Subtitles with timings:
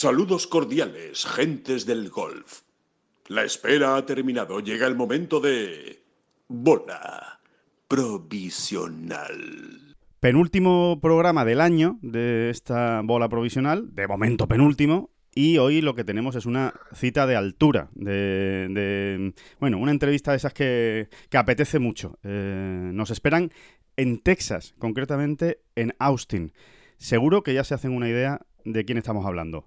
[0.00, 2.60] Saludos cordiales, gentes del golf.
[3.26, 4.60] La espera ha terminado.
[4.60, 6.04] Llega el momento de...
[6.46, 7.40] Bola
[7.88, 9.26] provisional.
[10.20, 16.04] Penúltimo programa del año de esta bola provisional, de momento penúltimo, y hoy lo que
[16.04, 22.20] tenemos es una cita de altura, de, bueno, una entrevista de esas que, apetece mucho.
[22.22, 23.50] Eh, nos esperan
[23.96, 26.52] en Texas, concretamente en Austin.
[26.98, 29.66] Seguro que ya se hacen una idea de quién estamos hablando.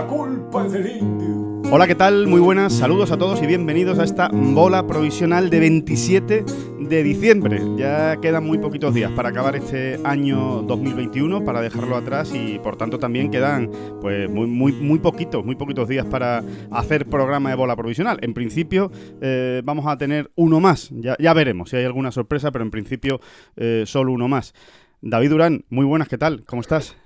[0.00, 1.60] La culpa es del indio.
[1.70, 2.26] Hola, ¿qué tal?
[2.26, 6.44] Muy buenas, saludos a todos y bienvenidos a esta bola provisional de 27
[6.78, 7.60] de diciembre.
[7.76, 12.78] Ya quedan muy poquitos días para acabar este año 2021, para dejarlo atrás y por
[12.78, 17.56] tanto también quedan pues muy, muy, muy poquitos, muy poquitos días para hacer programa de
[17.56, 18.16] bola provisional.
[18.22, 22.50] En principio eh, vamos a tener uno más, ya, ya, veremos si hay alguna sorpresa,
[22.50, 23.20] pero en principio
[23.54, 24.54] eh, solo uno más.
[25.02, 26.42] David Durán, muy buenas, ¿qué tal?
[26.46, 26.96] ¿Cómo estás?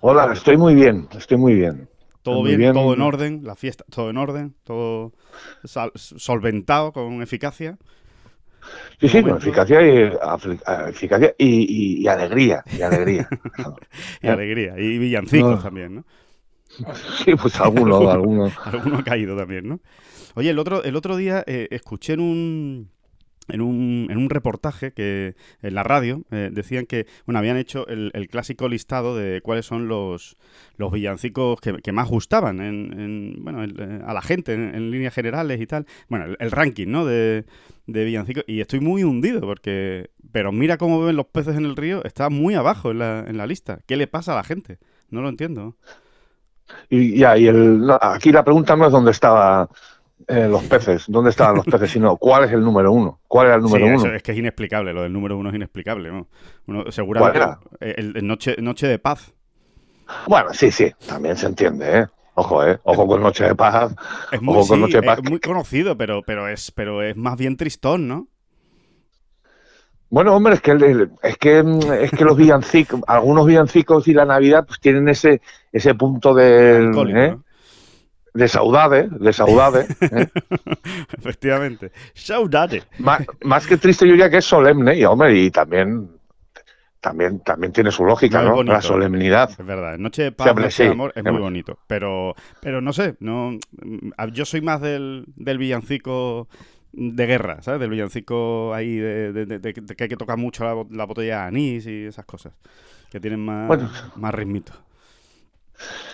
[0.00, 1.86] Hola, estoy muy bien, estoy muy bien.
[2.24, 5.12] Todo bien, todo en orden, la fiesta, todo en orden, todo
[5.94, 7.76] solventado con eficacia.
[8.98, 10.10] Sí, sí, con eficacia y,
[10.88, 13.28] eficacia y, alegría, y alegría.
[14.22, 16.04] y alegría, y villancicos también, ¿no?
[17.22, 18.50] Sí, pues alguno, alguno.
[18.64, 19.80] alguno ha caído también, ¿no?
[20.34, 22.90] Oye, el otro, el otro día eh, escuché en un,
[23.48, 27.86] en un, en un reportaje que en la radio eh, decían que bueno habían hecho
[27.86, 30.36] el, clásico listado de cuáles son los,
[30.76, 35.66] los villancicos que, más gustaban en, bueno, eh, a la gente en, líneas generales y
[35.66, 35.86] tal.
[36.08, 37.44] Bueno el, ranking no de,
[37.86, 38.44] de, villancicos.
[38.46, 42.30] Y estoy muy hundido porque pero mira cómo ven los peces en el río está
[42.30, 43.80] muy abajo en la, en la lista.
[43.86, 44.78] Qué le pasa a la gente
[45.14, 45.76] no lo entiendo.
[46.90, 49.68] Y ya y el, aquí la pregunta no es dónde estaba
[50.26, 51.90] eh, los peces, ¿dónde estaban los peces?
[51.90, 53.20] Sino, ¿cuál es el número uno?
[53.28, 54.14] ¿Cuál era el número uno?
[54.14, 56.10] es que es inexplicable, lo del número uno es inexplicable.
[56.10, 56.28] ¿no?
[56.66, 57.94] Uno, seguramente, ¿Cuál era?
[57.96, 59.32] El, noche, noche de Paz.
[60.26, 62.06] Bueno, sí, sí, también se entiende, ¿eh?
[62.34, 62.78] Ojo, ¿eh?
[62.82, 63.94] Ojo con Noche de Paz.
[64.32, 65.20] Es muy, Ojo con Noche de Paz.
[65.22, 68.26] Es muy conocido, pero, pero, es, pero es más bien tristón, ¿no?
[70.10, 70.72] Bueno, hombre, es que,
[71.22, 71.64] es que,
[72.00, 75.40] es que los villancicos, algunos villancicos y la Navidad pues tienen ese,
[75.72, 76.84] ese punto de...
[77.16, 77.36] ¿eh?
[78.34, 79.86] De saudade, de saudade.
[80.00, 80.26] ¿eh?
[81.16, 82.82] Efectivamente, saudade.
[82.98, 86.10] Más, que triste yo diría que es solemne y hombre, y también
[87.00, 88.62] también también tiene su lógica, ¿no?
[88.62, 89.50] La solemnidad.
[89.50, 93.14] Es verdad, Noche de Paz, Noche de Amor es muy bonito, pero pero no sé,
[93.20, 93.52] no
[94.32, 96.48] yo soy más del, del villancico
[96.92, 97.80] de guerra, ¿sabes?
[97.80, 102.24] Del villancico ahí de, que hay que tocar mucho la, botella de anís y esas
[102.24, 102.52] cosas,
[103.10, 103.70] que tienen más,
[104.16, 104.72] más ritmito.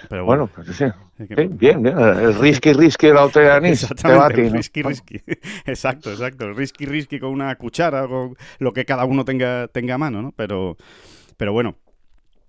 [0.08, 0.86] Pero bueno, pues sí.
[1.18, 1.86] bien, bien.
[1.86, 3.82] El risky, risky la otra anís.
[3.82, 5.20] Exactamente, el risky, risky.
[5.66, 6.46] Exacto, exacto.
[6.46, 10.22] El risky, risky con una cuchara, con lo que cada uno tenga, tenga a mano,
[10.22, 10.32] ¿no?
[10.32, 10.76] Pero,
[11.36, 11.76] pero bueno,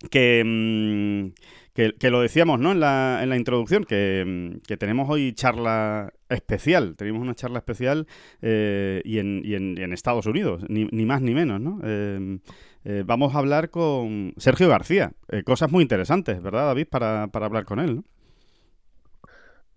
[0.10, 1.34] que, mm,
[1.74, 2.72] que, lo decíamos, ¿no?
[2.72, 6.96] En la, en la introducción, que, mm, que, tenemos hoy charla especial.
[6.96, 8.08] Tenemos una charla especial
[8.42, 11.80] eh, y, en, y, en, en, Estados Unidos, ni, ni más ni menos, ¿no?
[11.84, 12.40] Eh,
[12.84, 15.12] eh, vamos a hablar con Sergio García.
[15.30, 16.88] Eh, cosas muy interesantes, ¿verdad, David?
[16.90, 18.04] Para, para hablar con él, ¿no?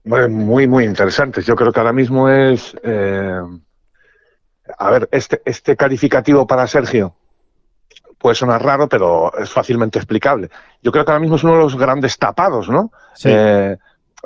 [0.04, 1.46] Bueno, muy, muy interesantes.
[1.46, 2.76] Yo creo que ahora mismo es...
[2.82, 3.40] Eh,
[4.78, 7.14] a ver, este, este calificativo para Sergio
[8.18, 10.48] puede sonar raro, pero es fácilmente explicable.
[10.82, 12.90] Yo creo que ahora mismo es uno de los grandes tapados, ¿no?
[13.14, 13.30] Sí.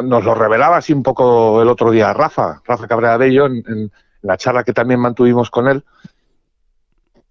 [0.01, 3.91] nos lo revelaba así un poco el otro día Rafa, Rafa Cabrera Bello, en, en
[4.23, 5.85] la charla que también mantuvimos con él.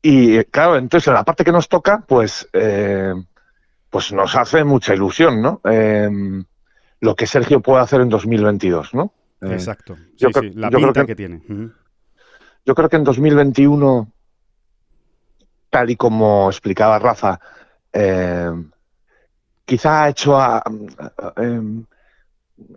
[0.02, 3.14] Y claro, entonces en la parte que nos toca, pues, eh,
[3.90, 5.62] pues nos hace mucha ilusión, ¿no?
[5.64, 6.44] Em,
[7.00, 9.14] lo que Sergio puede hacer en 2022, ¿no?
[9.42, 9.96] Eh, Exacto.
[10.16, 11.42] Sí, sí, la pinta que, tiene.
[12.66, 14.12] Yo creo que en 2021,
[15.70, 17.40] tal y como explicaba Rafa,
[17.94, 18.52] eh,
[19.66, 20.64] quizá ha hecho a,
[21.38, 21.86] em,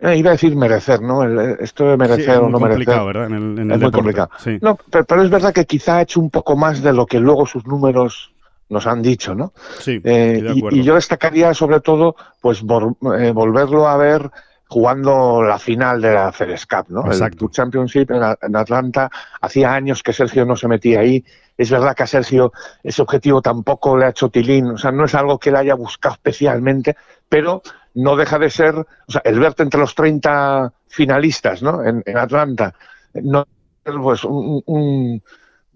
[0.01, 1.23] eh, iba a decir merecer, ¿no?
[1.59, 3.03] esto de merecer o no merecer.
[3.03, 3.25] ¿verdad?
[3.25, 4.29] En el, es muy complicado.
[4.61, 7.45] No, pero, es verdad que quizá ha hecho un poco más de lo que luego
[7.45, 8.31] sus números
[8.69, 9.53] nos han dicho, ¿no?
[9.79, 9.99] Sí.
[10.03, 14.31] Eh, y, yo destacaría sobre todo, pues, eh, volverlo a ver
[14.67, 17.11] jugando la final de la FedEx Cup, ¿no?
[17.11, 19.11] El Tour Championship en, Atlanta.
[19.41, 21.25] Hacía años que Sergio no se metía ahí.
[21.57, 25.03] Es verdad que a Sergio ese objetivo tampoco le ha hecho tilín, o sea, no
[25.03, 26.95] es algo que le haya buscado especialmente,
[27.27, 27.61] pero
[27.95, 31.83] no deja de ser, o sea, el verte entre los 30 finalistas, ¿no?
[31.83, 32.73] En, Atlanta,
[33.13, 33.45] no
[33.83, 35.23] pues un, un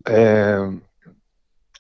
[0.06, 0.80] eh,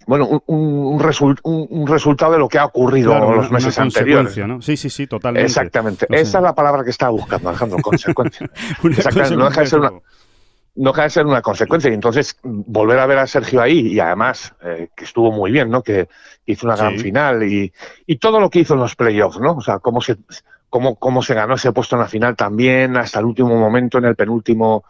[0.07, 4.37] bueno, un, un, un, resultado de lo que ha ocurrido en los meses anteriores.
[4.37, 4.61] ¿no?
[4.61, 5.47] Sí, sí, sí, totalmente.
[5.47, 6.05] Exactamente.
[6.09, 8.49] Esa es la palabra que estaba buscando, Alejandro, consecuencia.
[8.83, 9.91] No deja de ser una,
[10.75, 11.89] no deja de ser una consecuencia.
[11.89, 15.69] Y entonces, volver a ver a Sergio ahí, y además, eh, que estuvo muy bien,
[15.69, 15.81] ¿no?
[15.81, 16.07] Que
[16.45, 17.71] hizo una gran final y,
[18.05, 19.53] y, todo lo que hizo en los playoffs, ¿no?
[19.53, 20.17] O sea, cómo se,
[20.69, 24.05] cómo, cómo se ganó ese puesto en la final también, hasta el último momento, en
[24.05, 24.83] el penúltimo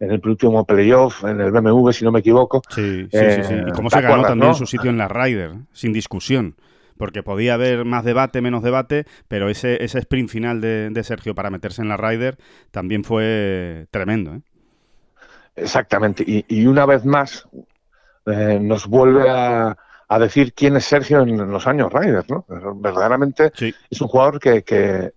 [0.00, 2.60] en el penúltimo playoff, en el BMW, si no me equivoco.
[2.70, 3.54] Sí, sí, sí.
[3.68, 6.56] Y cómo se ganó también su sitio en la Ryder, sin discusión
[6.98, 11.34] porque podía haber más debate, menos debate, pero ese, ese sprint final de, de Sergio
[11.34, 12.38] para meterse en la Ryder
[12.70, 14.34] también fue tremendo.
[14.34, 14.40] ¿eh?
[15.54, 16.24] Exactamente.
[16.26, 17.46] Y, una vez más
[18.26, 19.76] eh, nos vuelve a,
[20.18, 22.44] decir quién es Sergio en, los años Riders, ¿no?
[22.76, 23.50] Verdaderamente
[23.90, 25.12] es un jugador que,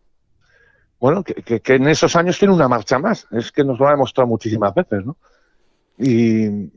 [1.00, 3.28] bueno, que, en esos años tiene una marcha más.
[3.32, 5.18] Es que nos lo ha demostrado muchísimas veces, ¿no?
[5.98, 6.72] Y,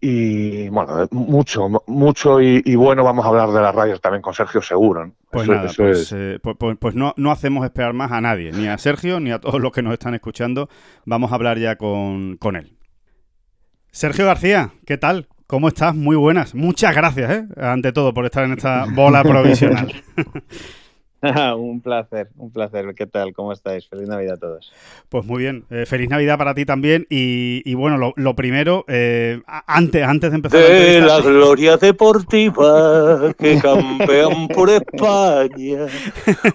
[0.00, 4.62] y bueno, mucho, mucho y, bueno, vamos a hablar de las Riders también con Sergio
[4.62, 5.12] seguro.
[5.30, 8.68] Pues nada, pues, eh, pues, pues, pues, no, no hacemos esperar más a nadie, ni
[8.68, 10.68] a Sergio, ni a todos los que nos están escuchando.
[11.04, 12.76] Vamos a hablar ya con, con él.
[13.90, 15.28] Sergio García, ¿qué tal?
[15.48, 15.94] ¿Cómo estás?
[15.94, 16.54] Muy buenas.
[16.54, 17.46] Muchas gracias, ¿eh?
[17.56, 19.92] ante todo, por estar en esta bola provisional.
[21.56, 22.94] un placer, un placer.
[22.94, 23.32] ¿Qué tal?
[23.32, 23.88] ¿Cómo estáis?
[23.88, 24.72] Feliz Navidad a todos.
[25.08, 25.64] Pues muy bien.
[25.70, 27.06] Eh, feliz Navidad para ti también.
[27.10, 30.60] Y, bueno, lo, primero, eh, antes, antes de empezar.
[30.60, 35.86] De la, gloria deportiva que campean por España.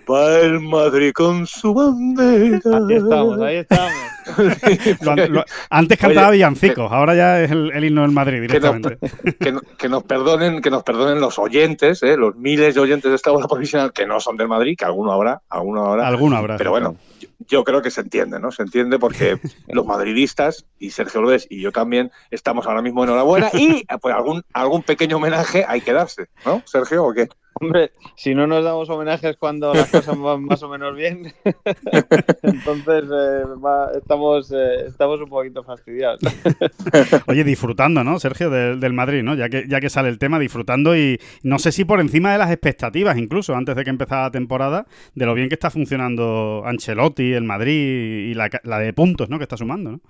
[0.06, 2.78] Para el Madrid con su bandera.
[2.88, 4.14] Ahí estamos, ahí estamos.
[5.70, 8.98] antes cantaba villancicos, ahora ya es el, himno del Madrid directamente.
[9.78, 12.18] Que nos, perdonen, que nos perdonen los oyentes, ¿eh?
[12.18, 15.12] los miles de oyentes de esta bola provisional que no son del Madrid, que alguno
[15.12, 16.08] habrá, alguno habrá.
[16.08, 16.58] Alguno habrá.
[16.58, 16.96] Pero bueno,
[17.48, 18.52] yo, creo que se entiende, ¿no?
[18.52, 23.50] Se entiende porque los madridistas y Sergio López y yo también estamos ahora mismo enhorabuena
[23.54, 27.30] y pues algún, algún pequeño homenaje hay que darse, ¿no, Sergio, o qué?
[27.66, 31.34] Hombre, si no nos damos homenajes cuando las cosas van más o menos bien,
[32.44, 33.44] entonces eh,
[33.96, 36.20] estamos, eh, estamos un poquito fastidiados.
[37.28, 39.36] Oye, disfrutando, ¿no, Sergio, del, Madrid, ¿no?
[39.36, 42.38] Ya que, ya que sale el tema, disfrutando y no sé si por encima de
[42.38, 46.64] las expectativas, incluso antes de que empezara la temporada, de lo bien que está funcionando
[46.66, 49.38] Ancelotti, el Madrid y la, la de puntos, ¿no?
[49.38, 50.02] Que está sumando, ¿no?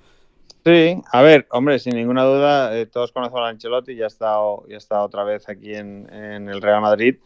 [0.65, 4.65] Sí, a ver, hombre, sin ninguna duda, eh, todos conocemos a Ancelotti, ya ha estado,
[4.69, 7.18] ya está otra vez aquí en, el Real Madrid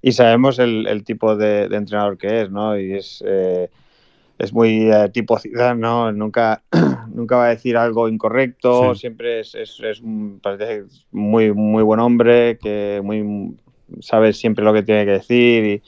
[0.00, 2.78] y sabemos el, tipo de, entrenador que es, ¿no?
[2.78, 3.68] Y es, eh,
[4.38, 6.10] es muy eh, tipo ciudad, ¿no?
[6.12, 6.62] Nunca,
[7.12, 10.00] nunca va a decir algo incorrecto, siempre es, es, es,
[10.40, 13.54] parece muy, muy buen hombre, que muy
[14.00, 15.82] sabe siempre lo que tiene que decir y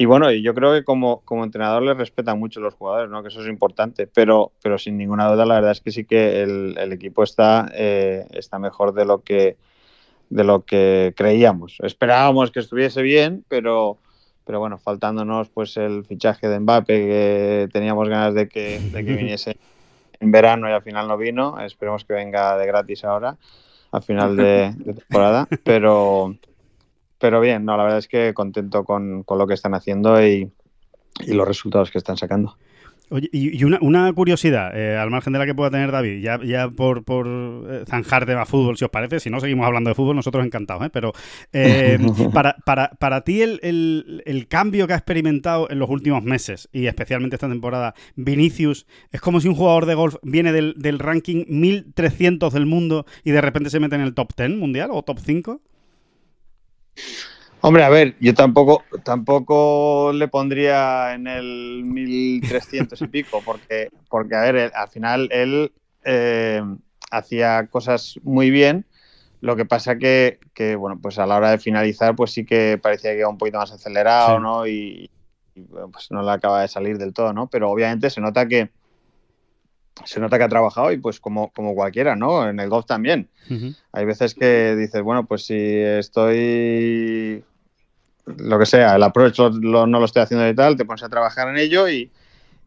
[0.00, 3.20] y bueno, yo creo que como, como entrenador le respetan mucho los jugadores, ¿no?
[3.20, 6.40] que eso es importante, pero, pero sin ninguna duda la verdad es que sí que
[6.42, 9.56] el, equipo está, eh, está mejor de lo, que,
[10.30, 11.78] de lo que creíamos.
[11.82, 13.98] Esperábamos que estuviese bien, pero,
[14.44, 19.16] pero bueno, faltándonos pues el fichaje de Mbappe, que teníamos ganas de que, de que
[19.16, 19.56] viniese
[20.20, 23.36] en verano y al final no vino, esperemos que venga de gratis ahora,
[23.90, 26.36] al final de temporada, pero,
[27.18, 30.50] pero bien, no, la verdad es que contento con, lo que están haciendo y,
[31.26, 32.56] los resultados que están sacando.
[33.10, 36.68] Oye, y una, curiosidad, eh, al margen de la que pueda tener David, ya, ya
[36.68, 40.14] por, por eh, zanjar tema fútbol, si os parece, si no seguimos hablando de fútbol,
[40.14, 40.90] nosotros encantados, ¿eh?
[40.92, 41.12] pero
[41.54, 41.98] eh,
[42.34, 46.86] para, para, para ti el, el, cambio que ha experimentado en los últimos meses, y
[46.86, 51.46] especialmente esta temporada, Vinicius, es como si un jugador de golf viene del, del ranking
[51.48, 55.18] 1300 del mundo y de repente se mete en el top 10 mundial o top
[55.18, 55.62] 5?
[57.60, 64.36] Hombre, a ver, yo tampoco, tampoco le pondría en el 1300 y pico, porque, porque
[64.36, 65.72] a ver, al final él
[66.04, 66.62] eh,
[67.10, 68.86] hacía cosas muy bien.
[69.40, 72.78] Lo que pasa que, que, bueno, pues a la hora de finalizar, pues sí que
[72.80, 74.66] parecía que iba un poquito más acelerado, ¿no?
[74.66, 75.10] Y,
[75.92, 77.48] pues no le acaba de salir del todo, ¿no?
[77.48, 78.70] Pero obviamente se nota que,
[80.04, 82.48] se nota que ha trabajado y pues como, como cualquiera, ¿no?
[82.48, 83.28] En el golf también.
[83.92, 87.42] Hay veces que dices, bueno, pues si estoy
[88.26, 91.48] lo que sea, el approach no lo estoy haciendo y tal, te pones a trabajar
[91.48, 92.10] en ello y,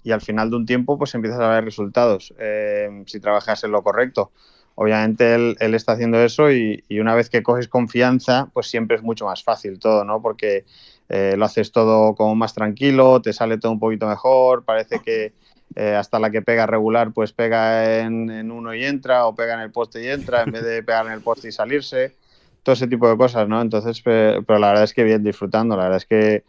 [0.04, 3.72] y al final de un tiempo pues empiezas a ver resultados eh, si trabajas en
[3.72, 4.32] lo correcto.
[4.76, 8.96] Obviamente él, él está haciendo eso y, y, una vez que coges confianza pues siempre
[8.98, 10.22] es mucho más fácil todo, ¿no?
[10.22, 10.66] Porque
[11.10, 15.34] eh, lo haces todo como más tranquilo, te sale todo un poquito mejor, parece que
[15.76, 19.62] eh, hasta la que pega regular, pues pega en, uno y entra, o pega en
[19.62, 22.16] el poste y entra, en vez de pegar en el poste y salirse,
[22.64, 23.62] todo ese tipo de cosas, ¿no?
[23.62, 26.44] Entonces, pero, la verdad es que bien disfrutando, la verdad es que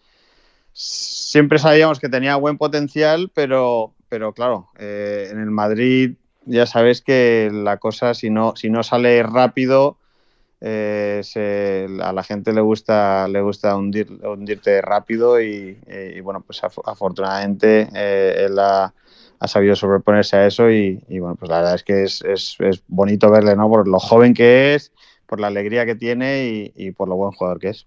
[0.73, 6.15] siempre sabíamos que tenía buen potencial, pero, pero claro, eh, en el Madrid
[6.45, 9.99] ya sabes que la cosa, si no, si no sale rápido,
[10.65, 15.77] eh, a la gente le gusta, le gusta hundirte rápido y,
[16.23, 18.47] bueno, pues afortunadamente eh,
[19.49, 22.57] sabido sobreponerse a eso y, bueno, pues la verdad es que es,
[22.89, 23.69] bonito verle, ¿no?
[23.69, 24.93] Por lo joven que es,
[25.27, 27.87] por la alegría que tiene y por lo buen jugador que es.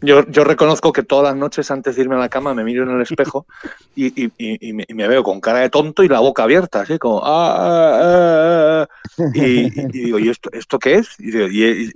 [0.00, 2.84] Yo, yo, reconozco que todas las noches antes de irme a la cama me miro
[2.84, 3.46] en el espejo
[3.94, 7.20] y, y, y, me, veo con cara de tonto y la boca abierta, así como...
[7.22, 11.08] Ah, ah, ah, y, digo, ¿y esto, esto qué es?
[11.18, 11.46] Y, digo,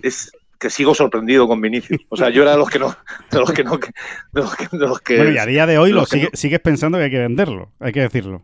[0.03, 2.03] es que sigo sorprendido con Vinicius.
[2.11, 2.95] O sea, yo era de los que no...
[3.31, 5.79] De los que no de los que, de los que, bueno, y a día de
[5.79, 8.43] hoy lo sigues pensando que hay que venderlo, hay que decirlo.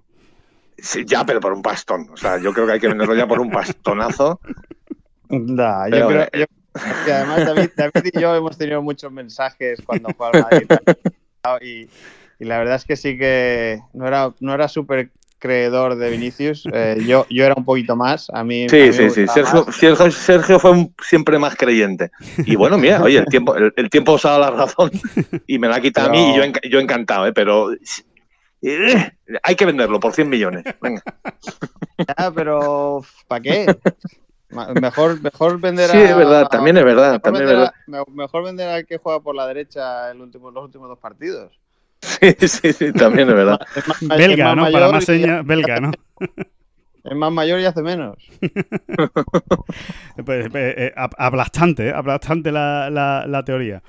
[0.83, 2.09] Sí, ya, pero por un pastón.
[2.13, 4.41] O sea, yo creo que hay que venderlo ya por un bastonazo.
[5.29, 6.47] Da, yo creo, eh,
[7.13, 7.47] además
[7.77, 10.67] David, y yo hemos tenido muchos mensajes cuando al Madrid
[11.63, 11.89] y,
[12.39, 15.11] y, la verdad es que sí que no era, no era súper
[15.41, 16.65] creedor de Vinicius.
[16.73, 18.31] Eh, yo, yo era un poquito más.
[18.31, 19.27] A mí, sí, sí, sí.
[19.27, 19.67] Sergio,
[20.11, 22.13] Sergio, fue siempre más creyente.
[22.45, 24.91] Y bueno, mira, oye, el tiempo, el, tiempo os ha dado la razón
[25.47, 27.33] y me la ha quitado a mí y yo, yo encantado, ¿eh?
[27.33, 27.71] pero
[28.63, 29.13] eh,
[29.43, 30.65] hay que venderlo por 100 millones.
[30.81, 31.03] Venga.
[32.19, 33.67] Ya, pero ¿para qué?
[34.81, 35.93] Mejor, mejor vender a.
[35.93, 37.13] Sí, es verdad, también es verdad.
[37.13, 38.05] Mejor, también vender, es verdad.
[38.09, 41.53] A, mejor vender al que juega por la derecha el último, los últimos dos partidos.
[42.01, 43.61] Sí, sí, sí, también es verdad.
[44.17, 44.73] belga, ¿no?
[44.73, 45.93] Para más señas, belga, ¿no?
[47.05, 48.17] Es más mayor y hace menos.
[50.25, 51.93] pues, eh, eh, aplastante, ¿eh?
[51.95, 53.83] aplastante la, la, la teoría.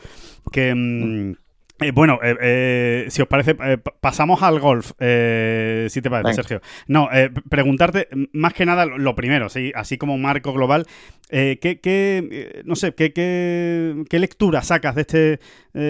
[0.52, 0.76] Que.
[0.76, 1.34] Mmm,
[1.82, 3.56] eh, bueno, eh, eh, si os parece,
[4.00, 6.62] pasamos al golf, si te parece, Sergio.
[6.88, 7.10] No,
[7.50, 9.72] preguntarte más que nada lo primero, ¿sí?
[9.76, 10.86] así como marco global,
[11.32, 15.40] ¿qué, no sé, qué, qué, lectura sacas de este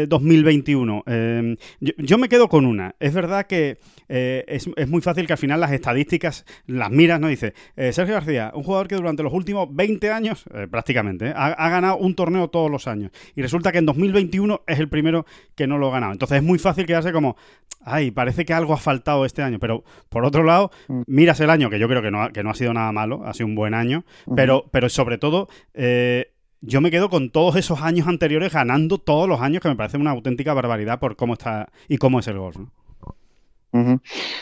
[0.08, 1.04] 2021?
[1.80, 2.96] Yo, yo, me quedo con una.
[3.00, 7.28] Es verdad que es, muy fácil que al final las estadísticas las miras, ¿no?
[7.28, 11.98] Dice, Sergio García, un jugador que durante los últimos 20 años, prácticamente, ha, ha ganado
[11.98, 13.12] un torneo todos los años.
[13.36, 16.14] Y resulta que en 2021 es el primero que no lo ha ganado.
[16.14, 17.36] Entonces es muy fácil quedarse como,
[17.84, 19.60] ay, parece que algo ha faltado este año.
[19.60, 21.02] Pero por otro lado, mm.
[21.08, 23.24] miras el año, que yo creo que no ha, que no ha sido nada malo,
[23.26, 24.04] ha sido un buen año,
[24.36, 25.31] pero, pero sobre todo...
[25.74, 29.76] Eh, yo me quedo con todos esos años anteriores ganando todos los años, que me
[29.76, 32.58] parece una auténtica barbaridad por cómo está y cómo es el golf.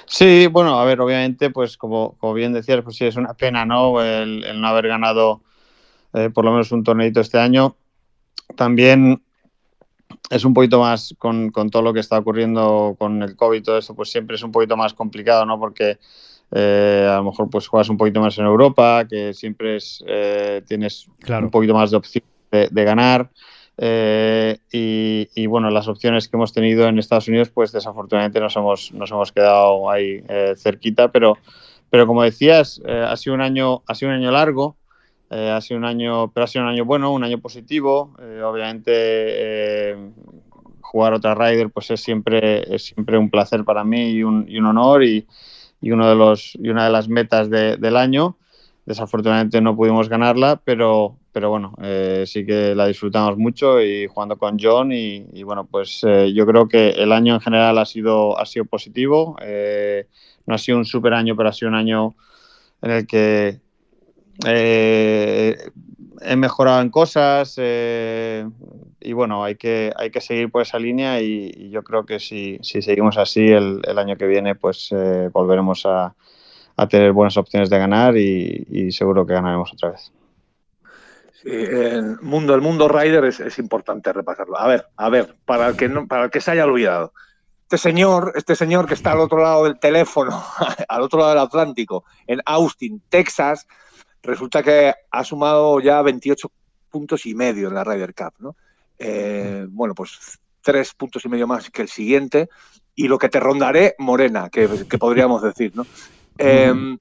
[0.06, 3.64] Sí, bueno, a ver, obviamente, pues como, como, bien decías, pues sí, es una pena,
[3.64, 4.02] ¿no?
[4.02, 5.42] El, no haber ganado
[6.14, 7.76] eh, por lo menos un torneito este año.
[8.56, 9.22] También
[10.30, 13.78] es un poquito más con, todo lo que está ocurriendo con el COVID y todo
[13.78, 15.60] eso, pues siempre es un poquito más complicado, ¿no?
[15.60, 16.00] Porque
[16.52, 20.62] eh, a lo mejor pues juegas un poquito más en Europa, que siempre es, eh,
[20.68, 23.30] tienes un poquito más de opción de, ganar.
[23.78, 28.92] Eh, y, bueno, las opciones que hemos tenido en Estados Unidos, pues desafortunadamente nos hemos,
[28.92, 30.24] nos hemos quedado ahí
[30.58, 31.38] cerquita, pero,
[31.90, 34.76] pero como decías, ha sido un año, ha sido un año largo.
[35.32, 38.16] Eh, ha sido un año, pero ha sido un año bueno, un año positivo.
[38.20, 40.12] Eh, obviamente eh,
[40.82, 44.58] jugar otra Ryder pues es siempre, es siempre un placer para mí y un, y
[44.58, 45.28] un honor y,
[45.82, 48.38] y, uno de los, y una de las metas del año.
[48.86, 51.76] Desafortunadamente no pudimos ganarla, pero, pero bueno,
[52.26, 56.90] sí que la disfrutamos mucho y jugando con John y, bueno, pues yo creo que
[56.90, 59.38] el año en general ha sido, ha sido positivo.
[60.48, 62.16] no ha sido un super año, pero ha sido un año
[62.82, 63.60] en el que
[64.46, 65.58] eh,
[66.22, 68.48] he mejorado en cosas eh,
[69.00, 72.60] y bueno, hay que, hay que seguir por esa línea y, yo creo que si,
[72.62, 76.16] si seguimos así el, el, año que viene, pues eh, volveremos a,
[76.76, 80.12] a, tener buenas opciones de ganar y, seguro que ganaremos otra vez.
[81.46, 84.58] el mundo, el mundo rider es, es, importante repasarlo.
[84.58, 87.14] A ver, a ver, para el que no, para el que se haya olvidado.
[87.64, 90.44] Este señor, este señor que está al otro lado del teléfono,
[90.90, 93.68] al otro lado del Atlántico, en Austin, Texas,
[94.24, 96.52] resulta que ha sumado ya 28
[96.90, 98.56] puntos y medio en la Ryder Cup, ¿no?
[98.98, 102.50] Eh, bueno, pues tres puntos y medio más que el siguiente
[102.96, 104.68] y lo que te rondaré morena, que,
[105.00, 105.86] podríamos decir, ¿no?
[106.38, 106.98] Em,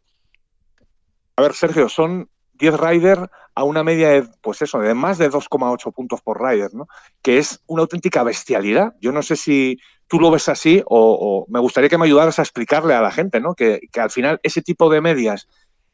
[1.37, 5.31] a ver, Sergio, son 10 Ryder a una media de, pues eso, de más de
[5.31, 6.87] 2,8 puntos por Ryder, ¿no?
[7.23, 8.95] Que es una auténtica bestialidad.
[9.01, 12.43] Yo no sé si tú lo ves así o, me gustaría que me ayudaras a
[12.43, 13.55] explicarle a la gente, ¿no?
[13.55, 15.49] Que, que al final ese tipo de medias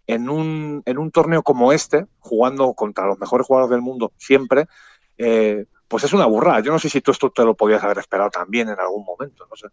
[0.07, 4.67] en un, en un torneo como este, jugando contra los mejores jugadores del mundo siempre,
[5.19, 6.61] eh, pues es una burrada.
[6.61, 9.47] Yo no sé si tú esto te lo podías haber esperado también en algún momento,
[9.49, 9.69] no sé.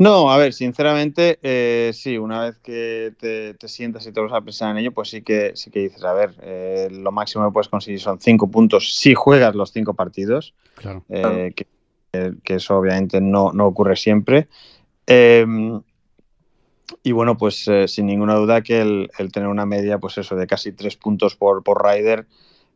[0.00, 4.40] No, a ver, sinceramente, eh, sí, una vez que te, sientas y te vas a
[4.40, 7.52] pensar en ello, pues sí que, sí que dices, a ver, eh, lo máximo que
[7.52, 10.54] puedes conseguir son cinco puntos si juegas los cinco partidos.
[10.76, 11.04] Claro.
[11.08, 11.66] Que,
[12.44, 14.48] que eso obviamente no, no ocurre siempre.
[17.02, 20.46] Y bueno, pues eh, sin ninguna duda que el, tener una media, pues eso, de
[20.46, 22.26] casi tres puntos por, por rider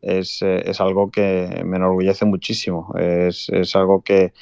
[0.01, 2.93] es, eh, es, algo que me enorgullece muchísimo.
[2.97, 4.33] Es, es algo que,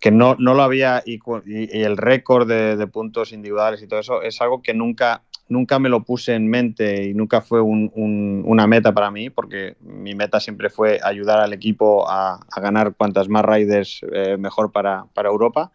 [0.00, 4.22] que no, no, lo había, y, y el récord de, puntos individuales y todo eso,
[4.22, 8.42] es algo que nunca, nunca me lo puse en mente y nunca fue un, un,
[8.46, 12.94] una meta para mí, porque mi meta siempre fue ayudar al equipo a, a ganar
[12.96, 15.70] cuantas más riders eh, mejor para, para Europa.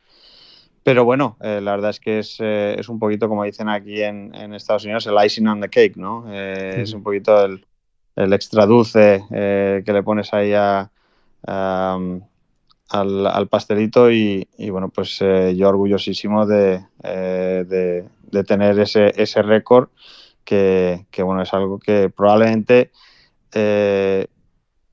[0.85, 4.03] Pero bueno, eh, la verdad es que es, eh, es, un poquito, como dicen aquí
[4.03, 6.25] en, en, Estados Unidos, el icing on the cake, ¿no?
[6.29, 6.81] Eh, sí.
[6.81, 7.65] Es un poquito el,
[8.15, 10.91] el extra dulce que le pones ahí a,
[11.47, 11.99] a,
[12.89, 19.41] al, al, pastelito y, y bueno, pues yo orgullosísimo de, de, de, tener ese, ese
[19.41, 19.89] récord
[20.43, 22.91] que, que, bueno, es algo que probablemente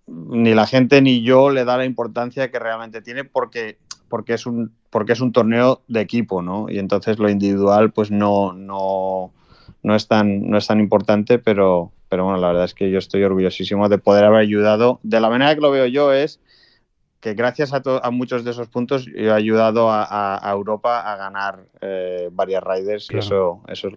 [0.06, 3.76] ni la gente ni yo le da la importancia que realmente tiene porque,
[4.12, 6.69] porque es un porque es un torneo de equipo, ¿no?
[6.69, 9.33] Y entonces lo individual, pues no, no,
[9.83, 12.99] no, es, tan, no es tan importante, pero, pero bueno, la verdad es que yo
[12.99, 15.00] estoy orgullosísimo de poder haber ayudado.
[15.02, 16.40] De la manera que lo veo yo es
[17.21, 21.11] que gracias a, a muchos de esos puntos yo he ayudado a, a, a Europa
[21.11, 23.23] a ganar eh, varias riders claro.
[23.23, 23.95] y eso, eso es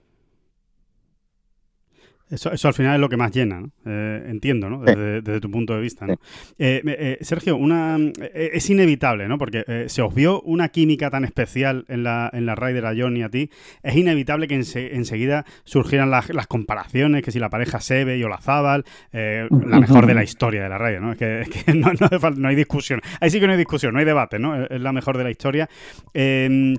[2.36, 3.72] eso, eso, al final es lo que más llena, ¿no?
[3.86, 4.82] eh, entiendo, ¿no?
[4.82, 6.14] Desde, desde, tu punto de vista, ¿no?
[6.60, 7.98] Eh, eh, Sergio, una,
[8.34, 9.38] es inevitable, ¿no?
[9.38, 13.18] Porque se os vio una química tan especial en la, en la Ryder a John
[13.18, 13.50] y a ti,
[13.84, 18.24] es inevitable que ense, enseguida surgieran las, las, comparaciones, que si la pareja Sebe y
[18.24, 21.12] Olazábal, la mejor de la historia de la Ryder, ¿no?
[21.14, 23.02] Es que, es que no, no, no, hay discusión.
[23.20, 24.66] Ahí sí que no hay discusión, no hay debate, ¿no?
[24.66, 25.70] Es la mejor de la historia.
[26.14, 26.76] y,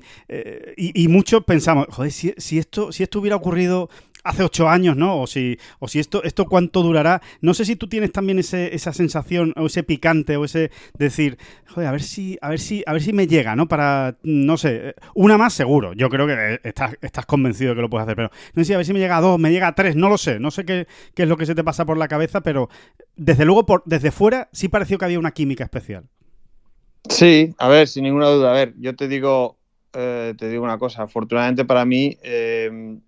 [0.77, 3.89] y, muchos pensamos, joder, si, si, esto, si esto hubiera ocurrido
[4.27, 5.21] hace ocho años, ¿no?
[5.21, 7.23] O si, o si esto, esto cuánto durará.
[7.41, 11.39] No sé si tú tienes también ese, esa sensación o ese picante o ese decir,
[11.67, 13.69] joder, a ver si, a ver si, a ver si me llega, ¿no?
[13.69, 15.93] Para, no sé, una más seguro.
[15.93, 18.79] Yo creo que estás, estás convencido de que lo puedes hacer, pero no sé a
[18.79, 20.41] ver si me llega a dos, me llega a tres, no lo sé.
[20.41, 22.69] No sé qué, qué es lo que se te pasa por la cabeza, pero
[23.17, 26.05] desde luego, desde fuera, sí pareció que había una química especial.
[27.09, 28.51] Sí, a ver, sin ninguna duda.
[28.51, 29.59] A ver, yo te digo,
[29.93, 31.05] eh, te digo una cosa.
[31.05, 32.99] Afortunadamente para mí, eh,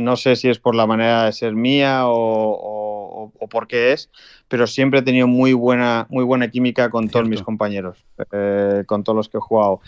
[0.00, 3.92] no sé si es por la manera de ser mía o, o, o por qué
[3.92, 4.10] es,
[4.48, 9.04] pero siempre he tenido muy buena, muy buena química con todos mis compañeros, eh, con
[9.04, 9.80] todos los que he jugado.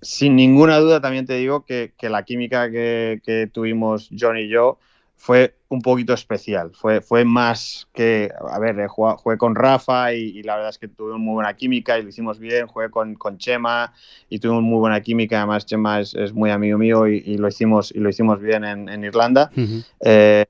[0.00, 4.48] Sin ninguna duda también te digo que, que la química que, que, tuvimos John y
[4.48, 4.78] yo
[5.18, 10.38] fue un poquito especial, fue, fue más que, a ver, jugué, jugué con Rafa y,
[10.38, 13.16] y, la verdad es que tuvimos muy buena química y lo hicimos bien, jugué con,
[13.16, 13.92] con Chema
[14.30, 17.48] y tuvimos muy buena química, además Chema es, es muy amigo mío y, y, lo,
[17.48, 19.50] hicimos, y lo hicimos bien en, en Irlanda.
[19.56, 19.84] Uh -huh.
[20.00, 20.46] eh,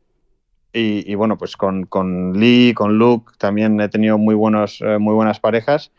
[0.74, 4.98] y, y, bueno, pues con, con, Lee, con Luke también he tenido muy, buenos, eh,
[4.98, 5.90] muy buenas parejas,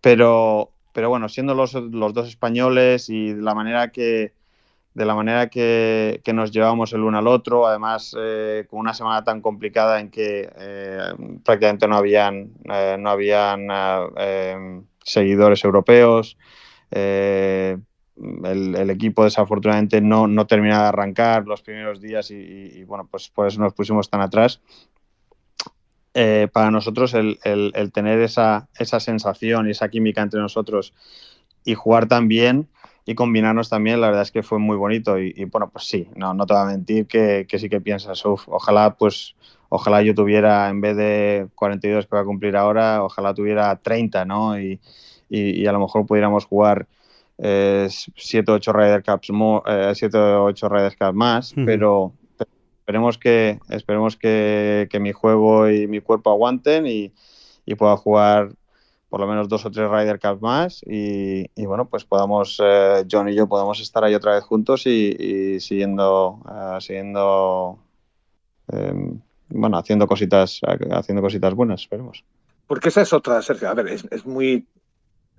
[0.00, 4.32] pero, pero bueno, siendo los, los dos españoles y la manera que,
[4.94, 8.92] de la manera que, que, nos llevamos el uno al otro, además eh, con una
[8.92, 13.68] semana tan complicada en que eh, prácticamente no habían, eh, no habían
[14.18, 16.36] eh, seguidores europeos,
[16.90, 17.78] eh,
[18.44, 22.84] el, el, equipo desafortunadamente no, no termina de arrancar los primeros días y, y, y
[22.84, 24.60] bueno, pues por eso nos pusimos tan atrás.
[26.14, 30.92] Eh, para nosotros el, el, el, tener esa, esa sensación y esa química entre nosotros
[31.64, 32.68] y jugar tan bien,
[33.04, 36.08] y combinarnos también, la verdad es que fue muy bonito y, y bueno, pues sí,
[36.14, 39.34] no, no te voy a mentir que, que sí que piensas, uf, ojalá pues,
[39.68, 44.24] ojalá yo tuviera en vez de 42 que voy a cumplir ahora, ojalá tuviera 30,
[44.24, 44.58] ¿no?
[44.58, 44.80] Y,
[45.28, 46.86] y, y a lo mejor pudiéramos jugar
[47.38, 49.30] 7 o 8 Ryder Cups,
[49.66, 51.66] eh, 7 o 8 Ryder Cups más, uh -huh.
[51.66, 52.12] pero,
[52.80, 57.12] esperemos que, esperemos que, que, mi juego y mi cuerpo aguanten y,
[57.64, 58.50] y pueda jugar
[59.12, 63.04] por lo menos dos o tres Ryder Cups más y, y bueno, pues podamos, eh,
[63.10, 67.78] John y yo podamos estar ahí otra vez juntos y, y siguiendo, uh, siguiendo
[68.72, 69.12] eh,
[69.50, 72.24] bueno, haciendo cositas, haciendo cositas buenas, esperemos.
[72.66, 74.66] Porque esa es otra, Sergio, a ver, es, es muy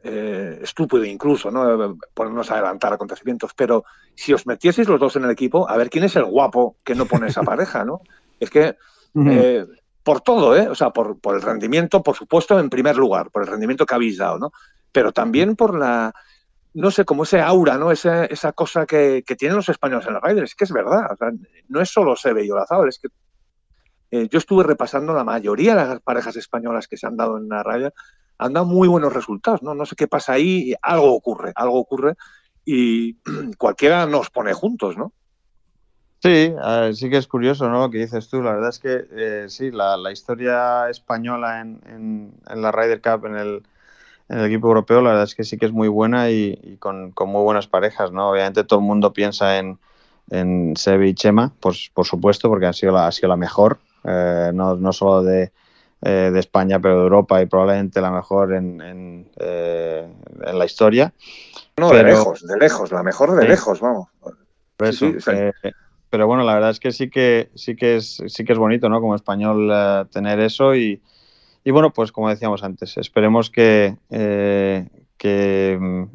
[0.04, 1.98] eh, estúpido incluso, ¿no?
[2.14, 5.90] Ponernos a adelantar acontecimientos, pero si os metieseis los dos en el equipo, a ver
[5.90, 8.02] quién es el guapo que no pone esa pareja, ¿no?
[8.40, 8.76] Es que
[9.16, 10.68] uh -huh por todo, ¿eh?
[10.68, 13.96] O sea, por, por, el rendimiento, por supuesto, en primer lugar, por el rendimiento que
[13.96, 14.52] habéis dado, ¿no?
[14.92, 16.14] Pero también por la,
[16.74, 17.92] no sé, como ese aura, ¿no?
[17.92, 21.12] Esa, esa cosa que, que, tienen los españoles en la Ryder, es que es verdad,
[21.12, 21.32] o sea,
[21.70, 23.08] no es solo Sebe y Olazábal, es que
[24.12, 27.50] eh, yo estuve repasando la mayoría de las parejas españolas que se han dado en
[27.50, 27.94] la Ryder,
[28.38, 29.74] han dado muy buenos resultados, ¿no?
[29.74, 32.16] No sé qué pasa ahí, algo ocurre, algo ocurre
[32.66, 33.16] y
[33.58, 35.14] cualquiera nos pone juntos, ¿no?
[36.24, 36.56] Sí,
[36.94, 37.82] sí que es curioso ¿no?
[37.82, 38.42] lo que dices tú.
[38.42, 43.02] La verdad es que eh, sí, la, la, historia española en, en, en, la Ryder
[43.02, 43.64] Cup en el,
[44.30, 47.12] en el equipo europeo, la verdad es que sí que es muy buena y, con,
[47.12, 48.30] con, muy buenas parejas, ¿no?
[48.30, 49.80] Obviamente todo el mundo piensa en,
[50.30, 53.80] en Sebi y Chema, pues por supuesto, porque ha sido la, ha sido la mejor,
[54.06, 55.52] eh, no, no, solo de,
[56.04, 60.08] eh, de, España, pero de Europa y probablemente la mejor en, en, eh,
[60.42, 61.12] en la historia.
[61.76, 64.08] No, pero, de lejos, de lejos, la mejor de lejos, vamos.
[64.80, 65.32] Eso, sí, sí,
[66.14, 68.88] pero bueno, la verdad es que sí que sí que es sí que es bonito,
[68.88, 69.02] ¿no?
[69.02, 71.02] Como español uh, tener eso y,
[71.64, 76.06] y, bueno, pues como decíamos antes, esperemos que eh, que,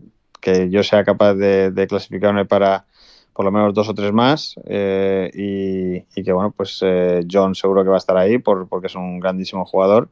[0.41, 2.87] que, yo sea capaz de, clasificarme para
[3.33, 7.57] por lo menos dos o tres más eh, y, y, que bueno, pues eh, John
[7.57, 10.11] seguro que va a estar ahí por, porque es un grandísimo jugador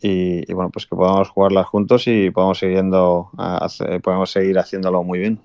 [0.00, 3.30] y, y, bueno, pues que podamos jugarlas juntos y podamos siguiendo
[4.02, 5.40] podemos seguir haciéndolo muy bien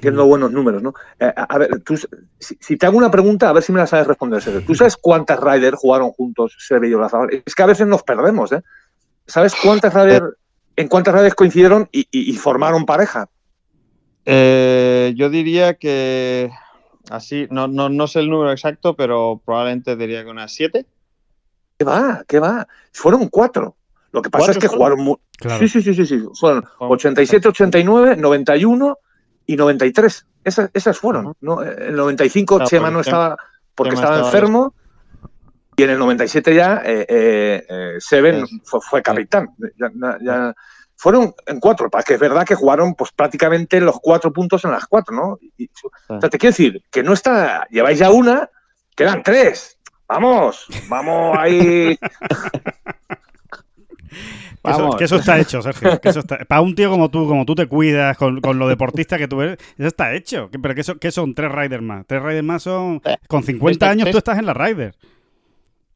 [0.00, 0.94] viendo buenos números, ¿no?
[1.18, 3.86] Eh, a ver, tú, si, si, te hago una pregunta, a ver si me la
[3.86, 4.62] sabes responder, Sergio.
[4.66, 7.42] ¿Tú sabes cuántas Riders jugaron juntos Sergio y Olazabal?
[7.44, 8.62] Es que a veces nos perdemos, ¿eh?
[9.26, 10.34] ¿Sabes cuántas Riders,
[10.76, 13.28] en cuántas Riders coincidieron y, y, y formaron pareja?
[14.24, 16.50] Eh, yo diría que
[17.10, 20.86] así, no, no, no, sé el número exacto, pero probablemente diría que unas siete.
[21.78, 22.24] ¿Qué va?
[22.26, 22.66] ¿Qué va?
[22.92, 23.76] Fueron cuatro.
[24.12, 25.16] Lo que pasa es que jugaron muy...
[25.38, 25.60] Claro.
[25.60, 26.22] Sí, sí, sí, sí, sí.
[26.34, 28.98] Fueron 87, 89, 91
[29.50, 30.26] y 93.
[30.44, 31.34] Esas, esas fueron.
[31.40, 31.62] ¿no?
[31.62, 33.36] En el 95 claro, Chema no estaba
[33.74, 34.74] porque estaba enfermo
[35.76, 38.50] y en el 97 ya eh, eh, Seven es.
[38.62, 39.48] fue, fue, capitán.
[39.76, 40.54] Ya, ya,
[40.94, 44.70] fueron en cuatro, para que es verdad que jugaron pues prácticamente los cuatro puntos en
[44.70, 45.38] las cuatro, ¿no?
[45.58, 45.68] Y,
[46.08, 48.48] o sea, te quiero decir que no está, lleváis ya una,
[48.94, 49.78] quedan tres.
[50.06, 51.98] Vamos, vamos ahí.
[54.62, 56.00] Que eso, que eso, está hecho, Sergio.
[56.00, 56.38] Que eso está...
[56.44, 59.40] Para un tío como tú, como tú te cuidas, con, con lo deportista que tú
[59.40, 60.50] eres, eso está hecho.
[60.50, 62.06] Pero ¿qué, ¿qué son tres riders más?
[62.06, 63.00] Tres riders más son...
[63.28, 64.94] Con 50 años tú estás en la rider.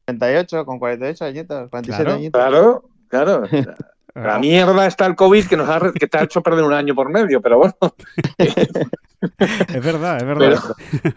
[0.07, 2.41] 38, con 48 añitos, 47 claro, añitos.
[2.41, 3.49] Claro, claro.
[4.15, 6.95] La mierda está el COVID que nos ha, que te ha hecho perder un año
[6.95, 7.75] por medio, pero bueno.
[8.39, 10.39] es verdad, es verdad.
[10.39, 10.61] Pero,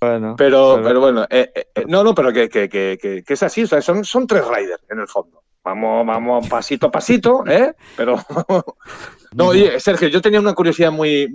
[0.00, 3.42] bueno, pero, pero, pero bueno, eh, eh, no, no, pero que, que, que, que, es
[3.42, 5.42] así, o sea, son, son tres riders en el fondo.
[5.66, 7.74] Vamos, vamos pasito a pasito, ¿eh?
[7.96, 8.16] Pero.
[9.34, 11.28] no, oye, Sergio, yo tenía una curiosidad muy.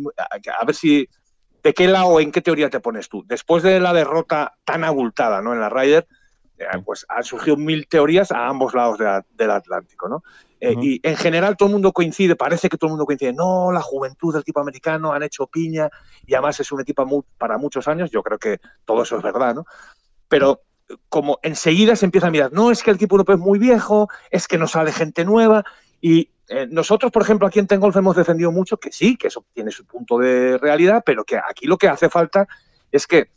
[0.58, 1.06] A ver si.
[1.62, 3.26] ¿De qué lado en qué teoría te pones tú?
[3.28, 5.54] Después de la derrota tan abultada, ¿no?
[5.54, 6.08] En la Ryder,
[6.58, 10.24] eh, pues han surgido mil teorías a ambos lados de la, del Atlántico, ¿no?
[10.62, 10.84] Eh, uh -huh.
[10.86, 13.82] Y en general todo el mundo coincide, parece que todo el mundo coincide, no, la
[13.82, 15.90] juventud del equipo americano han hecho piña
[16.26, 19.24] y además es un equipo muy, para muchos años, yo creo que todo eso es
[19.24, 19.66] verdad, ¿no?
[20.30, 20.62] Pero
[21.10, 24.10] como enseguida se empieza a mirar, no, es que el equipo europeo es muy viejo,
[24.30, 25.64] es que no sale gente nueva
[26.02, 29.46] y eh, nosotros, por ejemplo, aquí en Tengolf hemos defendido mucho que sí, que eso
[29.54, 32.46] tiene su punto de realidad, pero que aquí lo que hace falta
[32.92, 33.30] es que,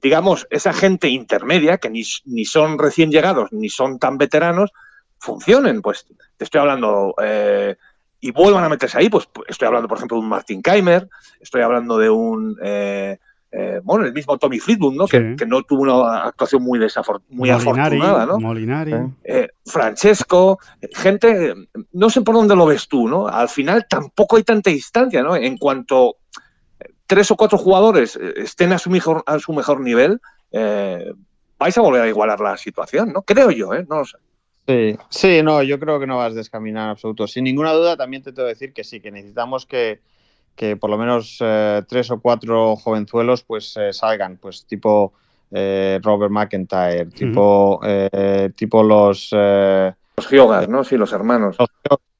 [0.00, 4.70] digamos, esa gente intermedia, que ni, ni son recién llegados, ni son tan veteranos,
[5.18, 5.82] funcionen.
[5.82, 7.74] Pues te estoy hablando eh,
[8.20, 11.08] y vuelvan a meterse ahí, pues estoy hablando, por ejemplo, de un Martin Keimer,
[11.40, 12.56] estoy hablando de un...
[12.62, 13.18] Eh,
[13.52, 15.06] eh, bueno, el mismo Tommy Fleetwood, ¿no?
[15.06, 15.18] Sí.
[15.18, 16.88] Que, que, no tuvo una actuación muy, muy
[17.50, 18.38] Molinari, afortunada, ¿no?
[18.38, 18.94] Molinari.
[19.24, 20.58] Eh, Francesco,
[20.92, 21.54] gente,
[21.92, 23.26] no sé por dónde lo ves tú, ¿no?
[23.26, 25.34] Al final tampoco hay tanta distancia, ¿no?
[25.34, 26.18] En cuanto
[27.06, 30.20] tres o cuatro jugadores estén a su mejor, a su mejor nivel,
[30.52, 31.12] eh,
[31.58, 33.22] vais a volver a igualar la situación, ¿no?
[33.22, 33.84] Creo yo, ¿eh?
[33.88, 34.18] No lo sé.
[34.68, 37.26] Sí, sí, no, yo creo que no vas a descaminar en absoluto.
[37.26, 40.00] Sin ninguna duda, también te tengo que decir que sí, que necesitamos que
[40.54, 45.12] que por lo menos eh, tres o cuatro jovenzuelos pues eh, salgan, pues tipo
[45.50, 48.54] eh, Robert McIntyre, tipo, uh -huh.
[48.54, 49.30] tipo los...
[49.32, 50.84] los Geogar, ¿no?
[50.84, 51.56] Sí, los hermanos.
[51.58, 51.68] Los,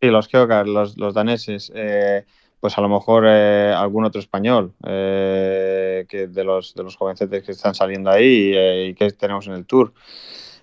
[0.00, 1.70] sí, los Geogar, los, los daneses.
[2.60, 7.74] pues a lo mejor algún otro español que de los, de los jovencetes que están
[7.74, 8.54] saliendo ahí
[8.88, 9.92] y que tenemos en el tour.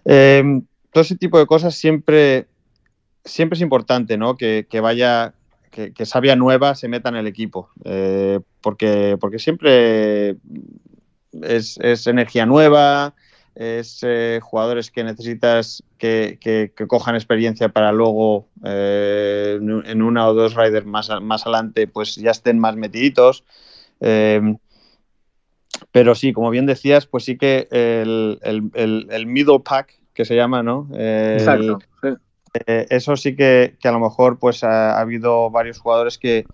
[0.03, 2.47] todo ese tipo de cosas siempre,
[3.23, 4.35] siempre es importante, ¿no?
[4.35, 5.33] Que, que vaya
[5.71, 10.37] que, Sabia nueva se meta en el equipo, eh, porque, porque siempre
[11.41, 13.13] es, es energía nueva,
[13.55, 20.33] es eh, jugadores que necesitas que, que, cojan experiencia para luego eh, en una o
[20.33, 23.43] dos riders más, más adelante pues ya estén más metiditos.
[25.91, 30.35] Pero sí, como bien decías, pues sí que el, el, el, middle pack que se
[30.35, 30.87] llama, ¿no?
[30.93, 31.79] Exacto.
[32.65, 36.45] Eh, eso sí que, que, a lo mejor pues ha, ha habido varios jugadores que,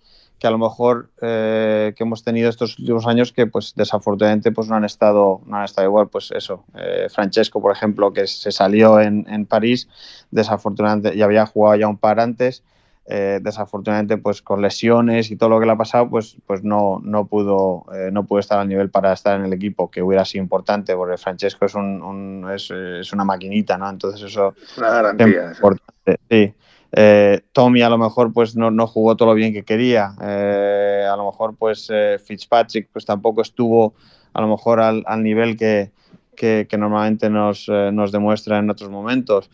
[0.44, 4.68] que a lo mejor eh, que hemos tenido estos últimos años que pues desafortunadamente pues
[4.68, 6.66] no han estado no han estado igual pues eso.
[6.76, 9.88] Eh, Francesco por ejemplo que se salió en, en, París
[10.32, 12.62] desafortunadamente ya había jugado ya un par antes
[13.06, 17.02] eh, desafortunadamente pues con lesiones y todo lo que le ha pasado pues pues no
[17.04, 20.24] no pudo eh, no pudo estar al nivel para estar en el equipo que hubiera
[20.24, 24.90] sido importante porque Francesco es un, un es, es, una maquinita no entonces eso una
[24.90, 26.20] garantía importante.
[26.30, 26.54] sí
[26.94, 30.14] eh, Tommy a lo mejor pues no, no, jugó todo lo bien que quería.
[30.20, 31.92] A lo mejor pues
[32.24, 33.96] Fitzpatrick pues tampoco estuvo
[34.32, 35.92] a lo mejor al, al nivel que,
[36.36, 39.50] que, que normalmente nos, nos, demuestra en otros momentos.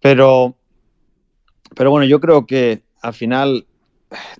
[0.00, 0.56] Pero,
[1.74, 3.66] pero bueno, yo creo que al final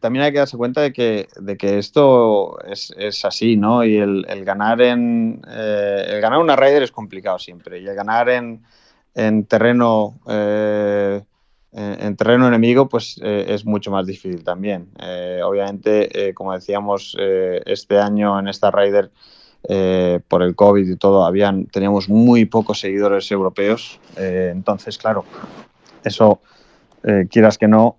[0.01, 3.85] también hay que darse cuenta de que, de que esto es, es, así, ¿no?
[3.85, 7.81] Y el, el ganar en eh, el ganar una Raider es complicado siempre.
[7.81, 8.63] Y el ganar en,
[9.15, 11.23] en terreno eh,
[11.75, 14.91] en terreno enemigo, pues eh, es mucho más difícil también.
[15.43, 19.11] Obviamente, como decíamos, este año en esta Raider,
[20.29, 23.99] por el COVID y todo, habían, teníamos muy pocos seguidores europeos.
[24.19, 25.25] entonces, claro,
[26.05, 26.43] eso,
[27.31, 27.97] quieras que no,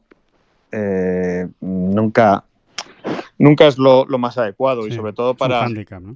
[1.61, 2.45] nunca,
[3.37, 5.63] nunca es lo, lo más adecuado Sí, y sobre todo para...
[5.63, 6.15] handicap, ¿no?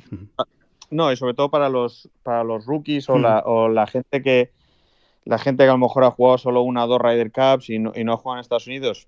[0.90, 4.52] No, y sobre todo para los, para los rookies o, la, o la gente que
[5.28, 7.80] la gente que a lo mejor ha jugado solo una o dos Ryder Cups y
[7.80, 9.08] no, y no ha jugado en Estados Unidos,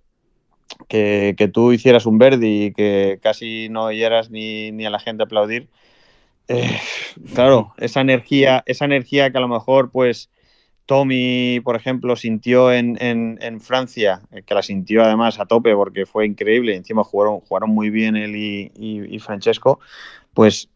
[0.87, 4.99] que, que, tú hicieras un Verdi y que casi no oyeras ni, ni a la
[4.99, 5.69] gente aplaudir.
[6.47, 6.77] Eh,
[7.33, 10.29] claro, esa energía, esa energía que a lo mejor, pues,
[10.89, 16.07] Tommy, por ejemplo, sintió en, en, en Francia, que la sintió además a tope porque
[16.07, 19.79] fue increíble, encima jugaron, jugaron muy bien él y, y, y Francesco,
[20.33, 20.67] pues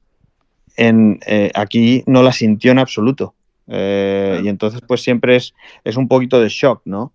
[0.77, 3.33] en, eh, aquí no la sintió en absoluto.
[3.65, 7.11] Eh, y entonces, pues siempre es, es, un poquito de shock, ¿no?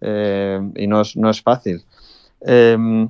[0.00, 1.84] Eh, y no es, no es fácil.
[2.44, 3.06] Eh,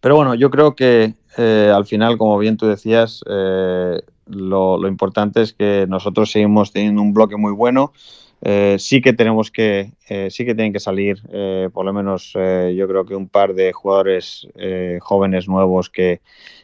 [0.00, 5.42] pero bueno, yo creo que eh, al final, como bien tú decías, eh, lo, importante
[5.42, 7.92] es que nosotros seguimos teniendo un bloque muy bueno.
[8.78, 9.92] sí que tenemos que,
[10.30, 11.22] sí que tienen que salir,
[11.72, 14.46] por lo menos yo creo que un par de jugadores
[15.00, 16.20] jóvenes nuevos que,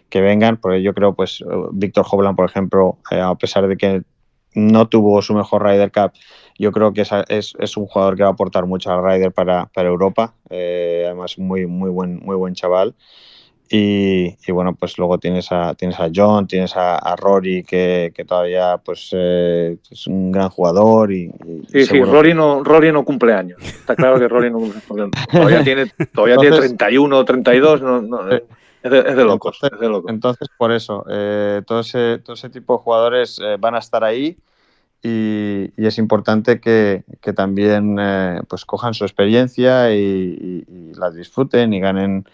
[0.09, 4.03] que vengan, porque yo creo, pues, Víctor Hovland, por ejemplo, a pesar de que
[4.55, 6.13] no tuvo su mejor Ryder Cup.
[6.59, 9.67] Yo creo que es, es, un jugador que va a aportar mucho al Ryder para,
[9.67, 10.35] para Europa.
[10.51, 12.95] Eh, además, muy, muy, buen, muy buen chaval.
[13.71, 18.13] Y, y, bueno, pues luego tienes a, tienes a John, tienes a, a Rory, que,
[18.15, 21.11] que, todavía pues, eh, es un gran jugador.
[21.11, 23.59] Y, y sí, sí, Rory no, Rory no cumple años.
[23.63, 27.81] Está claro que Rory no cumple Todavía tiene, todavía Entonces, tiene 31 o 32.
[27.81, 28.43] No, no, es,
[28.83, 29.59] de, es, de, locos.
[29.63, 30.11] Entonces, es de locos.
[30.11, 34.05] entonces por eso, eh, todo, ese, todo ese tipo de jugadores eh, van a estar
[34.05, 34.37] ahí.
[35.03, 40.95] Y, y, es importante que, que también eh, pues cojan su experiencia y, y, y,
[40.95, 42.25] la disfruten y ganen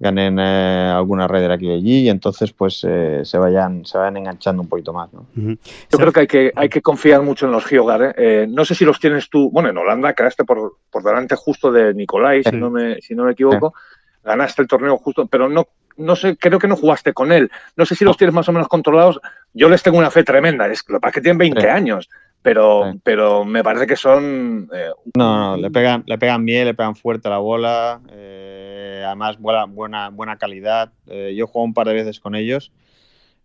[0.00, 4.16] ganen eh, alguna red aquí y allí y entonces pues eh, se vayan se vayan
[4.16, 5.26] enganchando un poquito más ¿no?
[5.36, 5.58] Uh -huh.
[5.92, 8.46] yo creo que hay que hay que confiar mucho en los Giogar ¿eh?
[8.48, 11.92] no sé si los tienes tú bueno en Holanda quedaste por, por delante justo de
[11.92, 12.50] Nicolai sí.
[12.50, 14.20] si no me si no me equivoco sí.
[14.24, 17.50] ganaste el torneo justo pero no no sé, creo que no jugaste con él.
[17.76, 19.20] No sé si los tienes más o menos controlados.
[19.52, 20.66] Yo les tengo una fe tremenda.
[20.66, 21.66] Es lo que que tienen 20 sí.
[21.66, 22.08] años,
[22.42, 23.00] pero, sí.
[23.02, 24.68] pero me parece que son.
[24.72, 28.00] Eh, no, no, le pegan, le pegan bien, le pegan fuerte a la bola.
[28.10, 30.92] Eh, además, buena, buena, buena calidad.
[31.06, 32.72] Eh, yo juego un par de veces con ellos,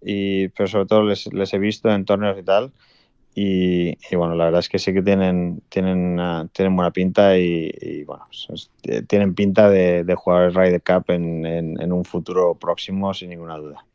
[0.02, 2.72] y, pero sobre todo les, les he visto en torneos y tal.
[3.38, 7.38] Y, y, bueno, la verdad es que sí que tienen, tienen, uh, tienen buena pinta
[7.38, 8.72] y, y bueno, pues,
[9.08, 13.32] tienen pinta de, de jugar el Ryder Cup en, en, en, un futuro próximo sin
[13.32, 13.86] ninguna duda.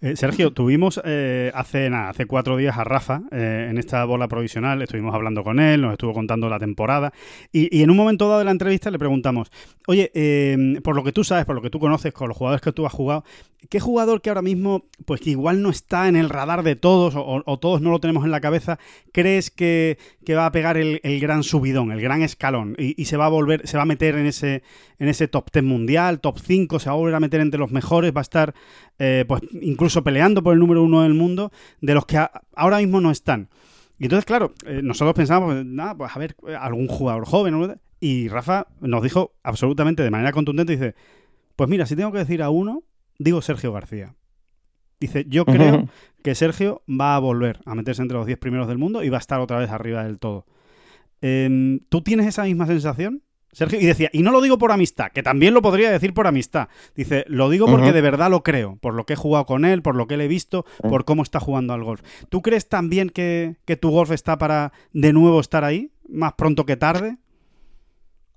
[0.00, 4.28] Eh, Sergio, tuvimos eh, hace nada, hace cuatro días a Rafa eh, en esta bola
[4.28, 7.12] provisional, estuvimos hablando con él, nos estuvo contando la temporada.
[7.52, 9.50] Y, en un momento dado de la entrevista le preguntamos,
[9.86, 12.62] oye, eh, por lo que tú sabes, por lo que tú conoces, con los jugadores
[12.62, 13.24] que tú has jugado,
[13.68, 17.14] ¿qué jugador que ahora mismo, pues que igual no está en el radar de todos
[17.16, 18.78] o, todos no lo tenemos en la cabeza,
[19.12, 19.98] crees que,
[20.30, 23.66] va a pegar el, gran subidón, el gran escalón y, y, se va a volver,
[23.66, 24.62] se va a meter en ese,
[25.00, 27.72] en ese top 10 mundial, top 5, se va a volver a meter entre los
[27.72, 28.54] mejores, va a estar
[29.02, 32.78] eh, pues incluso peleando por el número uno del mundo, de los que a, ahora
[32.78, 33.48] mismo no están.
[33.98, 37.78] Y entonces, claro, eh, nosotros pensamos, pues, nada, pues a ver, algún jugador joven.
[38.00, 40.94] Y Rafa nos dijo absolutamente de manera contundente, dice,
[41.54, 42.82] pues mira, si tengo que decir a uno,
[43.18, 44.14] digo Sergio García.
[44.98, 45.88] Dice, yo creo uh -huh.
[46.22, 49.18] que Sergio va a volver a meterse entre los 10 primeros del mundo y va
[49.18, 50.46] a estar otra vez arriba del todo.
[51.20, 53.22] Eh, ¿Tú tienes esa misma sensación?
[53.52, 56.26] Sergio, y decía, y no lo digo por amistad, que también lo podría decir por
[56.26, 56.68] amistad.
[56.94, 57.94] Dice, lo digo porque uh -huh.
[57.94, 60.26] de verdad lo creo, por lo que he jugado con él, por lo que le
[60.26, 60.90] he visto, uh -huh.
[60.90, 62.02] por cómo está jugando al golf.
[62.28, 66.64] ¿Tú crees también que, que, tu golf está para de nuevo estar ahí, más pronto
[66.64, 67.16] que tarde?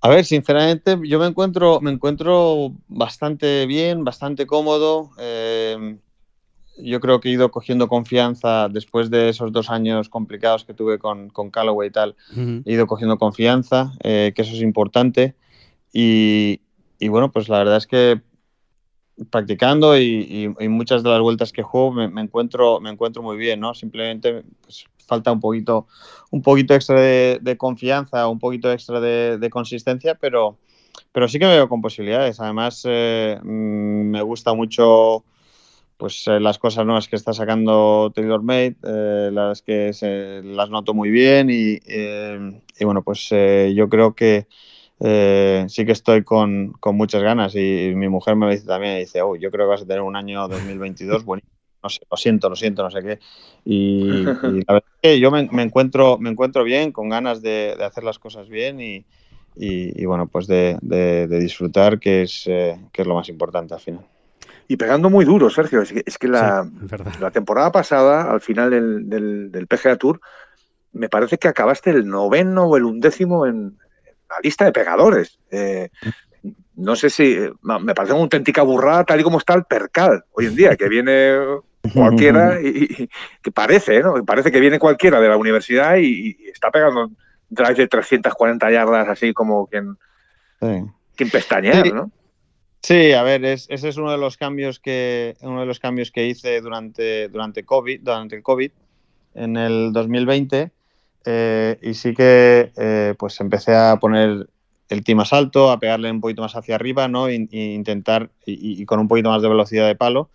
[0.00, 5.10] A ver, sinceramente, yo me encuentro, me encuentro bastante bien, bastante cómodo.
[5.18, 5.96] Eh,
[6.76, 10.98] yo creo que he ido cogiendo confianza después de esos dos años complicados que tuve
[10.98, 12.16] con, con Callaway y tal.
[12.32, 12.62] Uh -huh.
[12.64, 15.34] He ido cogiendo confianza, eh, que eso es importante.
[15.92, 16.60] Y,
[16.98, 18.20] y, bueno, pues la verdad es que
[19.30, 20.02] practicando y,
[20.58, 23.60] y, y muchas de las vueltas que juego me, me, encuentro, me encuentro muy bien,
[23.60, 23.72] ¿no?
[23.74, 25.86] Simplemente pues, falta un poquito,
[26.30, 30.58] un poquito extra de, de, confianza, un poquito extra de, de consistencia, pero,
[31.12, 32.40] pero sí que veo con posibilidades.
[32.40, 35.24] Además, eh, mm, me gusta mucho
[36.04, 40.68] pues eh, las cosas nuevas que está sacando Taylor Made, eh, las que se, las
[40.68, 44.46] noto muy bien y, y bueno, pues yo creo que
[45.00, 49.22] sí que estoy con, con, muchas ganas y mi mujer me lo dice también, dice,
[49.22, 51.54] oh, yo creo que vas a tener un año 2022 buenísimo.
[51.82, 53.18] No sé, lo siento, lo siento, no sé qué.
[53.64, 57.40] Y, y la verdad es que yo me, me, encuentro, me encuentro bien, con ganas
[57.40, 62.46] de, de hacer las cosas bien y, bueno, pues de, de, de disfrutar, que es,
[62.46, 64.04] eh, que es lo más importante al final.
[64.68, 65.82] Y pegando muy duro, Sergio.
[65.82, 69.96] Es que, es que la, sí, la, temporada pasada, al final del, del, del, PGA
[69.96, 70.20] Tour,
[70.92, 73.76] me parece que acabaste el noveno o el undécimo en,
[74.28, 75.38] la lista de pegadores.
[75.50, 75.90] Eh,
[76.76, 80.46] no sé si me parece una auténtica burrada tal y como está el percal hoy
[80.46, 81.38] en día, que viene
[81.92, 83.10] cualquiera y, y
[83.42, 84.24] que parece, ¿no?
[84.24, 87.10] Parece que viene cualquiera de la universidad y, y está pegando
[87.48, 89.96] drive de 340 yardas, así como quien,
[90.60, 90.84] sí.
[91.16, 91.92] quien pestañear, sí.
[91.92, 92.10] ¿no?
[92.84, 96.10] Sí, a ver, es, ese es uno de los cambios que uno de los cambios
[96.10, 98.70] que hice durante durante COVID, durante el COVID
[99.36, 100.70] en el 2020
[101.24, 104.50] eh, y sí que eh, pues empecé a poner
[104.90, 107.28] el tee más alto, a pegarle un poquito más hacia arriba, ¿no?
[107.28, 110.28] E, intentar y, y, con un poquito más de velocidad de palo,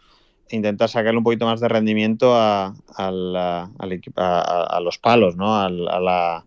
[0.50, 3.70] intentar sacarle un poquito más de rendimiento a, a, la,
[4.16, 5.56] a, a los palos, ¿no?
[5.56, 6.46] A, la,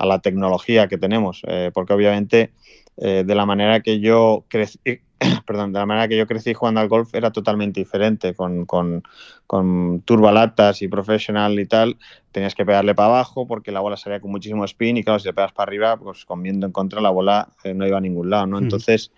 [0.00, 2.50] la tecnología que tenemos, eh, porque obviamente
[2.96, 4.80] eh, de la manera que yo crecí,
[5.46, 9.02] perdón, de la manera que yo crecí jugando al golf era totalmente diferente, con, con,
[9.46, 11.96] con turbalatas y professional y tal,
[12.32, 15.24] tenías que pegarle para abajo porque la bola salía con muchísimo spin y claro, si
[15.24, 18.00] te pegas para arriba, pues con viento en contra la bola eh, no iba a
[18.00, 18.58] ningún lado, ¿no?
[18.58, 19.10] Entonces,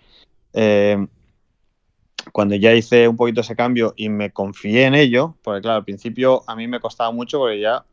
[0.53, 1.05] eh,
[2.31, 5.85] cuando ya hice un poquito ese cambio y me confié en ello, porque claro, al
[5.85, 7.85] principio a mí me costaba mucho porque ya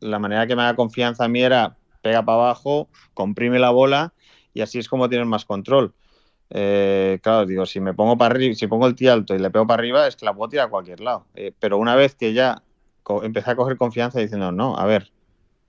[0.00, 4.12] la manera que me da confianza a mí era pega para abajo, comprime la bola
[4.54, 5.94] y así es como tienes más control.
[6.54, 9.50] Eh, claro, digo, si me pongo para arriba, si pongo el tío alto y le
[9.50, 11.24] pego para arriba, es que la puedo tirar a cualquier lado.
[11.34, 12.62] Eh, pero una vez que ya
[13.22, 15.10] empecé a coger confianza diciendo, no, a ver,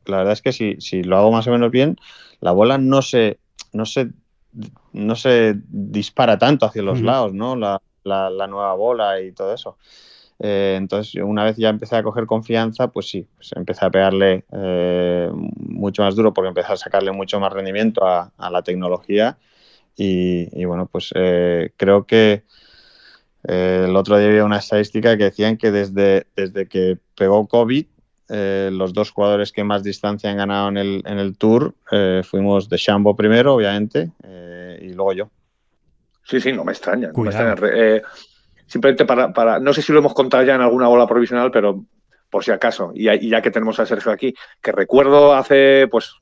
[0.06, 1.96] la verdad es que si, si lo hago más o menos bien,
[2.42, 3.40] la bola no se,
[3.72, 4.10] no se,
[4.92, 7.06] no se dispara tanto hacia los uh -huh.
[7.06, 7.56] lados, ¿no?
[7.56, 9.78] La, la, la, nueva bola y todo eso.
[10.40, 14.44] Eh, entonces, una vez ya empecé a coger confianza, pues sí, pues empecé a pegarle
[14.52, 19.38] eh, mucho más duro porque empecé a sacarle mucho más rendimiento a, a la tecnología.
[19.96, 22.44] Y, y, bueno, pues eh, creo que
[23.48, 27.86] eh, el otro día había una estadística que decían que desde, desde que pegó COVID,
[28.30, 31.76] eh, los dos jugadores que más distancia han ganado en el, en el Tour
[32.24, 34.12] fuimos de Shambo primero, obviamente,
[34.82, 35.30] y luego yo.
[36.24, 37.12] Sí, sí, no me extraña.
[37.16, 37.56] No me extraña
[38.66, 41.86] simplemente para, para, no sé si lo hemos contado ya en alguna bola provisional, pero
[42.30, 46.16] por si acaso, y, y ya que tenemos a Sergio aquí, que recuerdo hace pues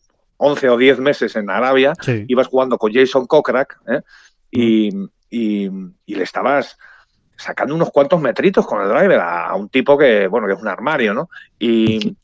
[0.44, 2.26] 11 o 10 meses en Arabia, sí.
[2.28, 4.02] ibas jugando con Jason Kokrak ¿eh?
[4.50, 5.10] y, mm.
[5.30, 5.70] y,
[6.08, 6.78] y, le estabas
[7.38, 10.60] sacando unos cuantos metritos con el driver a, a, un tipo que, bueno, que es
[10.60, 11.30] un armario, ¿no?
[11.60, 12.18] Y,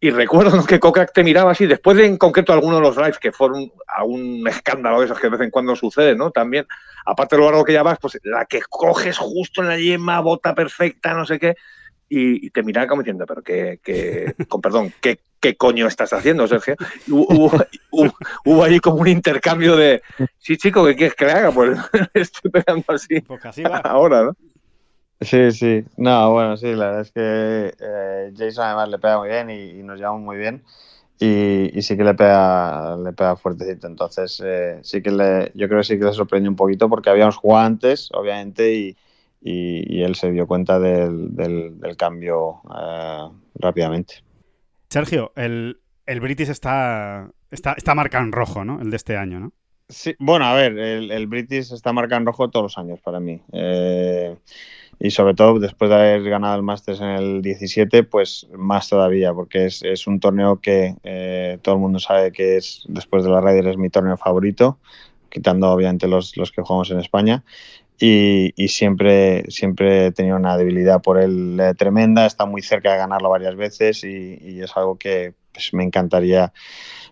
[0.00, 3.18] y recuerdo que Kokrak te miraba así, después de en concreto algunos de los drives
[3.18, 6.32] que fueron a un escándalo de esos que de vez en cuando sucede, ¿no?
[6.32, 6.66] También,
[7.06, 10.18] aparte de lo largo que ya vas, pues la que coges justo en la yema,
[10.20, 11.54] bota perfecta, no sé qué,
[12.08, 16.12] y, y te miraba como diciendo, pero que, que con perdón, ¿qué, ¿qué coño estás
[16.12, 16.76] haciendo, Sergio?
[17.08, 17.50] Hubo,
[17.90, 20.02] hubo, hubo, ahí como un intercambio de,
[20.38, 21.50] sí, chico, ¿qué quieres que le haga?
[21.50, 21.78] Pues
[22.14, 24.36] estoy pegando así, pues así ahora, ¿no?
[25.20, 25.84] Sí, sí.
[25.96, 29.80] No, bueno, sí, la verdad es que eh, Jason además le pega muy bien y,
[29.80, 30.62] y nos llevamos muy bien.
[31.18, 33.86] Y, y, sí que le pega, le pega fuertecito.
[33.86, 37.10] Entonces, eh, sí que le, yo creo que sí que le sorprendió un poquito porque
[37.10, 38.96] habíamos jugado antes, obviamente, y,
[39.42, 44.22] y él se dio cuenta del, del, del cambio eh, rápidamente.
[44.90, 48.80] Sergio, el, el British está, está, está marcado en rojo, ¿no?
[48.82, 49.52] El de este año, ¿no?
[49.88, 53.20] Sí, bueno, a ver, el, el British está marcado en rojo todos los años para
[53.20, 53.40] mí.
[53.52, 54.36] Eh,
[54.98, 59.32] y sobre todo después de haber ganado el Masters en el 17, pues más todavía,
[59.32, 63.30] porque es, es un torneo que eh, todo el mundo sabe que es, después de
[63.30, 64.78] la Ryder, es mi torneo favorito,
[65.30, 67.44] quitando obviamente los, los que jugamos en España.
[68.02, 72.92] Y, y, siempre, siempre he tenido una debilidad por él eh, tremenda, está muy cerca
[72.92, 76.50] de ganarlo varias veces y, y es algo que pues, me encantaría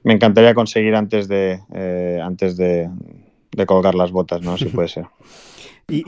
[0.03, 2.89] me encantaría conseguir antes de eh, antes de,
[3.53, 4.57] de colgar las botas, ¿no?
[4.57, 5.05] Si puede ser.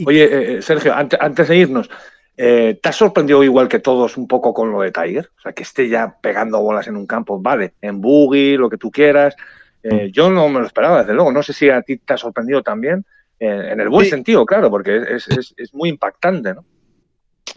[0.07, 1.91] Oye, eh, Sergio, antes, antes, de irnos,
[2.37, 5.31] eh, ¿te has sorprendido igual que todos un poco con lo de Tiger?
[5.39, 8.77] O sea, que esté ya pegando bolas en un campo, vale, en boogie, lo que
[8.77, 9.35] tú quieras.
[9.83, 11.33] Eh, yo no me lo esperaba, desde luego.
[11.33, 13.07] No sé si a ti te ha sorprendido también,
[13.41, 14.11] en el buen sí.
[14.11, 16.65] sentido, claro, porque es, es, es, muy impactante, ¿no?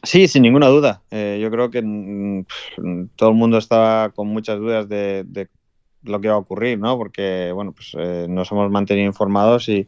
[0.01, 1.01] Sí, sin ninguna duda.
[1.11, 2.45] Eh, yo creo que mm,
[3.15, 5.49] todo el mundo estaba con muchas dudas de, de,
[6.03, 6.97] lo que iba a ocurrir, ¿no?
[6.97, 9.88] Porque, bueno, pues eh, nos hemos mantenido informados y,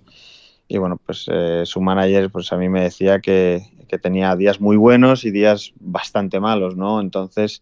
[0.67, 4.59] y bueno, pues eh, su manager pues a mí me decía que, que, tenía días
[4.59, 7.01] muy buenos y días bastante malos, ¿no?
[7.01, 7.61] Entonces,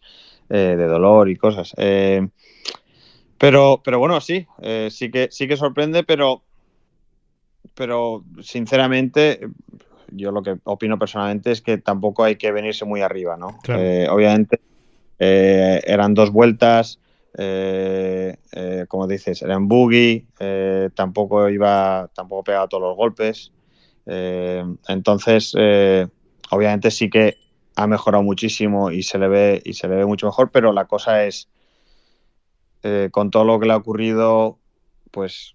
[0.49, 1.73] eh, de dolor y cosas.
[1.77, 2.27] Eh,
[3.38, 4.47] pero, pero bueno, sí,
[4.89, 6.43] sí, que, sí que sorprende, pero,
[7.74, 9.39] pero sinceramente,
[10.11, 13.57] yo lo que opino personalmente es que tampoco hay que venirse muy arriba, ¿no?
[13.64, 13.82] Claro.
[13.82, 14.61] Eh, obviamente
[15.20, 16.99] eh, eran dos vueltas,
[17.38, 23.51] eh, eh, como dices, eran eh, tampoco iba, tampoco pegaba todos los golpes.
[24.05, 26.07] Eh, entonces, eh,
[26.51, 27.38] obviamente sí que
[27.76, 30.86] ha mejorado muchísimo y se le ve y se le ve mucho mejor, pero la
[30.86, 31.49] cosa es
[33.11, 34.59] con todo lo que le ha ocurrido,
[35.09, 35.53] pues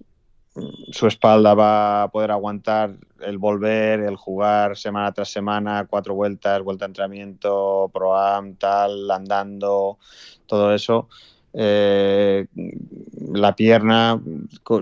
[0.90, 6.62] su espalda va a poder aguantar el volver, el jugar semana tras semana, cuatro vueltas,
[6.62, 9.98] vuelta de entrenamiento, pro-am, tal, andando,
[10.46, 11.08] todo eso.
[11.52, 12.46] Eh,
[13.32, 14.20] la pierna,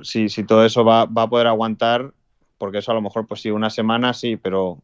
[0.03, 2.13] si, si todo eso va, va a poder aguantar,
[2.59, 4.79] porque eso a lo mejor, pues sí, una semana sí, pero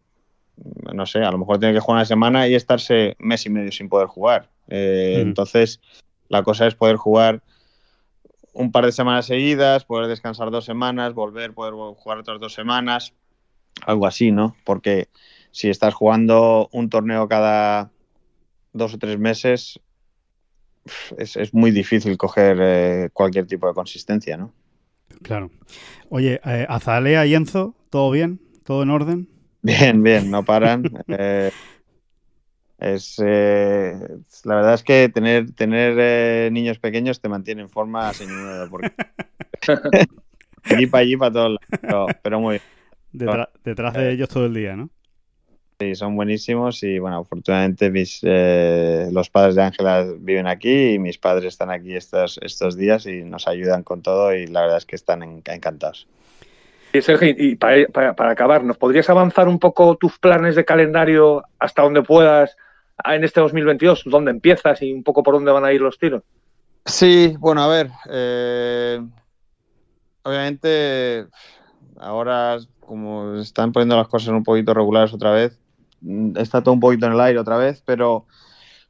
[0.56, 3.50] mm, no sé, a lo mejor tiene que jugar una semana y estarse mes y
[3.50, 4.48] medio sin poder jugar.
[4.68, 5.18] Eh.
[5.20, 5.80] Entonces,
[6.28, 7.42] la cosa es poder jugar
[8.52, 13.14] un par de semanas seguidas, poder descansar dos semanas, volver, poder jugar otras dos semanas,
[13.86, 14.56] algo así, ¿no?
[14.64, 15.08] Porque
[15.50, 17.90] si estás jugando un torneo cada
[18.72, 19.80] dos o tres meses,
[21.16, 24.52] es, es muy difícil coger eh, cualquier tipo de consistencia, ¿no?
[25.22, 25.50] Claro.
[26.08, 28.40] Oye, eh, Azalea y Enzo, ¿todo bien?
[28.64, 29.28] ¿Todo en orden?
[29.62, 30.82] Bien, bien, no paran.
[31.08, 31.50] Eh,
[32.82, 33.94] es, eh,
[34.44, 38.66] la verdad es que tener, tener eh, niños pequeños te mantiene en forma sin ninguna
[38.66, 38.90] porque
[40.70, 42.62] allí para allí para todos lados, pero, pero muy bien.
[43.12, 44.90] Detra- detrás de ellos todo el día, ¿no?
[45.78, 50.98] Sí, son buenísimos y bueno, afortunadamente mis, eh, los padres de Ángela viven aquí y
[50.98, 54.78] mis padres están aquí estos, estos días y nos ayudan con todo y la verdad
[54.78, 56.06] es que están en- encantados.
[56.92, 60.64] Y Sergio, y para, para- para acabar, ¿nos podrías avanzar un poco tus planes de
[60.64, 62.56] calendario hasta donde puedas
[63.04, 64.02] en este 2022?
[64.06, 66.22] ¿Dónde empiezas y un poco por dónde van a ir los tiros?
[66.84, 69.00] Sí, bueno, a ver, eh,
[70.22, 71.26] obviamente
[71.98, 75.58] ahora como están poniendo las cosas un poquito regulares otra vez,
[76.00, 78.26] mm, está todo un poquito en el aire otra vez, pero,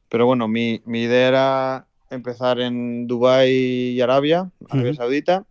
[0.09, 4.93] pero bueno, mi, mi idea era empezar en Dubái y Arabia, Arabia.
[4.95, 5.45] Saudita.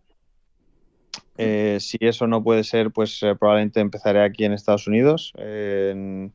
[1.37, 5.89] Eh, si eso no puede ser, pues eh, probablemente empezaré aquí en Estados Unidos, eh,
[5.93, 6.33] en-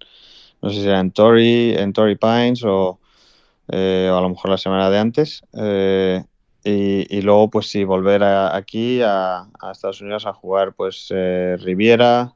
[0.62, 3.00] no sé si será en Torrey, en Torrey Pines o,
[3.68, 5.42] eh, o a lo mejor la semana de antes.
[5.54, 6.24] Eh,
[6.64, 11.08] y, y luego, pues sí, volver a- aquí a, a Estados Unidos a jugar, pues
[11.14, 12.34] eh, Riviera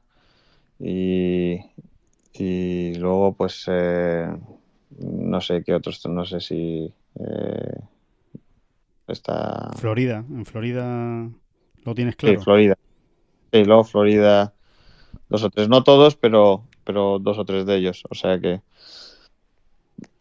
[0.79, 1.59] y,
[2.33, 4.27] y luego, pues eh,
[4.99, 7.79] no sé qué otros, no sé si eh,
[9.07, 11.29] está Florida, en Florida
[11.83, 12.37] lo tienes sí, claro.
[12.37, 12.75] Florida.
[13.53, 14.55] Sí, luego Florida,
[15.29, 18.03] dos o tres, no todos, pero, pero dos o tres de ellos.
[18.09, 18.61] O sea que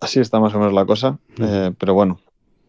[0.00, 1.18] así está más o menos la cosa.
[1.40, 2.20] Eh, pero bueno,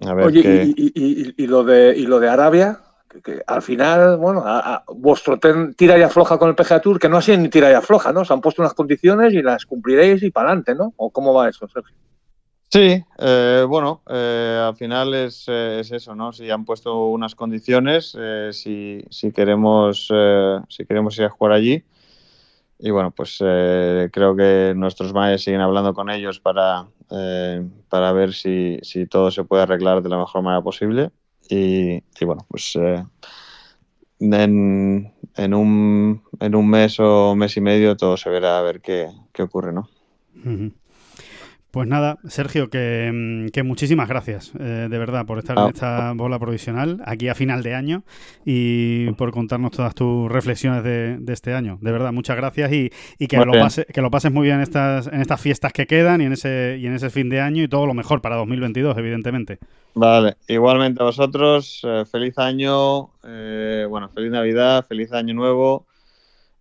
[0.02, 0.74] a ver Oye, qué.
[0.76, 2.80] y, y- y- y lo de, y lo de Arabia,
[3.10, 6.80] que, que al final, bueno, a- a- vuestro ten- tira y afloja con el PGA
[6.82, 8.26] Tour, que no ha sido ni tira y afloja, ¿no?
[8.26, 10.94] Se han puesto unas condiciones y las cumpliréis y para adelante, ¿no?
[10.98, 11.96] ¿O cómo va eso, Sergio?
[12.70, 16.34] Sí, eh, bueno, eh, al final es, eh, es eso, ¿no?
[16.34, 21.54] Si han puesto unas condiciones, eh, si, si queremos eh, si queremos ir a jugar
[21.54, 21.84] allí.
[22.80, 28.12] Y bueno, pues eh, creo que nuestros managers siguen hablando con ellos para, eh, para
[28.12, 31.12] ver si, si todo se puede arreglar de la mejor manera posible.
[31.50, 33.04] Y, y bueno, pues eh,
[34.20, 38.82] en, en, un, en un mes o mes y medio todo se verá a ver
[38.82, 39.90] qué, qué ocurre, ¿no?
[41.74, 45.64] Pues nada, Sergio, que, mm, que muchísimas gracias, eh, de verdad, por estar Ah.
[45.64, 48.04] en esta bola provisional aquí a final de año
[48.46, 51.80] y por contarnos todas tus reflexiones de, de este año.
[51.82, 54.62] De verdad, muchas gracias y, y que, lo pase- que lo pases muy bien en
[54.62, 57.64] estas, en estas fiestas que quedan y en, ese, y en ese fin de año
[57.64, 59.58] y todo lo mejor para 2022, evidentemente.
[59.96, 65.88] Vale, igualmente a vosotros, eh, feliz año, eh, bueno, feliz Navidad, feliz año nuevo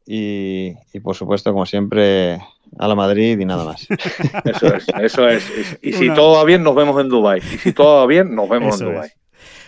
[0.07, 2.39] y, y, por supuesto, como siempre,
[2.79, 3.87] a la Madrid y nada más.
[4.45, 5.79] Eso es, eso es.
[5.83, 7.39] Y, y si Una- todo va bien, nos vemos en Dubai.
[7.41, 9.09] Y si todo va bien, nos vemos Eso en Dubai.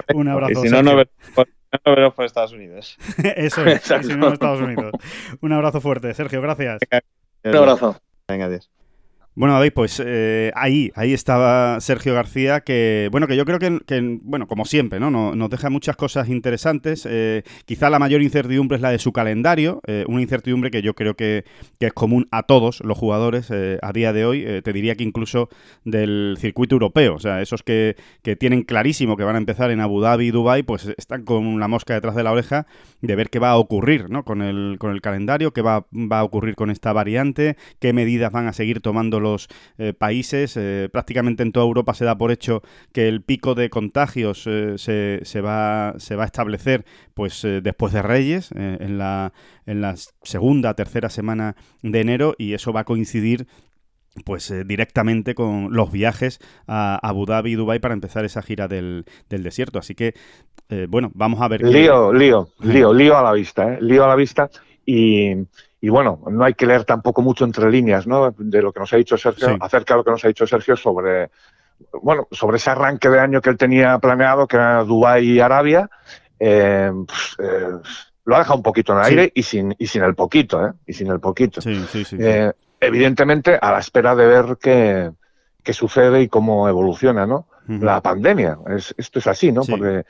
[0.09, 0.15] es.
[0.15, 0.53] Un abrazo.
[0.53, 2.97] y si no, nos veremos por, no nos veremos por Estados Unidos.
[3.37, 4.09] Eso es, Exacto.
[4.09, 4.93] si no Estados Unidos.
[5.41, 6.81] Un abrazo fuerte, Sergio, gracias.
[7.45, 8.01] Un abrazo.
[8.29, 8.71] Venga, adiós.
[9.37, 13.81] Bueno, David, pues eh, ahí, ahí estaba Sergio García, que bueno, que yo creo que,
[14.23, 15.11] bueno, como siempre, ¿no?
[15.11, 17.05] Nos, deja muchas cosas interesantes.
[17.11, 20.95] Eh, quizá la mayor incertidumbre es la de su calendario, eh, una incertidumbre que yo
[20.95, 21.45] creo que,
[21.81, 24.63] es común a todos los jugadores a día de hoy.
[24.63, 25.51] te diría que incluso
[25.85, 29.81] del circuito europeo, o sea, esos que, que, tienen clarísimo que van a empezar en
[29.81, 32.67] Abu Dhabi y Dubai, pues están con la mosca detrás de la oreja
[33.07, 34.25] de ver qué va a ocurrir, ¿no?
[34.25, 38.33] Con el, con el calendario, qué va, va a ocurrir con esta variante, qué medidas
[38.33, 39.49] van a seguir tomando los
[39.79, 40.57] eh, países.
[40.57, 44.75] Eh, prácticamente en toda Europa se da por hecho que el pico de contagios eh,
[44.79, 49.33] se, se, va, se va a establecer pues después de Reyes, en, la,
[49.67, 49.95] en la
[50.25, 53.47] segunda, tercera semana de enero, y eso va a coincidir
[54.25, 59.05] pues directamente con los viajes a Abu Dhabi y Dubai para empezar esa gira del,
[59.29, 59.79] desierto.
[59.79, 60.15] Así que,
[60.89, 61.63] bueno, vamos a ver.
[61.63, 63.79] Lío, lío, lío, lío a la vista, ¿eh?
[63.81, 64.51] lío a la vista
[64.87, 65.33] y,
[65.85, 68.35] y bueno, no hay que leer tampoco mucho entre líneas, ¿no?
[68.39, 70.77] De lo que nos ha dicho Sergio, acerca de lo que nos ha dicho Sergio
[70.77, 71.31] sobre,
[72.03, 75.91] bueno, sobre ese arranque de año que él tenía planeado, que era Dubái y Arabia.
[76.41, 77.69] Eh, pues, eh,
[78.25, 80.73] lo ha dejado un poquito en el aire y sin, y sin el poquito, ¿eh?
[80.87, 81.61] Y sin el poquito.
[81.67, 82.53] Eh,
[82.87, 85.11] evidentemente, a la espera de ver qué,
[85.63, 87.49] qué sucede y cómo evoluciona, ¿no?
[87.67, 88.59] La pandemia.
[88.69, 89.63] Es, esto es así, ¿no?
[89.63, 90.05] Porque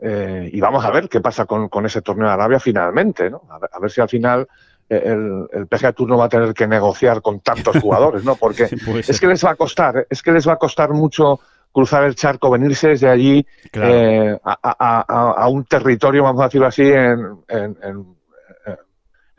[0.00, 3.42] eh, y vamos a ver qué pasa con, con, ese torneo de Arabia finalmente, ¿no?
[3.48, 4.46] a ver si al final
[4.88, 8.36] el, el PGA Tour no va a tener que negociar con tantos jugadores, ¿no?
[8.36, 8.68] Porque
[9.06, 11.40] es que les va a costar, es que les va a costar mucho
[11.72, 17.38] cruzar el charco, venirse desde allí eh, a, un territorio, vamos a decirlo así, en,
[17.48, 18.16] en,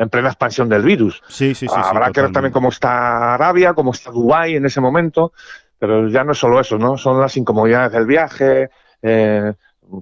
[0.08, 1.22] plena expansión del virus.
[1.28, 1.76] Sí, sí, sí.
[1.76, 5.34] Habrá que ver también cómo está Arabia, cómo está Dubái en ese momento,
[5.78, 6.97] pero ya no es solo eso, ¿no?
[6.97, 8.70] Son las incomodidades del viaje,
[9.02, 9.54] eh,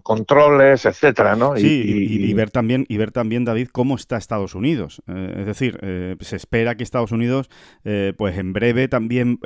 [0.04, 1.56] controles, etcétera, ¿no?
[1.56, 5.02] Sí, y, ver también, y ver también, David, cómo está Estados Unidos.
[5.08, 7.50] Eh, es decir, eh, se espera que Estados Unidos,
[7.86, 9.40] eh, pues en breve también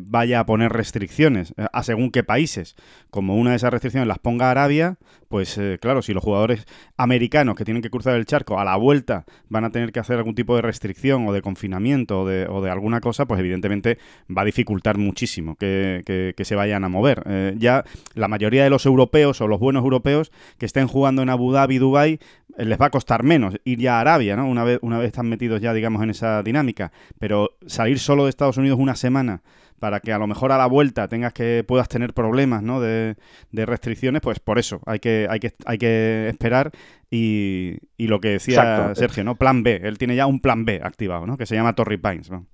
[0.00, 2.76] vaya a poner restricciones a según qué países.
[3.10, 4.96] Como una de esas restricciones las ponga Arabia,
[5.34, 6.64] pues claro, si los jugadores
[6.96, 10.18] americanos que tienen que cruzar el charco a la vuelta van a tener que hacer
[10.18, 13.98] algún tipo de restricción o de confinamiento o de, o de alguna cosa, pues evidentemente
[14.30, 17.24] va a dificultar muchísimo que, se vayan a mover.
[17.58, 17.82] ya
[18.14, 21.78] la mayoría de los europeos o los buenos europeos que estén jugando en Abu Dhabi,
[21.78, 22.20] Dubai,
[22.56, 24.46] eh, les va a costar menos ir ya a Arabia, ¿no?
[24.48, 26.92] Una vez, una vez están metidos ya, digamos, en esa dinámica.
[27.18, 29.42] Pero salir solo de Estados Unidos una semana
[29.78, 32.80] para que a lo mejor a la vuelta tengas que puedas tener problemas ¿no?
[32.80, 33.16] de,
[33.52, 36.70] restricciones, pues por eso hay que, hay que, hay que esperar
[37.10, 39.36] y, y lo que decía Sergio, ¿no?
[39.36, 39.80] Plan B.
[39.84, 41.36] Él tiene ya un plan B activado, ¿no?
[41.36, 42.30] Que se llama Torrey Pines.
[42.30, 42.46] ¿no?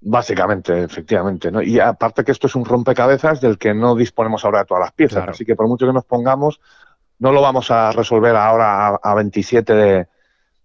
[0.00, 1.50] Básicamente, efectivamente.
[1.50, 1.60] ¿no?
[1.60, 4.92] Y aparte que esto es un rompecabezas del que no disponemos ahora de todas las
[4.92, 5.28] piezas.
[5.28, 6.60] Así que por mucho que nos pongamos,
[7.18, 10.06] no lo vamos a resolver ahora a, 27 de,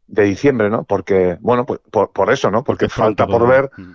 [0.07, 0.83] diciembre, ¿no?
[0.83, 2.63] Porque, bueno, pues por, eso, ¿no?
[2.63, 3.91] Porque falta por ver, mm.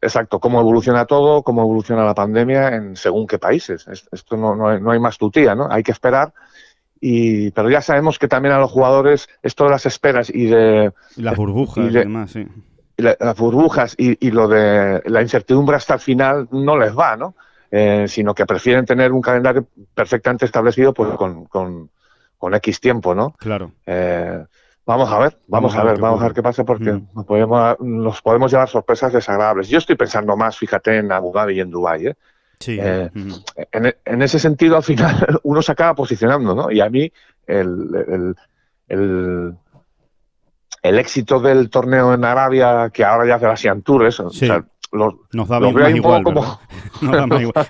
[0.00, 3.86] Exacto, cómo evoluciona todo, cómo evoluciona la pandemia en según qué países.
[4.12, 5.68] Esto no, no, hay, no hay más tutía, ¿no?
[5.70, 6.32] Hay que esperar.
[7.00, 10.92] Y, pero ya sabemos que también a los jugadores esto de las esperas y de...
[11.16, 12.46] las burbujas y, demás, sí
[12.98, 17.36] las burbujas y, lo de la incertidumbre hasta el final no les va, ¿no?
[17.70, 23.32] Eh, sino que prefieren tener un calendario perfectamente establecido pues con, con, X tiempo, ¿no?
[23.38, 23.72] Claro.
[23.86, 24.44] Eh,
[24.88, 27.08] vamos a ver, vamos, a, ver, vamos a ver qué pasa porque mm.
[27.14, 29.68] nos, podemos, nos podemos llevar sorpresas desagradables.
[29.68, 32.16] Yo estoy pensando más, fíjate, en Abu Dhabi y en Dubái, ¿eh?
[32.58, 32.76] Sí.
[32.80, 33.14] en,
[34.04, 36.72] en, ese sentido, al final, uno se acaba posicionando, ¿no?
[36.72, 37.12] Y a mí,
[37.46, 38.34] el,
[38.88, 39.54] el
[40.82, 44.30] el éxito del torneo en Arabia, que ahora ya hace la Asian Tour, eso,
[44.92, 46.60] nos da más igual, como...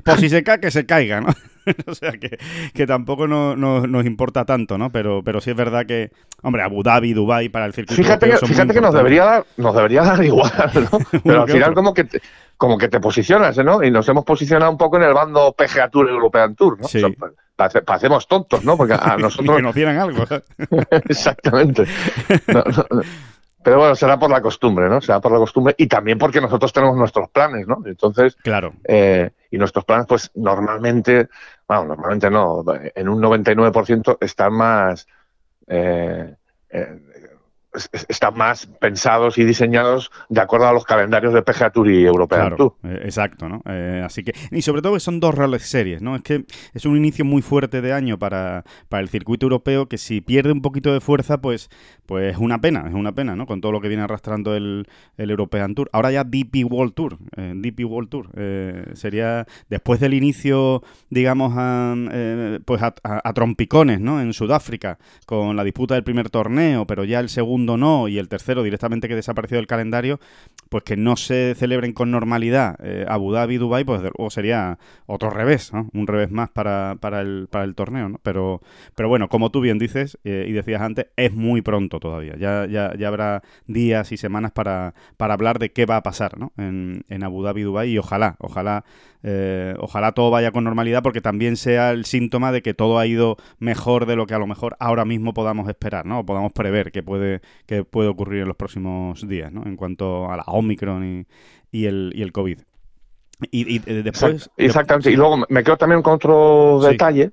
[0.05, 1.29] Por si se cae, que se caiga, ¿no?
[1.87, 2.39] o sea, que,
[2.75, 4.91] que tampoco no, nos importa tanto, ¿no?
[4.91, 6.11] Pero, pero sí es verdad que,
[6.43, 9.75] hombre, Abu Dhabi, Dubai para el circuito Fíjate, que, fíjate que nos debería, dar, nos
[9.75, 10.99] debería dar igual, ¿no?
[11.25, 12.23] Pero al final como que, te,
[12.57, 13.83] como que te posicionas, ¿no?
[13.83, 16.89] Y nos hemos posicionado un poco en el bando PGA Tour, European Tour, ¿no?
[16.89, 17.03] Sí.
[17.57, 18.77] parecemos tontos, ¿no?
[18.77, 19.57] Porque a nosotros...
[19.57, 20.25] que nos dieran algo.
[21.09, 21.85] Exactamente.
[23.63, 25.01] Pero bueno, será por la costumbre, ¿no?
[25.01, 27.79] Será por la costumbre y también porque nosotros tenemos nuestros planes, ¿no?
[27.85, 28.73] Entonces, claro.
[28.85, 31.29] Eh, y nuestros planes, pues normalmente,
[31.67, 35.07] bueno, normalmente no, en un 99% están más,
[35.67, 36.35] eh,
[36.71, 37.01] eh,
[38.09, 42.57] están más pensados y diseñados de acuerdo a los calendarios de PGA Tour y European
[42.57, 42.75] Tour.
[42.83, 43.63] Eh, exacto, ¿no?
[43.67, 46.17] Eh, así que, y sobre todo que son dos reales series, ¿no?
[46.17, 49.99] Es que es un inicio muy fuerte de año para, para el circuito europeo que
[49.99, 51.69] si pierde un poquito de fuerza, pues,
[52.09, 53.45] pues es una pena, es una pena, ¿no?
[53.45, 54.87] Con todo lo que viene arrastrando el,
[55.19, 55.91] el European Tour.
[55.93, 58.31] Ahora ya DP World Tour, eh, DP World Tour.
[58.95, 61.95] sería después del inicio, digamos, a,
[62.65, 64.23] pues a, trompicones, ¿no?
[64.23, 68.29] En Sudáfrica, con la disputa del primer torneo, pero ya el segundo no y el
[68.29, 70.19] tercero directamente que desapareció del calendario,
[70.71, 74.79] pues que no se celebren con normalidad eh, Abu Dhabi y Dubai, pues o sería
[75.07, 75.89] otro revés, ¿no?
[75.93, 78.09] un revés más para, para, el, para el torneo.
[78.09, 78.21] ¿no?
[78.23, 78.61] Pero,
[78.95, 82.37] pero bueno, como tú bien dices eh, y decías antes, es muy pronto todavía.
[82.37, 86.39] Ya, ya, ya habrá días y semanas para, para hablar de qué va a pasar
[86.39, 86.53] ¿no?
[86.57, 88.85] en, en Abu Dhabi y Dubai y ojalá, ojalá
[89.25, 93.07] eh, ojalá todo vaya con normalidad porque también sea el síntoma de que todo ha
[93.07, 96.21] ido mejor de lo que a lo mejor ahora mismo podamos esperar, ¿no?
[96.21, 99.65] O podamos prever que puede, que puede ocurrir en los próximos días, ¿no?
[99.67, 101.27] En cuanto a la Omicron
[101.73, 102.61] y, el, y el COVID.
[103.51, 104.51] Y, después...
[104.57, 105.11] Exactamente.
[105.11, 107.31] Y luego me quedo también con otro detalle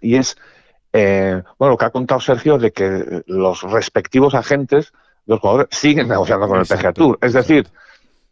[0.00, 0.36] y es,
[0.98, 4.94] eh, bueno, lo que ha contado Sergio de que los respectivos agentes
[5.26, 7.18] los jugadores siguen negociando con el PGA Tour.
[7.20, 7.66] Es decir,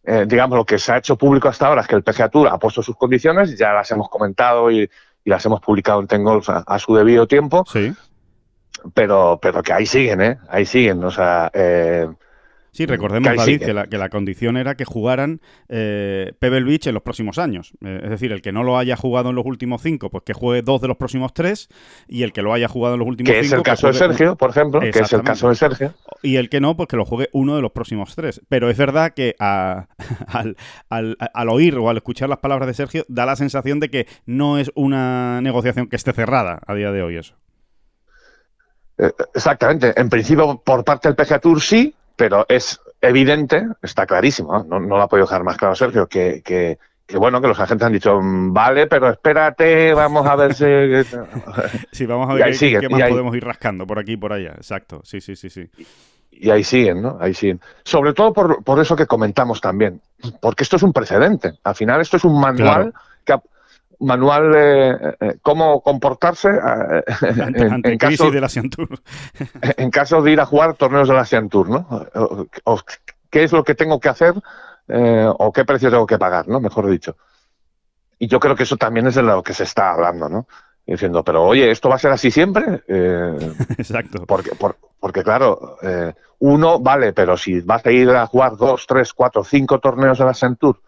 [0.03, 2.49] eh, digamos, lo que se ha hecho público hasta ahora es que el PGA Tour
[2.49, 4.89] ha puesto sus condiciones, ya las hemos comentado y,
[5.27, 7.65] las hemos publicado en Tengolf a, su debido tiempo.
[7.71, 7.95] Sí.
[8.93, 10.39] Pero, pero que ahí siguen, ¿eh?
[10.51, 11.03] Ahí siguen.
[11.03, 12.07] O sea, eh,
[12.75, 16.95] Sí, recordemos, David, que la, que la, condición era que jugaran eh, Pebble Beach en
[16.95, 17.73] los próximos años.
[17.85, 20.33] Eh, es decir, el que no lo haya jugado en los últimos cinco, pues que
[20.33, 21.69] juegue dos de los próximos tres,
[22.09, 23.41] y el que lo haya jugado en los últimos cinco...
[23.41, 25.95] Que es el caso de Sergio, por ejemplo, que es el caso de Sergio.
[26.21, 28.43] Y el que no, pues que lo juegue uno de los próximos tres.
[28.49, 29.87] Pero es verdad que al,
[30.89, 34.59] al, oír o al escuchar las palabras de Sergio, da la sensación de que no
[34.59, 37.37] es una negociación que esté cerrada a día de hoy eso.
[38.99, 39.93] Eh, exactamente.
[39.97, 44.97] En principio, por parte del PGA Tour sí, pero es evidente, está clarísimo, no, no
[44.97, 46.79] lo ha podido dejar más claro Sergio, que, que,
[47.17, 50.65] bueno, que los agentes han dicho, vale, pero espérate, vamos a ver si...
[51.93, 55.01] sí, vamos a ver qué, más podemos ir rascando por aquí y por allá, exacto,
[55.05, 55.69] sí, sí, sí, sí.
[56.37, 57.17] Y ahí siguen, ¿no?
[57.21, 57.61] Ahí siguen.
[57.85, 60.01] Sobre todo por, por eso que comentamos también,
[60.41, 61.53] porque esto es un precedente.
[61.63, 62.93] Al final esto es un manual
[63.25, 63.37] que,
[64.01, 64.91] manual de
[65.21, 67.03] eh, cómo comportarse eh,
[67.85, 68.89] en, caso de la Tour.
[69.77, 71.87] en caso de ir a jugar torneos de la Tour, ¿no?
[72.65, 72.81] O,
[73.31, 74.35] ¿Qué es lo que tengo que hacer
[74.89, 76.61] eh, o qué precio tengo que pagar, ¿no?
[76.61, 77.17] Mejor dicho.
[78.19, 80.47] Y yo creo que eso también es de lo que se está hablando, ¿no?
[80.87, 82.83] Diciendo, pero oye, ¿esto va a ser así siempre?
[83.79, 84.25] Exacto.
[84.27, 84.51] Porque,
[85.01, 85.79] porque claro,
[86.39, 90.25] uno vale, pero si vas a ir a jugar dos, tres, cuatro, cinco torneos de
[90.25, 90.81] la Tour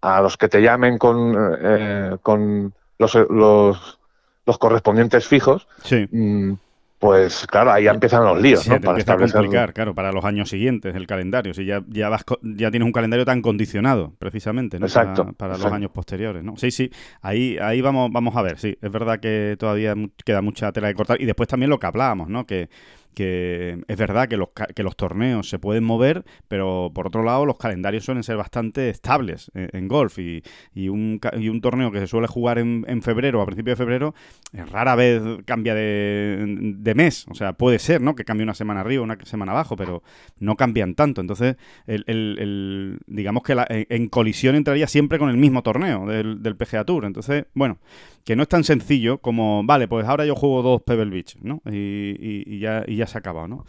[0.00, 3.98] a los que te llamen con, eh, con los, los,
[4.46, 6.06] los, correspondientes fijos, sí.
[6.10, 6.54] Mm,
[7.00, 8.78] pues claro, ahí ya empiezan los líos, ¿no?
[8.78, 9.72] Para establecer...
[9.72, 11.54] claro, para los años siguientes el calendario.
[11.54, 14.84] Si ya, ya, vas, ya tienes un calendario tan condicionado, precisamente, ¿no?
[14.84, 15.32] Exacto.
[15.32, 16.58] Para, los años posteriores, ¿no?
[16.58, 16.90] Sí, sí,
[17.22, 18.76] ahí, ahí vamos, vamos a ver, sí.
[18.82, 19.94] Es verdad que todavía
[20.26, 21.18] queda mucha tela de cortar.
[21.18, 22.44] Y después también lo que hablábamos, ¿no?
[22.44, 22.68] Que
[23.14, 27.46] que es verdad que los, que los torneos se pueden mover, pero por otro lado
[27.46, 30.42] los calendarios suelen ser bastante estables en, golf y,
[30.74, 33.84] y, un, y, un, torneo que se suele jugar en, en febrero, a principios de
[33.84, 34.14] febrero,
[34.52, 38.14] rara vez cambia de, de, mes, o sea, puede ser, ¿no?
[38.14, 40.02] Que cambie una semana arriba, una semana abajo, pero
[40.38, 41.56] no cambian tanto, entonces
[41.86, 46.84] el, el, digamos que en, colisión entraría siempre con el mismo torneo del, del PGA
[46.84, 47.78] Tour, entonces, bueno,
[48.24, 51.62] que no es tan sencillo como, vale, pues ahora yo juego dos Pebble Beach, ¿no?
[51.70, 53.64] Y, ya, y ya se ha acabado, ¿no?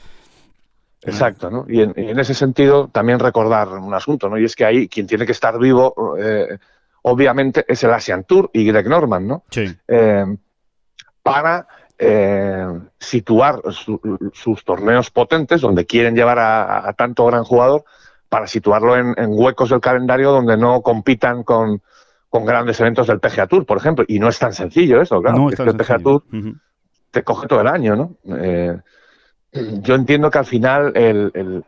[1.03, 1.65] Exacto, ¿no?
[1.67, 4.37] Y en, ese sentido también recordar un asunto, ¿no?
[4.37, 6.59] Y es que ahí quien tiene que estar vivo, eh,
[7.01, 9.43] obviamente, es el Asian Tour y Greg Norman, ¿no?
[9.49, 9.65] Sí.
[9.87, 10.25] Eh,
[11.23, 11.67] para
[11.97, 12.67] eh,
[12.99, 13.61] situar
[14.33, 17.83] sus torneos potentes, donde quieren llevar a, tanto gran jugador,
[18.29, 21.81] para situarlo en, huecos del calendario donde no compitan con,
[22.29, 24.05] con grandes eventos del PGA Tour, por ejemplo.
[24.07, 25.49] Y no es tan sencillo eso, claro.
[25.49, 26.23] es que el PGA Tour
[27.09, 28.17] te coge todo el año, ¿no?
[29.53, 31.63] Yo entiendo que al final el,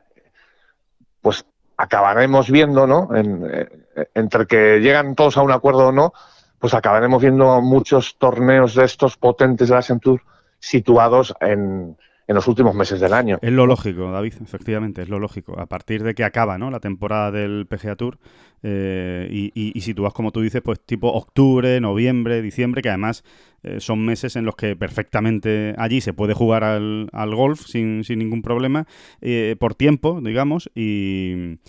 [1.22, 1.46] pues
[1.78, 3.10] acabaremos viendo, ¿no?
[3.16, 3.68] Eh,
[4.14, 6.14] entre que llegan todos a un acuerdo o no,
[6.60, 10.22] pues acabaremos viendo muchos torneos de estos potentes de la Tour
[10.60, 13.38] situados en, en los últimos meses del año.
[13.42, 15.60] Es lo lógico, David, efectivamente, es lo lógico.
[15.60, 16.72] A partir de que acaba ¿no?
[16.72, 18.18] la temporada del PGA Tour
[18.62, 22.90] eh, y, y, si tú vas, como tú dices, pues tipo octubre, noviembre, diciembre, que
[22.90, 23.26] además
[23.64, 28.04] eh, son meses en los que perfectamente allí se puede jugar al, al golf sin,
[28.04, 28.86] sin, ningún problema,
[29.22, 31.60] eh, por tiempo, digamos, y,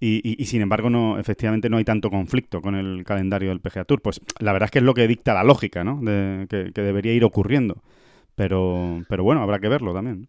[0.00, 4.02] y, sin embargo, no, efectivamente no hay tanto conflicto con el calendario del PGA Tour.
[4.02, 6.00] Pues la verdad es que es lo que dicta la lógica, ¿no?
[6.02, 7.82] De, que, que debería ir ocurriendo.
[8.34, 10.28] Pero, pero bueno, habrá que verlo también.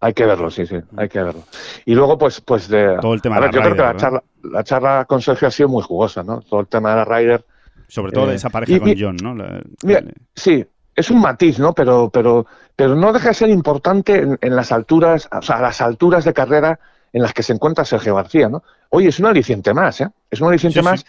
[0.00, 1.42] Hay que verlo, sí, sí, hay que verlo.
[1.84, 2.98] Y luego, pues, pues de.
[3.00, 5.50] Todo el tema de la yo creo que la charla, la charla con Sergio ha
[5.50, 6.40] sido muy jugosa, ¿no?
[6.40, 7.44] Todo el tema de la Ryder.
[7.88, 9.34] Sobre todo eh, esa pareja con John, ¿no?
[9.82, 10.64] mira, sí,
[10.94, 11.72] es un matiz, ¿no?
[11.72, 15.80] Pero, pero, pero no deja de ser importante en, las alturas, o sea, a las
[15.80, 16.78] alturas de carrera
[17.12, 18.62] en las que se encuentra Sergio García, ¿no?
[18.90, 20.10] Oye, es un aliciente más, ¿eh?
[20.30, 21.06] Es un aliciente más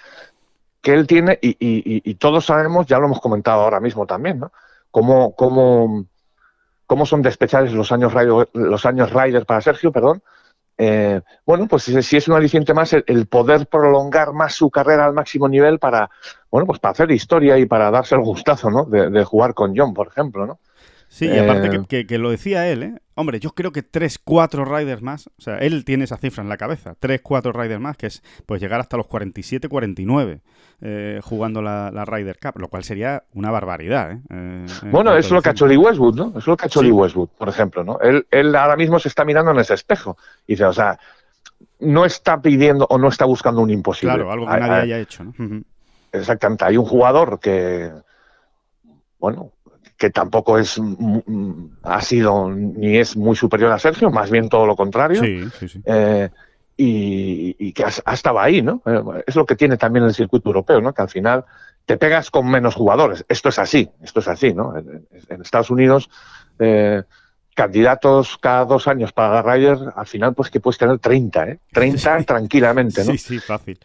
[0.81, 4.39] que él tiene y, y, y, todos sabemos, ya lo hemos comentado ahora mismo también,
[4.39, 4.51] ¿no?
[4.91, 6.05] cómo, cómo,
[6.85, 10.21] cómo son de especiales los años Rider, los años Rider para Sergio, perdón.
[10.81, 15.13] Eh, bueno, pues si es un aliciente más el, poder prolongar más su carrera al
[15.13, 16.09] máximo nivel para,
[16.49, 18.85] bueno, pues para hacer historia y para darse el gustazo, ¿no?
[18.85, 20.59] De, de jugar con John, por ejemplo, ¿no?
[21.09, 22.95] Sí, y aparte eh, que, lo decía él, ¿eh?
[23.15, 26.49] Hombre, yo creo que 3, 4 riders más, o sea, él tiene esa cifra en
[26.49, 30.41] la cabeza, 3, 4 riders más, que es pues llegar hasta los 47, 49
[30.81, 34.19] eh, jugando la, la Ryder Cup, lo cual sería una barbaridad, ¿eh?
[34.29, 36.33] eh bueno, es lo que ha hecho Lee Westwood, ¿no?
[36.37, 37.99] Es lo que ha hecho Lee Westwood, por ejemplo, ¿no?
[37.99, 40.99] Él, él ahora mismo se está mirando en ese espejo y dice, o sea,
[41.79, 44.13] no está pidiendo o no está buscando un imposible.
[44.13, 45.33] Claro, algo que nadie haya hecho, ¿no?
[46.11, 47.91] Exactamente, hay un jugador que,
[49.19, 49.51] bueno,
[49.99, 50.81] que tampoco es
[51.83, 55.21] ha sido ni es muy superior a Sergio, más bien todo lo contrario.
[55.85, 56.29] Eh,
[56.77, 58.81] y, que ha, estado ahí, ¿no?
[58.85, 60.93] Eh, es lo que tiene también el circuito europeo, ¿no?
[60.93, 61.43] Que al final
[61.85, 63.25] te pegas con menos jugadores.
[63.27, 64.73] Esto es así, esto es así, ¿no?
[64.77, 66.09] En, Estados Unidos,
[66.59, 67.03] eh,
[67.53, 71.59] candidatos cada dos años para Ryder, al final pues que puedes tener 30, ¿eh?
[71.73, 73.11] 30 tranquilamente, ¿no?
[73.11, 73.77] Sí, sí, fácil.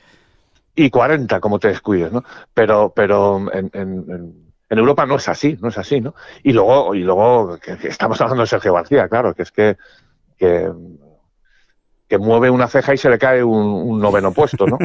[0.76, 2.22] Y 40 como te descuides, ¿no?
[2.54, 6.14] Pero, pero en en Europa no es así, no es así, ¿no?
[6.42, 9.76] Y luego, y luego que, estamos hablando de Sergio García, claro, que es que,
[10.38, 10.70] que,
[12.16, 14.78] mueve una ceja y se le cae un, noveno puesto, ¿no?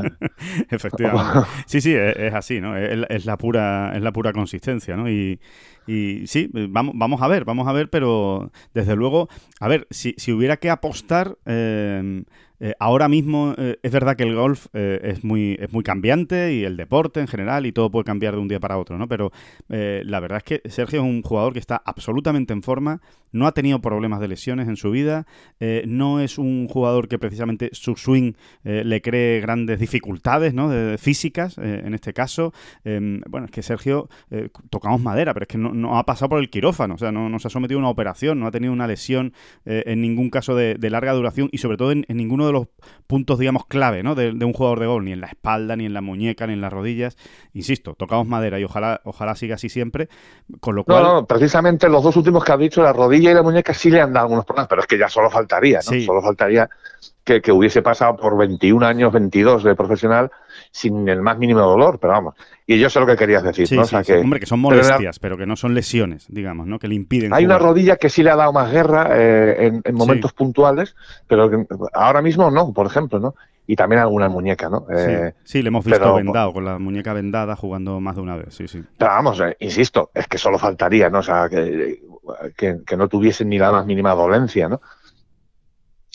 [0.70, 1.46] Efectivamente.
[1.66, 2.74] Sí, sí, es, así, ¿no?
[2.78, 5.10] Es, la pura, es la pura consistencia, ¿no?
[5.10, 5.38] Y,
[5.86, 9.28] y sí, vamos, vamos a ver, vamos a ver, pero desde luego,
[9.60, 12.24] a ver, si, si hubiera que apostar, eh,
[12.64, 16.54] eh, ahora mismo eh, es verdad que el golf eh, es, muy, es muy cambiante
[16.54, 19.08] y el deporte en general y todo puede cambiar de un día para otro, ¿no?
[19.08, 19.32] Pero
[19.68, 23.00] la verdad es que Sergio es un jugador que está absolutamente en forma,
[23.32, 25.26] no ha tenido problemas de lesiones en su vida,
[25.86, 30.70] no es un jugador que precisamente su swing le cree grandes dificultades, ¿no?
[30.98, 32.52] físicas, en este caso.
[32.84, 34.08] Em, bueno, es que Sergio,
[34.68, 37.48] tocamos madera, pero es que no, ha pasado por el quirófano, o sea, no, se
[37.48, 39.32] ha sometido a una operación, no ha tenido una lesión
[39.64, 42.68] en ningún caso de, larga duración y sobre todo en, en ninguno de los
[43.06, 44.14] puntos, digamos, clave ¿no?
[44.14, 46.60] de, un jugador de gol, ni en la espalda, ni en la muñeca, ni en
[46.60, 47.16] las rodillas.
[47.52, 50.08] Insisto, tocamos madera y ojalá, ojalá siga así siempre.
[50.60, 51.02] Con lo cual...
[51.02, 53.90] No, no, precisamente los dos últimos que has dicho, la rodilla y la muñeca, sí
[53.90, 56.00] le han dado algunos problemas, pero es que ya solo faltaría, ¿no?
[56.00, 56.68] Solo faltaría
[57.24, 60.30] que, que, hubiese pasado por 21 años, 22 de profesional
[60.72, 62.34] sin el más mínimo dolor, pero vamos.
[62.66, 63.84] Y yo sé lo que querías decir, ¿no?
[64.02, 66.78] que, hombre, que son molestias, pero, que no son lesiones, digamos, ¿no?
[66.78, 67.32] Que le impiden.
[67.34, 70.96] Hay una rodilla que sí le ha dado más guerra eh, en, momentos puntuales,
[71.28, 71.50] pero
[71.92, 73.34] ahora mismo no, por ejemplo, ¿no?
[73.66, 74.86] Y también alguna muñeca, ¿no?
[74.90, 78.54] Eh, sí, le hemos visto vendado, con la muñeca vendada jugando más de una vez,
[78.54, 78.82] sí, sí.
[78.96, 81.18] Pero vamos, eh, insisto, es que solo faltaría, ¿no?
[81.18, 82.00] O sea, que,
[82.56, 84.80] que, que no tuviesen ni la más mínima dolencia, ¿no?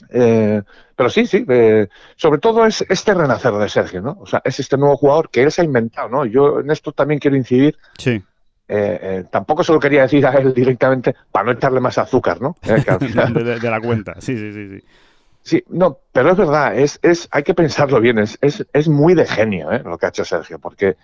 [0.09, 0.61] Eh,
[0.95, 4.17] pero sí, sí, eh, sobre todo es este renacer de Sergio, ¿no?
[4.19, 6.25] O sea, es este nuevo jugador que él se ha inventado, ¿no?
[6.25, 7.77] Yo en esto también quiero incidir.
[7.97, 8.21] Sí.
[8.69, 12.55] Eh, tampoco se lo quería decir a él directamente para no echarle más azúcar, ¿no?
[12.61, 14.85] de, la cuenta, sí, sí, sí, sí.
[15.41, 19.13] Sí, no, pero es verdad, es, es, hay que pensarlo bien, es, es, es muy
[19.13, 20.97] de genio lo que ha hecho Sergio, porque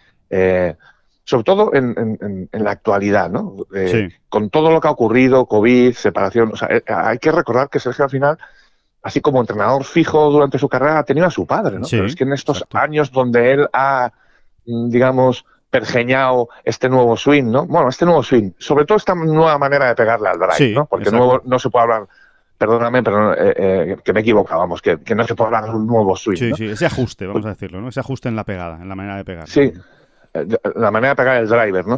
[1.23, 3.55] sobre todo en, en, en, la actualidad, ¿no?
[4.27, 8.03] Con todo lo que ha ocurrido, COVID, separación, o sea, hay que recordar que Sergio
[8.03, 8.37] al final
[9.03, 11.85] así como entrenador fijo durante su carrera, ha tenido a su padre, ¿no?
[11.89, 14.11] Pero es que en estos años donde él ha,
[14.65, 17.65] mm, digamos, pergeñado este nuevo swing, ¿no?
[17.65, 20.85] Bueno, este nuevo swing, sobre todo esta nueva manera de pegarle al drive, ¿no?
[20.85, 22.07] Porque nuevo, no se puede hablar,
[22.57, 25.71] perdóname, pero eh, eh, que me he equivocado, vamos, que, no se puede hablar de
[25.71, 26.37] un nuevo swing.
[26.37, 27.89] Sí, sí, ese ajuste, vamos a decirlo, ¿no?
[27.89, 29.49] Ese ajuste en la pegada, en la manera de pegar.
[29.49, 29.73] Sí,
[30.33, 31.97] eh, la manera de pegar el driver, ¿no?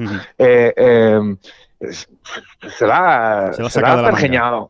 [2.69, 4.69] se la, se, ha pergeñado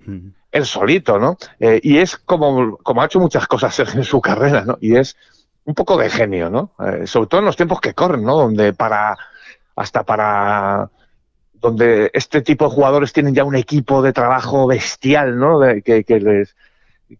[0.56, 1.38] él solito, ¿no?
[1.60, 4.78] Eh, y es como, como ha hecho muchas cosas en su carrera, ¿no?
[4.80, 5.18] Y es
[5.66, 6.72] un poco de genio, ¿no?
[6.80, 8.38] Eh, sobre todo en los tiempos que corren, ¿no?
[8.38, 9.18] Donde para,
[9.76, 10.90] hasta para,
[11.54, 15.60] donde este tipo de jugadores tienen ya un equipo de trabajo bestial, ¿no?
[15.84, 16.56] que, les,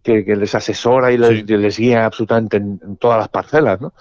[0.02, 3.92] que, les asesora y les, guía absolutamente en, todas las parcelas, ¿no?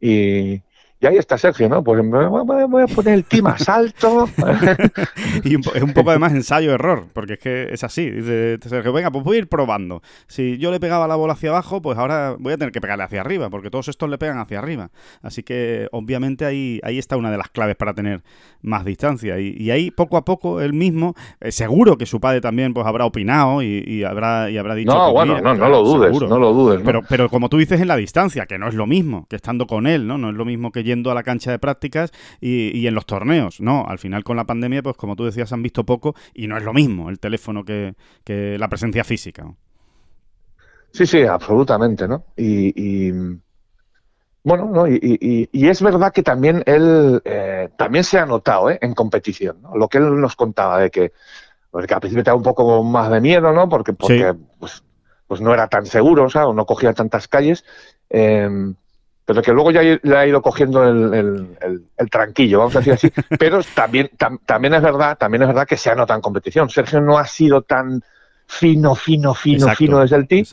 [0.00, 0.60] Y,
[1.04, 1.84] y ahí está Sergio, ¿no?
[1.84, 4.26] Pues me voy a poner el ti más alto.
[5.44, 8.08] y es un poco además ensayo-error, porque es que es así.
[8.08, 10.00] Dice Sergio, venga, pues voy a ir probando.
[10.28, 13.04] Si yo le pegaba la bola hacia abajo, pues ahora voy a tener que pegarle
[13.04, 14.88] hacia arriba, porque todos estos le pegan hacia arriba.
[15.20, 18.22] Así que obviamente ahí, ahí está una de las claves para tener
[18.62, 19.38] más distancia.
[19.38, 23.04] Y, ahí poco a poco él mismo, eh, seguro que su padre también pues habrá
[23.04, 24.94] opinado y, habrá, y habrá dicho...
[24.94, 26.80] No, pues bueno, no, no lo dudes, no lo dudes.
[26.82, 29.66] Pero, pero como tú dices en la distancia, que no es lo mismo que estando
[29.66, 30.16] con él, ¿no?
[30.16, 33.60] No es lo mismo que yendo a la cancha de prácticas y, en los torneos.
[33.60, 36.56] No, al final con la pandemia, pues como tú decías, han visto poco y no
[36.56, 39.46] es lo mismo el teléfono que, la presencia física.
[40.92, 42.24] Sí, sí, absolutamente, ¿no?
[42.36, 43.10] Y,
[44.42, 44.86] bueno, ¿no?
[44.86, 48.78] Y, es verdad que también él eh, también se ha notado ¿eh?
[48.80, 49.76] en competición, ¿no?
[49.76, 51.12] lo que él nos contaba de que
[51.70, 53.68] pues que al principio te da un poco más de miedo, ¿no?
[53.68, 54.84] Porque, porque pues,
[55.26, 57.64] pues no era tan seguro, o sea, o no cogía tantas calles.
[58.10, 58.48] Eh,
[59.24, 61.56] pero que luego ya le ha ido cogiendo el,
[62.10, 63.12] tranquillo, vamos a decir así.
[63.38, 64.10] Pero también,
[64.44, 66.68] también es verdad, también es verdad que se anota en competición.
[66.68, 68.02] Sergio no ha sido tan
[68.46, 70.46] fino, fino, fino, fino desde el tee.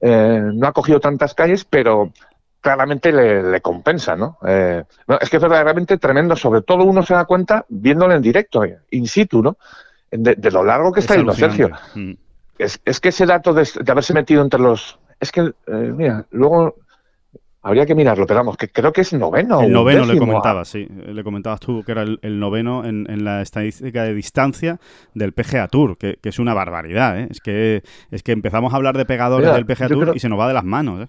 [0.00, 2.12] Eh, no ha cogido tantas calles, pero
[2.60, 4.16] claramente le, compensa,
[4.46, 5.18] eh, ¿no?
[5.20, 9.06] Es que es verdaderamente tremendo, sobre todo uno se da cuenta viéndolo en directo, in
[9.06, 9.56] situ, ¿no?
[10.10, 11.70] De, lo largo que está yendo Sergio.
[11.94, 12.12] Mm.
[12.58, 14.98] Es, que ese dato de, haberse metido entre los...
[15.20, 16.74] Es que, eh, mira, luego
[17.60, 19.60] Habría que mirarlo, pero vamos, que creo que es noveno.
[19.60, 20.86] El noveno le comentabas, sí.
[20.88, 24.78] Le comentabas tú que era el, noveno en, la estadística de distancia
[25.14, 27.26] del PGA Tour, que, es una barbaridad, ¿eh?
[27.30, 30.38] Es que, es que empezamos a hablar de pegadores del PGA Tour y se nos
[30.38, 31.08] va de las manos,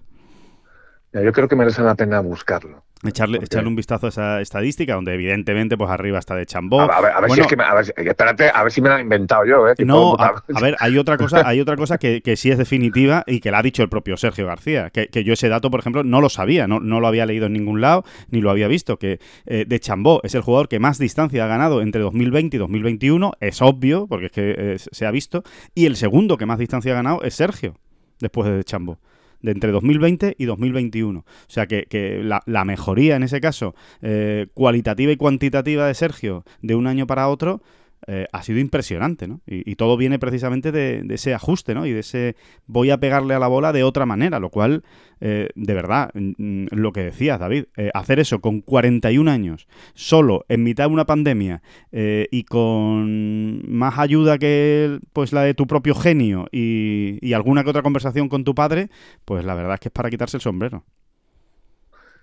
[1.12, 2.84] yo creo que merece la pena buscarlo.
[3.02, 6.82] Echarle, echarle un vistazo a esa estadística, donde evidentemente, pues arriba está de Chambó.
[6.82, 8.90] A, ver, a ver si es que me, a ver, espérate, a ver si me
[8.90, 9.74] la he inventado yo, ¿eh?
[9.78, 13.40] No, a, ver, hay otra cosa, hay otra cosa que, que, sí es definitiva y
[13.40, 14.90] que la ha dicho el propio Sergio García.
[14.90, 17.46] Que, que, yo ese dato, por ejemplo, no lo sabía, no, no lo había leído
[17.46, 18.98] en ningún lado, ni lo había visto.
[18.98, 22.60] Que eh, de Chambó es el jugador que más distancia ha ganado entre 2020 y
[22.60, 23.32] 2021.
[23.40, 25.42] Es obvio, porque es que eh, se ha visto.
[25.74, 27.76] Y el segundo que más distancia ha ganado es Sergio,
[28.18, 28.98] después de Chambó
[29.42, 31.20] de entre 2020 y 2021.
[31.20, 36.74] O sea que, la, mejoría en ese caso, eh, cualitativa y cuantitativa de Sergio de
[36.74, 37.62] un año para otro,
[38.06, 39.40] eh, ha sido impresionante, ¿no?
[39.46, 41.86] Y, todo viene precisamente de, ese ajuste, ¿no?
[41.86, 42.36] Y de ese
[42.66, 44.82] voy a pegarle a la bola de otra manera, lo cual,
[45.20, 50.44] eh, de verdad, mm, lo que decías, David, eh, hacer eso con 41 años, solo,
[50.48, 55.94] en mitad de una pandemia y con más ayuda que pues la de tu propio
[55.94, 58.88] genio y, y alguna que otra conversación con tu padre,
[59.24, 60.84] pues la verdad es que es para quitarse el sombrero.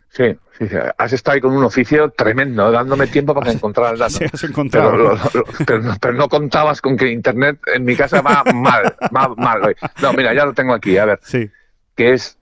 [0.09, 0.65] Sí, sí,
[0.97, 4.13] has estado ahí con un oficio tremendo, dándome tiempo para encontrar el dato.
[4.17, 5.17] Sí, has encontrado.
[5.65, 9.75] Pero, no, contabas con que Internet en mi casa va mal, va mal.
[10.01, 11.19] No, mira, ya lo tengo aquí, a ver.
[11.23, 11.49] Sí.
[11.95, 12.37] Que es...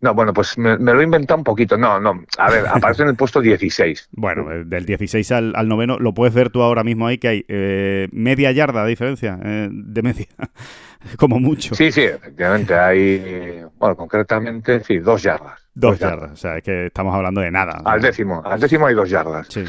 [0.00, 1.76] No, bueno, pues me, lo he inventado un poquito.
[1.78, 2.24] No, no.
[2.38, 4.10] A ver, aparece en el puesto 16.
[4.16, 7.44] Bueno, eh, del 16 al, noveno lo puedes ver tú ahora mismo ahí que hay
[7.48, 10.26] eh, media yarda de diferencia eh, de media.
[11.18, 11.74] como mucho.
[11.74, 12.74] Sí, sí, efectivamente.
[12.74, 15.66] Hay, bueno, concretamente, sí, dos yardas.
[15.74, 16.32] Dos, yardas.
[16.32, 17.82] o sea, es que estamos hablando de nada.
[17.84, 19.46] Al décimo, al décimo hay dos yardas.
[19.48, 19.64] Sí.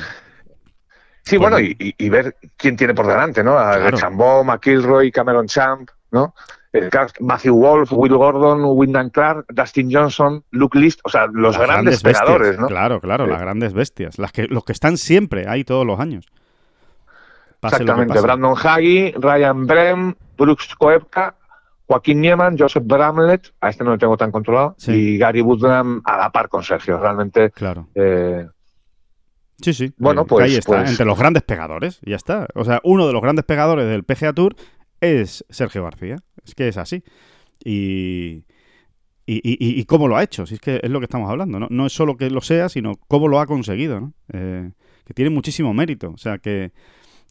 [1.24, 3.56] Sí, bueno, y, ver quién tiene por delante, ¿no?
[3.56, 3.98] Claro.
[3.98, 6.34] Chambó, McIlroy, Cameron Champ, ¿no?
[7.20, 12.60] Matthew Wolf, Will Gordon, Wyndham Clark, Dustin Johnson, Luke List, o sea, los grandes, pegadores,
[12.60, 12.68] ¿no?
[12.68, 16.26] Claro, claro, las grandes bestias, las que, los que están siempre ahí todos los años.
[17.64, 21.36] Exactamente, Brandon Haggy, Ryan Brem, Brooks Koepka,
[21.88, 26.18] Joaquín Nieman, Joseph Bramlett, a este no lo tengo tan controlado, y Gary Woodram a
[26.18, 27.00] la par con Sergio.
[27.00, 27.50] Realmente.
[27.52, 27.88] Claro.
[27.96, 28.46] Eh,
[29.62, 29.94] sí, sí.
[29.98, 30.46] Bueno, pues.
[30.46, 32.48] Ahí está, pues entre los grandes pegadores, ya está.
[32.56, 34.56] O sea, uno de los grandes pegadores del PGA Tour
[35.00, 36.18] es Sergio García.
[36.48, 37.04] Es que es así.
[37.64, 38.44] Y.
[39.30, 41.68] Y, y, cómo lo ha hecho, si es que es lo que estamos hablando, ¿no?
[41.70, 44.14] No es solo que lo sea, sino cómo lo ha conseguido.
[44.32, 44.72] Eh,
[45.06, 46.12] que tiene muchísimo mérito.
[46.12, 46.72] O sea, que,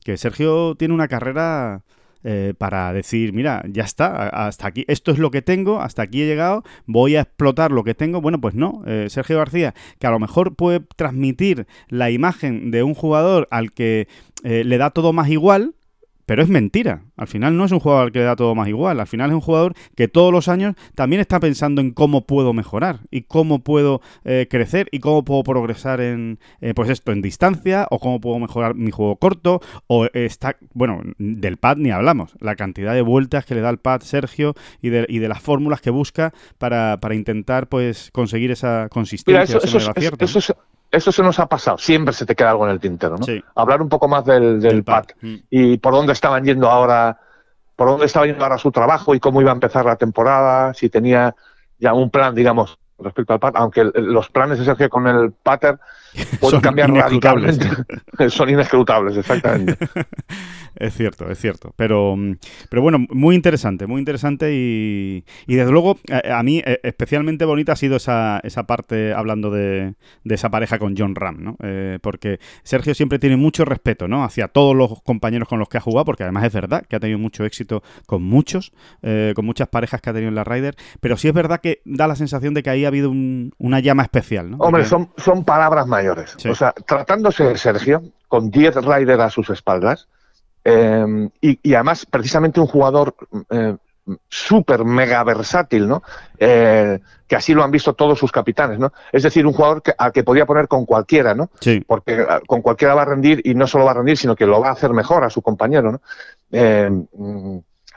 [0.04, 1.84] que Sergio tiene una carrera
[2.28, 6.22] eh, para decir, mira, ya está, hasta aquí, esto es lo que tengo, hasta aquí
[6.22, 8.20] he llegado, voy a explotar lo que tengo.
[8.20, 12.82] Bueno, pues no, eh, Sergio García, que a lo mejor puede transmitir la imagen de
[12.82, 14.08] un jugador al que
[14.42, 15.75] eh, le da todo más igual,
[16.26, 17.04] pero es mentira.
[17.16, 19.00] Al final no es un jugador que le da todo más igual.
[19.00, 22.52] Al final es un jugador que todos los años también está pensando en cómo puedo
[22.52, 27.22] mejorar y cómo puedo eh, crecer y cómo puedo progresar en, eh, pues esto, en
[27.22, 32.34] distancia o cómo puedo mejorar mi juego corto o está, bueno, del pad ni hablamos.
[32.40, 35.40] La cantidad de vueltas que le da el pad Sergio y de, y de las
[35.40, 39.58] fórmulas que busca para, para intentar pues conseguir esa consistencia.
[39.58, 39.58] eso,
[40.24, 40.56] eso
[40.92, 41.78] se nos ha pasado.
[41.78, 43.26] Siempre se te queda algo en el tintero, ¿no?
[43.54, 45.34] Hablar un poco más del, del, mm.
[45.50, 47.18] y por dónde estaban yendo ahora,
[47.74, 50.88] por dónde estaba yendo ahora su trabajo y cómo iba a empezar la temporada, si
[50.88, 51.34] tenía
[51.78, 55.78] ya un plan, digamos, respecto al pad, aunque los planes de Sergio con el pater
[56.40, 57.68] pueden cambiar radicalmente.
[58.30, 59.76] Son inescrutables, exactamente.
[60.78, 61.72] es cierto, es cierto.
[61.76, 62.36] Pero, mm,
[62.70, 67.72] pero bueno, muy interesante, muy interesante y, y desde luego a, mí e, especialmente bonita
[67.72, 71.56] ha sido esa, esa parte hablando de, de esa pareja con John Ram, ¿no?
[71.62, 74.24] Eh, porque Sergio siempre tiene mucho respeto, ¿no?
[74.24, 77.00] Hacia todos los compañeros con los que ha jugado, porque además es verdad que ha
[77.00, 78.72] tenido mucho éxito con muchos,
[79.02, 81.80] eh, con muchas parejas que ha tenido en la Ryder, pero sí es verdad que
[81.84, 84.56] da la sensación de que ahí ha habido una llama especial, ¿no?
[84.58, 86.36] Hombre, son, son palabras mayores.
[86.48, 90.08] O sea, tratándose de Sergio, con 10 Ryder a sus espaldas,
[90.68, 93.14] Em, y, además, precisamente un jugador
[93.50, 93.76] eh,
[94.28, 96.02] súper mega versátil, ¿no?
[96.38, 96.98] Eh,
[97.28, 98.92] que así lo han visto todos sus capitanes, ¿no?
[99.12, 101.50] Es decir, un jugador que, al que podía poner con cualquiera, ¿no?
[101.60, 101.84] Sí.
[101.86, 104.44] Porque eh, con cualquiera va a rendir y no solo va a rendir, sino que
[104.44, 106.00] lo va a hacer mejor a su compañero, ¿no?
[106.50, 106.90] Eh,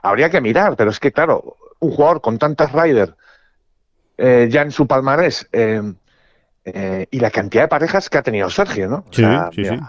[0.04, 3.16] habría que mirar, pero es que, claro, un jugador con tantas Ryder
[4.18, 5.82] eh, ya en su palmarés eh,
[6.66, 8.98] eh, y la cantidad de parejas que ha tenido Sergio, ¿no?
[8.98, 9.82] O Sí, sea, sí, mira, sí.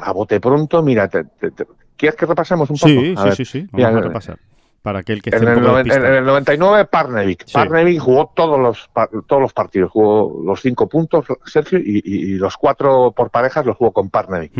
[0.00, 1.66] A, bote pronto, mira, te- te- te-
[1.96, 2.88] ¿quieres que repasemos un poco?
[2.88, 3.36] Sí, A sí, ver.
[3.36, 3.58] sí, sí.
[3.70, 4.38] Vamos Mira, a repasar.
[4.82, 7.44] Para aquel que En esté el, noven- en el 99, Parnevik.
[7.46, 7.52] Sí.
[7.52, 8.90] Parnevik jugó todos los,
[9.26, 9.90] todos los partidos.
[9.90, 14.08] Jugó los cinco puntos, Sergio, y, y- y los cuatro por parejas los jugó con
[14.08, 14.52] Parnevik.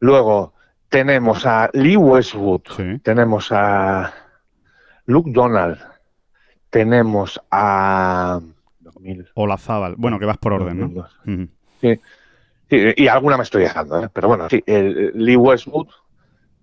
[0.00, 0.52] Luego
[0.88, 2.98] tenemos a Lee Westwood, Sí.
[3.02, 4.12] tenemos a
[5.06, 5.78] Luke Donald,
[6.68, 8.40] tenemos a...
[8.80, 9.94] 2000, O la Zabal.
[9.96, 10.88] Bueno, que vas por orden, ¿no?
[10.88, 11.20] 2002.
[11.26, 11.48] Ujú.
[11.80, 12.00] Sí,
[12.70, 14.08] y alguna me estoy dejando, ¿eh?
[14.12, 15.88] pero bueno, sí, el, Lee Westwood,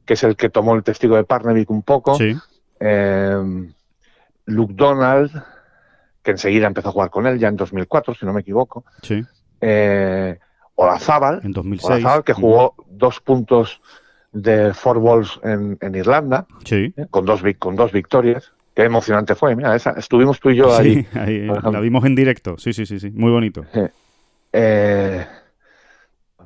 [0.06, 2.16] que es el que tomó el testigo de Parnevik un poco.
[2.16, 2.36] Sí.
[2.80, 3.68] Eh,
[4.46, 5.32] Luke Donald,
[6.24, 8.86] que enseguida empezó a jugar con él, ya en 2004, si no me equivoco.
[9.02, 9.22] Sí.
[9.62, 10.40] Eh,
[10.76, 11.90] Olazábal, En 2006.
[11.90, 13.82] Olazábal, que jugó dos puntos
[14.32, 16.94] de four balls en, en Irlanda, Sí.
[16.96, 17.08] ¿eh?
[17.10, 18.54] con, dos, con dos victorias.
[18.76, 19.56] Qué emocionante fue.
[19.56, 20.96] Mira, esa, estuvimos tú y yo ahí.
[20.96, 22.58] Sí, ahí, la vimos en directo.
[22.60, 23.10] Sí, sí, sí, sí.
[23.10, 23.66] Muy bonito.
[24.54, 25.26] Eh,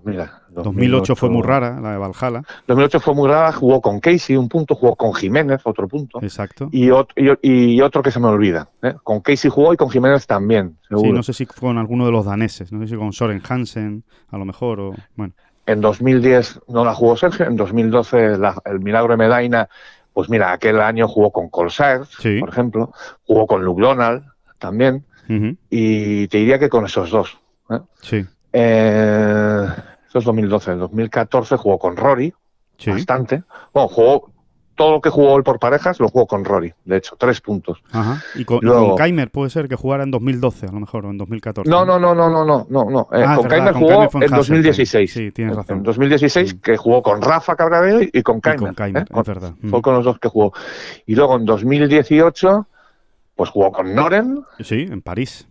[0.04, 2.43] mira, 2008 fue muy rara, la de Valhalla.
[2.68, 6.20] 2008 fue muy rara, jugó con Casey un punto, jugó con Jiménez otro punto.
[6.22, 6.70] Exacto.
[6.72, 8.70] Y, ot- y- y otro que se me olvida.
[8.82, 8.93] ¿eh?
[9.04, 11.08] Con Casey jugó y con Jiménez también, seguro.
[11.10, 12.72] Sí, no sé si con alguno de los daneses.
[12.72, 14.80] No sé si con Soren Hansen, a lo mejor.
[14.80, 15.34] O, bueno,
[15.68, 19.70] En 2010 no la jugó Sergio, en 2012 la- el Milagro de Medaina,
[20.12, 22.39] pues mira, aquel año jugó con Colsaer, Sí.
[22.39, 22.91] por ejemplo,
[23.26, 24.24] jugó con Luke Donald
[24.60, 25.06] también,
[25.70, 27.38] y te diría que con esos dos.
[27.70, 27.80] ¿eh?
[28.02, 28.26] Sí.
[28.52, 29.66] Eh,
[30.12, 30.72] eso es 2012.
[30.74, 32.34] En 2014 jugó con Rory,
[32.78, 32.91] Sí.
[32.91, 33.43] bastante.
[33.74, 34.30] Bueno, jugó
[34.76, 37.82] todo lo que jugó él por parejas, lo jugó con Rory, de hecho, tres puntos.
[37.91, 38.22] Ajá.
[38.36, 41.05] Y con, y Luego- con Keimer puede ser que jugara en 2012, a lo mejor,
[41.05, 41.70] o en 2014.
[41.70, 43.01] No, no, no, no, no, no, no, no.
[43.14, 44.38] Eh, Ah, con Keimer jugó en en Hasseltine.
[44.38, 45.14] 2016.
[45.14, 45.78] Sí, tienes razón.
[45.78, 46.59] En 2016, Mm.
[46.59, 48.59] que jugó con Rafa Cabrera y con Y Keimer.
[48.59, 49.20] con Keimer, ¿eh?
[49.20, 49.53] Es verdad.
[49.70, 49.82] Fue Mm.
[49.84, 50.51] con los dos que jugó.
[51.05, 52.68] Y luego en 2018,
[53.36, 55.47] pues jugó con Noren, Sí, en París.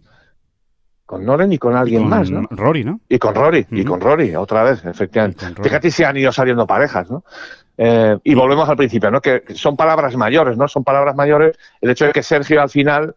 [1.11, 2.47] Con Noren y con Y alguien con más, ¿no?
[2.51, 3.01] Rory, ¿no?
[3.09, 5.45] Y con Rory, y con Rory, otra vez, efectivamente.
[5.61, 7.25] Fíjate si han ido saliendo parejas, ¿no?
[7.77, 9.21] Eh, y volvemos al principio, ¿no?
[9.21, 10.69] Que son palabras mayores, ¿no?
[10.69, 11.57] Son palabras mayores.
[11.81, 13.13] El hecho de que Sergio al final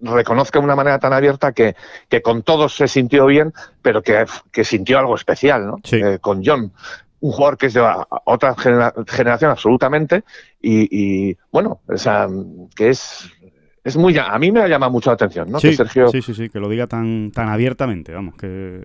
[0.00, 1.74] reconozca de una manera tan abierta que,
[2.10, 5.78] que con todos se sintió bien, pero que, que sintió algo especial, ¿no?
[5.82, 5.96] Sí.
[5.96, 6.72] Eh, con John,
[7.20, 7.82] un jugador que es de
[8.26, 10.24] otra genera- generación absolutamente
[10.60, 12.28] y, y, bueno, o sea,
[12.76, 13.30] que es,
[13.84, 14.16] es muy...
[14.18, 15.60] A mí me ha llamado mucho la atención, ¿no?
[15.60, 16.08] Sí, Que Sergio...
[16.08, 18.82] sí, sí, sí, que lo diga tan, tan abiertamente, vamos, que,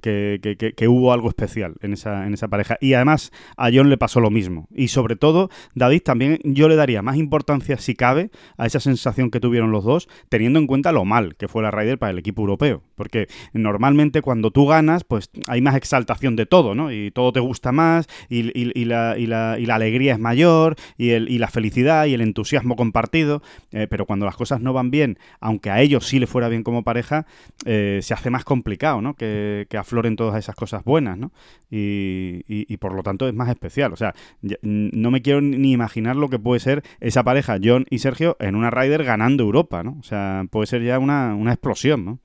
[0.00, 2.76] que, que- que- que hubo algo especial en esa, en esa pareja.
[2.80, 4.68] Y además a John le pasó lo mismo.
[4.70, 9.30] Y sobre todo, David, también yo le daría más importancia, si cabe, a esa sensación
[9.30, 12.18] que tuvieron los dos, teniendo en cuenta lo mal que fue la Ryder para el
[12.18, 12.82] equipo europeo.
[12.96, 16.90] Porque normalmente cuando tú ganas, pues hay más exaltación de todo, ¿no?
[16.90, 18.42] Y todo te gusta más, y,
[18.84, 23.42] la, y la- alegría es mayor, y, el, la felicidad y el entusiasmo compartido.
[23.72, 26.62] Eh, pero cuando las cosas no van bien, aunque a ellos sí le fuera bien
[26.62, 27.26] como pareja,
[27.64, 29.14] eh, se hace más complicado, ¿no?
[29.14, 31.32] Que, que afloren todas esas cosas buenas, ¿no?
[31.70, 33.92] Y, por lo tanto es más especial.
[33.92, 34.14] O sea,
[34.62, 38.54] no me quiero ni imaginar lo que puede ser esa pareja, John y Sergio, en
[38.54, 39.96] una Ryder ganando Europa, ¿no?
[40.00, 42.18] O sea, puede ser ya una, una explosión, ¿no?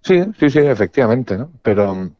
[0.00, 1.50] Sí, sí, sí, efectivamente, ¿no?
[1.62, 2.10] Pero,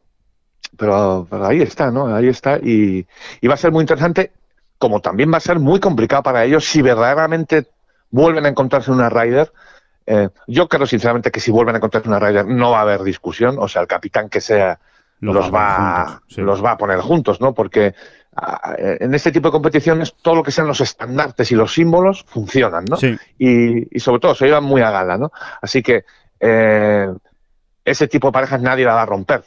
[0.77, 2.13] pero, pero ahí está, ¿no?
[2.13, 3.05] Ahí está y,
[3.41, 4.31] y va a ser muy interesante,
[4.77, 7.67] como también va a ser muy complicado para ellos si verdaderamente
[8.09, 9.51] vuelven a encontrarse en una Ryder.
[10.05, 12.81] Eh, yo creo sinceramente que si vuelven a encontrarse en una Ryder no va a
[12.81, 14.79] haber discusión, o sea, el capitán que sea
[15.19, 16.41] los, Los va, juntos, sí.
[16.41, 17.53] los va a poner juntos, ¿no?
[17.53, 17.95] Porque
[18.35, 21.73] ah, eh, en este tipo de competiciones todo lo que sean los estandartes y los
[21.73, 22.97] símbolos funcionan, ¿no?
[22.97, 25.31] Sí, y, y sobre todo se llevan muy a gala, ¿no?
[25.61, 26.05] Así que
[26.39, 27.09] eh,
[27.87, 29.43] ese tipo de parejas nadie la va a romper,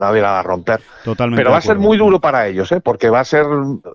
[0.00, 0.80] nadie la va a romper.
[1.04, 1.40] totalmente.
[1.40, 2.80] Pero va a ser muy duro para ellos, ¿eh?
[2.80, 3.46] Porque va a ser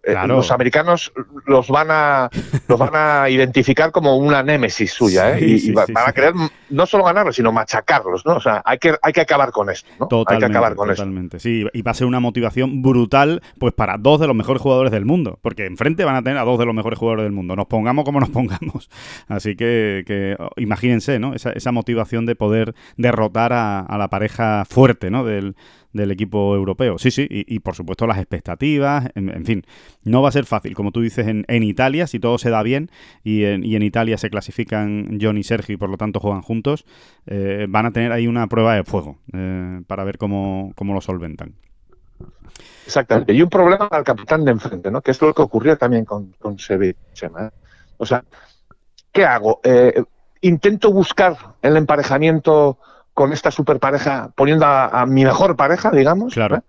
[0.03, 1.11] eh, los americanos
[1.45, 2.29] los van a
[2.67, 5.39] los van a identificar como una némesis suya, ¿eh?
[5.39, 6.33] Sí, y, y sí, va- sí, van a querer
[6.69, 8.35] no solo ganarlos, sino machacarlos, ¿no?
[8.35, 10.05] O sea, hay que hay que acabar con esto, ¿no?
[10.05, 11.01] hay que Totalmente, acabar con esto.
[11.03, 11.39] totalmente.
[11.39, 14.91] Sí, y va a ser una motivación brutal, pues para dos de los mejores jugadores
[14.91, 17.55] del mundo, porque enfrente van a tener a dos de los mejores jugadores del mundo,
[17.55, 18.89] nos pongamos como nos pongamos.
[19.27, 21.33] Así que, que, imagínense, ¿no?
[21.33, 25.23] Esa, esa motivación de poder derrotar a, a la pareja fuerte, ¿no?
[25.23, 25.55] Del,
[25.93, 26.97] del equipo europeo.
[26.97, 29.63] Sí, sí, y, por supuesto las expectativas, en, en fin,
[30.03, 32.61] no va a ser fácil, como tú dices, en, en Italia, si todo se da
[32.63, 32.89] bien
[33.23, 36.41] y en, y en Italia se clasifican John y Sergio y por lo tanto juegan
[36.41, 36.85] juntos,
[37.27, 41.01] eh, van a tener ahí una prueba de fuego eh, para ver cómo, cómo lo
[41.01, 41.53] solventan.
[42.85, 43.33] Exactamente.
[43.33, 45.01] Y un problema al capitán de enfrente, ¿no?
[45.01, 46.95] Que es lo que ocurrió también con, con Sevilla.
[47.97, 48.23] O sea,
[49.11, 49.61] ¿qué hago?
[49.63, 50.03] Eh,
[50.41, 52.77] intento buscar el emparejamiento
[53.13, 56.33] con esta super pareja, poniendo a, mi mejor pareja, digamos.
[56.33, 56.57] Claro.
[56.57, 56.61] ¿eh?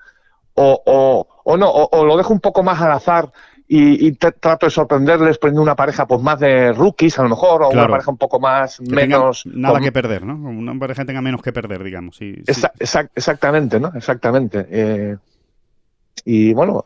[0.55, 3.31] O, o, o, no, o, lo dejo un poco más al azar
[3.67, 7.71] y, trato de sorprenderles poniendo una pareja pues más de rookies a lo mejor o
[7.71, 11.41] una pareja un poco más menos nada que perder no una pareja que tenga menos
[11.41, 12.35] que perder digamos sí,
[13.17, 15.17] exactamente no exactamente eh,
[16.27, 16.85] y bueno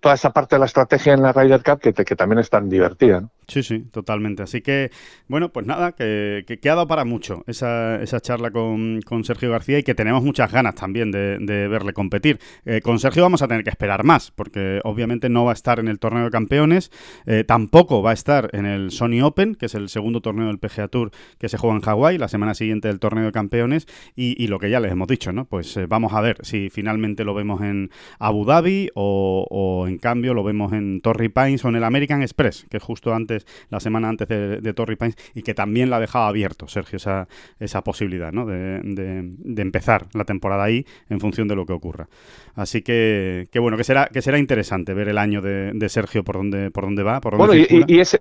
[0.00, 2.68] toda esa parte de la estrategia en la Ryder Cup que, que también es tan
[2.68, 3.30] divertida ¿no?
[3.50, 4.44] Sí, sí, totalmente.
[4.44, 4.92] Así que,
[5.26, 9.80] bueno, pues nada, que, que, ha dado para mucho esa, esa charla con, Sergio García
[9.80, 12.38] y que tenemos muchas ganas también de, verle competir.
[12.64, 15.80] Eh, con Sergio vamos a tener que esperar más, porque obviamente no va a estar
[15.80, 16.92] en el torneo de campeones,
[17.26, 20.58] eh, tampoco va a estar en el Sony Open, que es el segundo torneo del
[20.58, 24.46] PGA Tour que se juega en Hawái, la semana siguiente del torneo de campeones, y,
[24.46, 25.44] lo que ya les hemos dicho, ¿no?
[25.44, 30.34] Pues eh, vamos a ver si finalmente lo vemos en Abu Dhabi o, en cambio
[30.34, 34.08] lo vemos en Torrey Pines o en el American Express, que justo antes la semana
[34.08, 37.28] antes de, Torrey Pines, y que también la dejaba abierto, Sergio, esa,
[37.58, 38.46] esa posibilidad ¿no?
[38.46, 42.08] de, de, empezar la temporada ahí en función de lo que ocurra.
[42.54, 46.36] Así que, que bueno, que será, que será interesante ver el año de, Sergio por
[46.36, 47.20] dónde, por dónde va.
[47.20, 48.20] Por bueno, y, ese,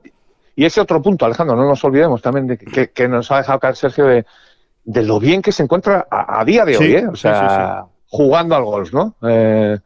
[0.56, 3.76] y ese otro punto, Alejandro, no nos olvidemos también de que, nos ha dejado caer
[3.76, 4.26] Sergio de,
[4.84, 7.08] de lo bien que se encuentra a, día de hoy, ¿eh?
[7.08, 9.16] o sea, jugando al golf, ¿no?
[9.22, 9.78] Eh,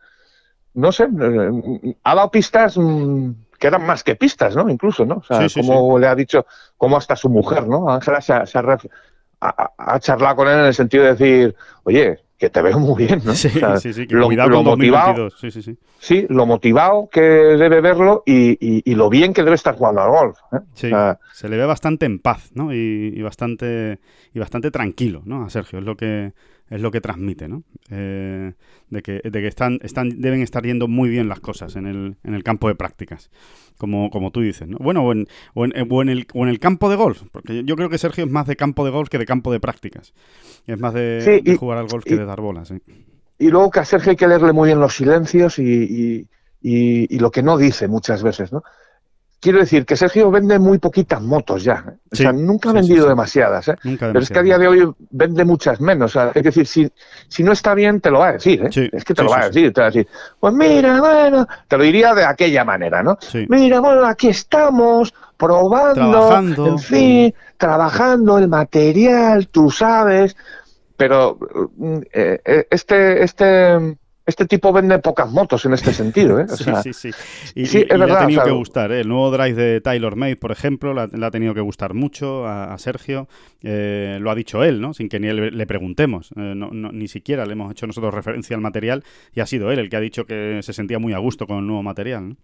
[0.75, 3.31] no sé, eh, ha dado pistas mm,
[3.63, 4.69] que eran más que pistas, ¿no?
[4.69, 5.15] Incluso, ¿no?
[5.19, 6.45] O sea, como le ha dicho,
[6.75, 7.89] como hasta su mujer, ¿no?
[7.89, 12.77] Ángela se, ha, charlado con él en el sentido de decir, oye, que te veo
[12.77, 13.33] muy bien, ¿no?
[13.33, 13.47] Sí,
[13.79, 15.77] sí, sí, que lo, cuidado motivado, sí, sí, sí.
[15.97, 20.39] Sí, lo motivado que debe verlo y, lo bien que debe estar jugando al golf.
[20.51, 20.57] ¿eh?
[20.73, 20.91] Sí,
[21.31, 22.73] se le ve bastante en paz, ¿no?
[22.73, 23.99] Y, bastante
[24.33, 25.45] y bastante tranquilo, ¿no?
[25.45, 26.33] A Sergio, es lo que
[26.69, 27.63] es lo que transmite, ¿no?
[27.89, 28.53] Eh,
[28.89, 32.15] de que, de que están, están, deben estar yendo muy bien las cosas en el,
[32.23, 33.29] en el campo de prácticas,
[33.77, 34.77] como, como tú dices, ¿no?
[34.79, 37.63] Bueno, o en, o en, o en, el, o en el campo de golf, porque
[37.65, 40.13] yo creo que Sergio es más de campo de golf que de campo de prácticas.
[40.65, 42.81] Es más de, jugar al golf que de dar bolas, ¿eh?
[43.39, 46.27] Y luego que a Sergio hay que leerle muy bien los silencios y, y,
[46.61, 48.63] y, y lo que no dice muchas veces, ¿no?
[49.43, 51.83] Quiero decir que Sergio vende muy poquitas motos ya.
[51.85, 51.97] ¿eh?
[52.11, 53.67] o sea, nunca ha vendido demasiadas.
[53.67, 53.75] ¿eh?
[53.99, 56.17] Pero es que a día de hoy vende muchas menos.
[56.33, 56.89] es decir, si,
[57.27, 58.63] si no está bien, te lo va a decir.
[58.63, 58.89] ¿eh?
[58.93, 59.73] es que te lo va a decir.
[59.73, 60.07] Te va a decir,
[60.39, 63.17] pues mira, bueno, te lo diría de aquella manera, ¿no?
[63.49, 70.37] Mira, bueno, aquí estamos probando, en fin, trabajando el material, tú sabes.
[70.95, 71.37] Pero
[71.75, 76.39] mm, eh, este, este este tipo vende pocas motos en este sentido.
[76.39, 76.45] ¿eh?
[76.83, 77.11] sí, sí, sí.
[77.55, 78.91] Y, le ha tenido que gustar.
[78.91, 79.01] ¿eh?
[79.01, 82.77] El nuevo drive de Taylor Made, por ejemplo, le ha, tenido que gustar mucho a,
[82.77, 83.27] Sergio.
[83.61, 84.93] Eh, lo ha dicho él, ¿no?
[84.93, 86.31] sin que ni le preguntemos.
[86.35, 89.03] Eh, ni siquiera le hemos hecho nosotros referencia al material
[89.33, 91.59] y ha sido él el que ha dicho que se sentía muy a gusto con
[91.59, 92.29] el nuevo material.
[92.29, 92.35] ¿no?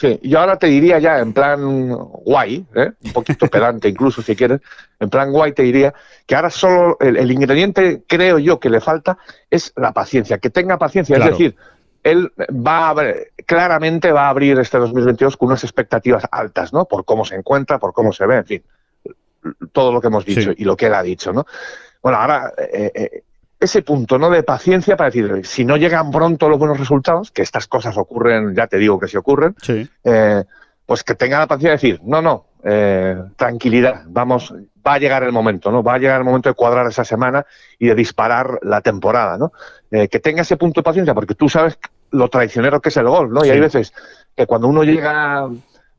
[0.00, 2.92] Sí, yo ahora te diría ya en plan guay, ¿eh?
[3.04, 4.62] un poquito pedante incluso si quieres,
[4.98, 5.92] en plan guay te diría
[6.24, 9.18] que ahora solo el, ingrediente creo yo que le falta
[9.50, 11.54] es la paciencia, que tenga paciencia, es decir,
[12.02, 12.94] él va a
[13.44, 16.86] claramente va a abrir este 2022 con unas expectativas altas, ¿no?
[16.86, 18.62] Por cómo se encuentra, por cómo se ve, en fin,
[19.70, 21.44] todo lo que hemos dicho y lo que él ha dicho, ¿no?
[22.02, 23.22] Bueno, ahora eh, eh,
[23.60, 24.30] ese punto ¿no?
[24.30, 28.54] de paciencia para decir, si no llegan pronto los buenos resultados, que estas cosas ocurren,
[28.54, 29.54] ya te digo que si ocurren,
[30.02, 30.44] eh,
[30.86, 34.54] pues que tenga la paciencia de decir, no, no, eh, tranquilidad, vamos,
[34.84, 35.82] va a llegar el momento, ¿no?
[35.82, 37.44] Va a llegar el momento de cuadrar esa semana
[37.78, 39.52] y de disparar la temporada, ¿no?
[39.90, 41.78] Eh, que tenga ese punto de paciencia, porque tú sabes
[42.12, 43.44] lo traicionero que es el gol, ¿no?
[43.44, 43.92] Y hay veces
[44.34, 45.48] que cuando uno llega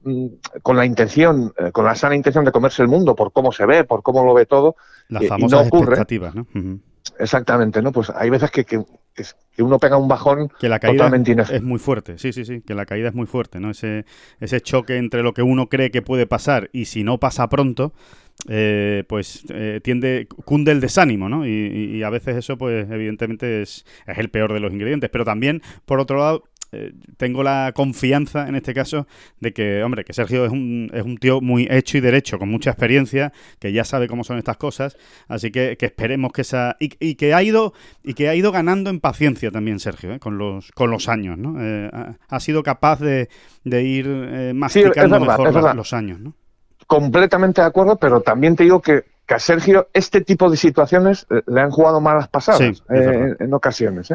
[0.01, 0.25] mm,
[0.63, 3.83] con la intención, con la sana intención de comerse el mundo, por cómo se ve,
[3.83, 4.75] por cómo lo ve todo,
[5.09, 6.47] la famosa no ocurre, expectativa, ¿no?
[7.19, 7.91] Exactamente, ¿no?
[7.91, 8.83] Pues hay veces que, que,
[9.59, 11.11] uno pega un bajón que la caída
[11.51, 13.71] es muy fuerte, sí, sí, sí, que la caída es muy fuerte, ¿no?
[13.71, 14.05] Ese,
[14.39, 17.93] ese choque entre lo que uno cree que puede pasar y si no pasa pronto,
[18.47, 21.45] eh, pues eh, tiende, cunde el desánimo, ¿no?
[21.45, 25.25] Y, y, a veces eso, pues evidentemente es, es el peor de los ingredientes, pero
[25.25, 29.05] también, por otro lado, eh, tengo la confianza en este caso
[29.41, 32.49] de que, hombre, que Sergio es un, es un tío muy hecho y derecho, con
[32.49, 34.95] mucha experiencia, que ya sabe cómo son estas cosas,
[35.27, 36.77] así que, esperemos que esa...
[36.79, 37.73] Y, que ha ido
[38.03, 40.19] y que ha ido ganando en paciencia también Sergio, ¿eh?
[40.19, 41.57] con, los, con los años, ¿no?
[41.59, 41.91] Eh,
[42.29, 43.29] ha, sido capaz de,
[43.63, 46.33] de ir masticando mejor los años, ¿no?
[46.87, 51.61] Completamente de acuerdo, pero también te digo que, a Sergio este tipo de situaciones le
[51.61, 54.11] han jugado malas pasadas en, ocasiones.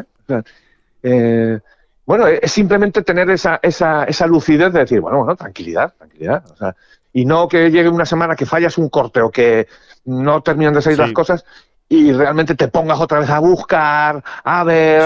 [1.01, 1.59] ¿eh?
[2.07, 6.43] Bueno, es simplemente tener esa, esa, esa lucidez de decir, bueno, bueno, tranquilidad, tranquilidad.
[6.51, 6.75] O sea,
[7.13, 9.67] y no que llegue una semana que fallas un corte o que
[10.05, 11.45] no terminan de salir las cosas
[11.89, 15.01] y realmente te pongas otra vez a buscar, a ver,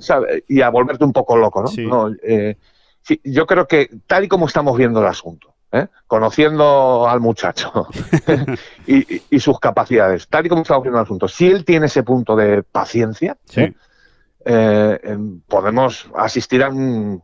[0.00, 0.12] Sí.
[0.12, 1.68] a- y a volverte un poco loco, ¿no?
[1.68, 1.86] Sí.
[1.86, 2.56] No, eh,
[3.24, 5.88] yo creo que tal y como estamos viendo el asunto, ¿eh?
[6.06, 7.86] conociendo al muchacho
[8.86, 12.02] y, y- sus capacidades, tal y como estamos viendo el asunto, si él tiene ese
[12.02, 13.60] punto de paciencia, Sí.
[13.62, 13.74] ¿eh?
[14.44, 17.22] Eh, em, podemos asistir a un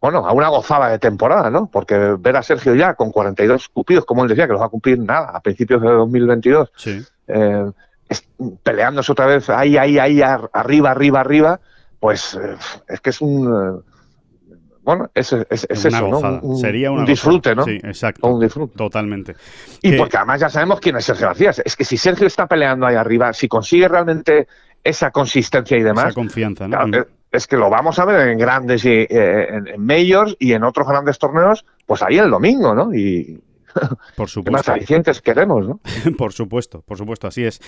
[0.00, 1.66] bueno, a una gozada de temporada, ¿no?
[1.70, 4.70] Porque ver a Sergio ya con 42 cupidos, como él decía, que los va a
[4.70, 7.02] cumplir nada, a principios de 2022, Sí.
[7.28, 7.70] eh,
[8.08, 8.26] es-
[8.62, 11.60] peleándose otra vez ahí, ahí, ahí, ar- arriba, arriba, arriba,
[11.98, 12.56] pues eh,
[12.88, 13.82] es que es un...
[13.82, 16.40] eh, bueno, es, es, es una eso.
[16.42, 17.54] Un, Sería una un disfrute, gozada.
[17.56, 17.64] ¿no?
[17.64, 18.26] Sí, exacto.
[18.26, 18.74] Un disfrute.
[18.78, 19.36] Totalmente.
[19.82, 21.50] Y Que- porque además ya sabemos quién es Sergio García.
[21.62, 24.48] Es que si Sergio está peleando ahí arriba, si consigue realmente
[24.84, 26.76] esa consistencia y demás, Esa confianza, ¿no?
[26.76, 27.36] Claro, Mm.
[27.36, 30.64] es que lo vamos a ver en grandes y, eh, en, en majors y en
[30.64, 32.92] otros grandes torneos, pues ahí el domingo, ¿no?
[32.94, 33.40] Y
[34.16, 34.72] Por qué más supuesto.
[34.72, 35.80] alicientes queremos, ¿no?
[36.18, 37.60] Por supuesto, por supuesto, así es.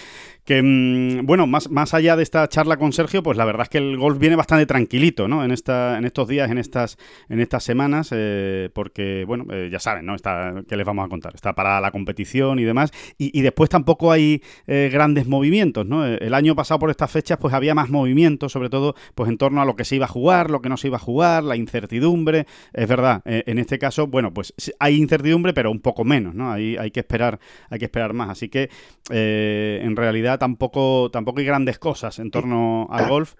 [0.44, 3.68] Que, mm, bueno, más, más allá de esta charla con Sergio, pues la verdad es
[3.68, 5.44] que el golf viene bastante tranquilito, ¿no?
[5.44, 6.98] En, esta, en estos días, en estas,
[7.28, 10.14] en estas semanas, eh, porque, bueno, eh, ya saben, ¿no?
[10.14, 11.34] Está, ¿Qué les vamos a contar?
[11.34, 12.92] Está para la competición y demás.
[13.18, 16.04] Y, y después tampoco hay eh, grandes movimientos, ¿no?
[16.04, 19.62] El año pasado por estas fechas, pues había más movimientos, sobre todo, pues en torno
[19.62, 21.56] a lo que se iba a jugar, lo que no se iba a jugar, la
[21.56, 22.46] incertidumbre.
[22.72, 26.52] Es verdad, en este caso, bueno, pues hay incertidumbre, pero un poco menos, ¿no?
[26.52, 27.38] Hay, hay que esperar,
[27.70, 28.30] hay que esperar más.
[28.30, 28.70] Así que
[29.10, 33.34] eh, en realidad tampoco, tampoco hay grandes cosas en torno al golf.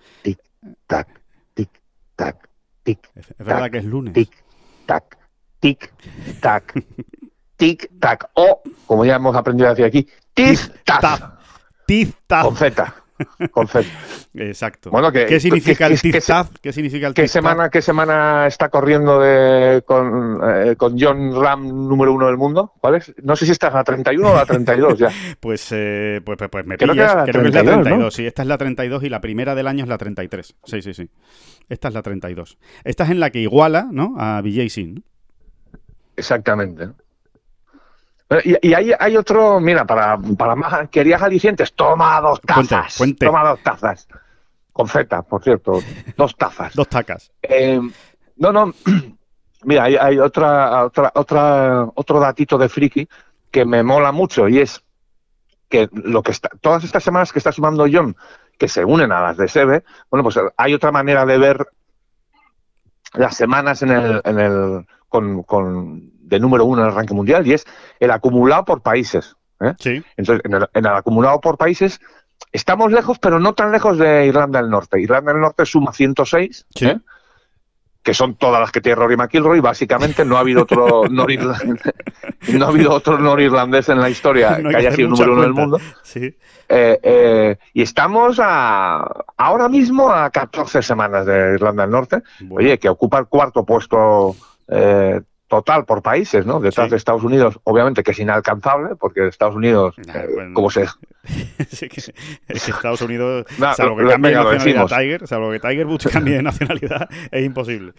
[0.87, 1.09] Tac,
[1.55, 1.71] tic,
[2.17, 2.49] tac,
[2.83, 4.15] tic, Es, es verdad que es lunes.
[4.15, 4.31] tic,
[4.87, 5.19] tac,
[5.61, 5.93] tic,
[6.41, 6.75] tac,
[7.57, 8.31] tic, tac.
[8.35, 11.01] O, como ya hemos aprendido a decir aquí, tic, tac.
[11.01, 11.33] Tac.
[11.87, 12.45] Tiz-taz.
[12.45, 12.95] Con Z.
[13.51, 13.85] Con Z.
[14.35, 14.91] Exacto.
[14.91, 16.21] Bueno, que- ¿Qué significa que- el que- que-?
[16.61, 21.67] ¿Qué significa el ¿Qué semana, ¿Qué semana está corriendo de, con, eh, con John Ram
[21.89, 22.73] número uno del mundo?
[22.81, 23.13] ¿Cuál es?
[23.23, 25.09] No sé si esta es la 31 o la 32 ya.
[25.41, 27.15] Pues, eh, pues, pues, pues me Creo que pillas.
[27.17, 28.11] la Creo que es la 32, 32, ¿no?
[28.11, 28.27] sí.
[28.27, 30.55] Esta es la 32 y la primera del año es la 33.
[30.65, 31.11] Sí, sí, sí.
[31.69, 32.59] Esta es la 32.
[32.85, 34.15] Esta es en la que iguala, ¿no?
[34.19, 34.95] A BJ Sin.
[34.95, 35.03] ¿no?
[36.17, 36.89] Exactamente.
[38.45, 42.97] Y, y hay, hay otro, mira, para, para más, querías alicientes, toma dos tazas.
[42.97, 43.27] cuente.
[43.27, 44.09] Toma dos tazas.
[44.73, 45.81] Con Z, por cierto,
[46.17, 46.75] dos tazas.
[46.75, 47.31] Dos tacas.
[47.43, 47.79] Eh,
[48.37, 48.73] no, no,
[49.65, 53.07] mira, hay, hay otra, otra, otra, otro datito de friki
[53.51, 54.83] que me mola mucho y es
[55.69, 58.17] que lo que está, todas estas semanas que está sumando John,
[58.59, 61.67] que se unen a las de Sebe, bueno, pues hay otra manera de ver
[63.15, 67.47] las semanas en el, en el, con, con, de número uno en el ranking mundial
[67.47, 67.67] y es
[68.01, 69.37] el acumulado por países.
[69.61, 69.75] ¿eh?
[69.79, 70.03] Sí.
[70.17, 72.01] Entonces, en el, en el acumulado por países
[72.53, 75.01] estamos lejos, pero no tan lejos de Irlanda del Norte.
[75.01, 76.87] Irlanda del Norte suma 106, Sí.
[76.87, 76.99] ¿eh?
[78.03, 79.61] que son todas las que tiene Rory McIlroy.
[79.61, 81.83] Básicamente no ha habido otro norirlandés,
[82.53, 85.53] no ha habido otro norirlandés en la historia No que haya sido número uno del
[85.55, 85.81] mundo.
[86.03, 86.37] Sí.
[86.69, 92.23] Eh, eh, y estamos a, ahora mismo a 14 semanas de Irlanda del Norte.
[92.41, 92.55] Bueno.
[92.57, 94.35] Oye, que ocupa el cuarto puesto
[94.69, 95.21] eh,
[95.53, 96.61] total por países, ¿no?
[96.61, 96.93] Detrás Sí.
[96.93, 100.55] de Estados Unidos, obviamente que es inalcanzable, porque Estados Unidos, Nah, eh, bueno.
[100.55, 100.87] como se...
[101.69, 102.11] Sí que, es
[102.65, 104.87] que Estados Unidos, No, salvo que cambie de nacionalidad.
[104.87, 107.93] Tiger, salvo que Tiger Woods cambie de nacionalidad, es imposible.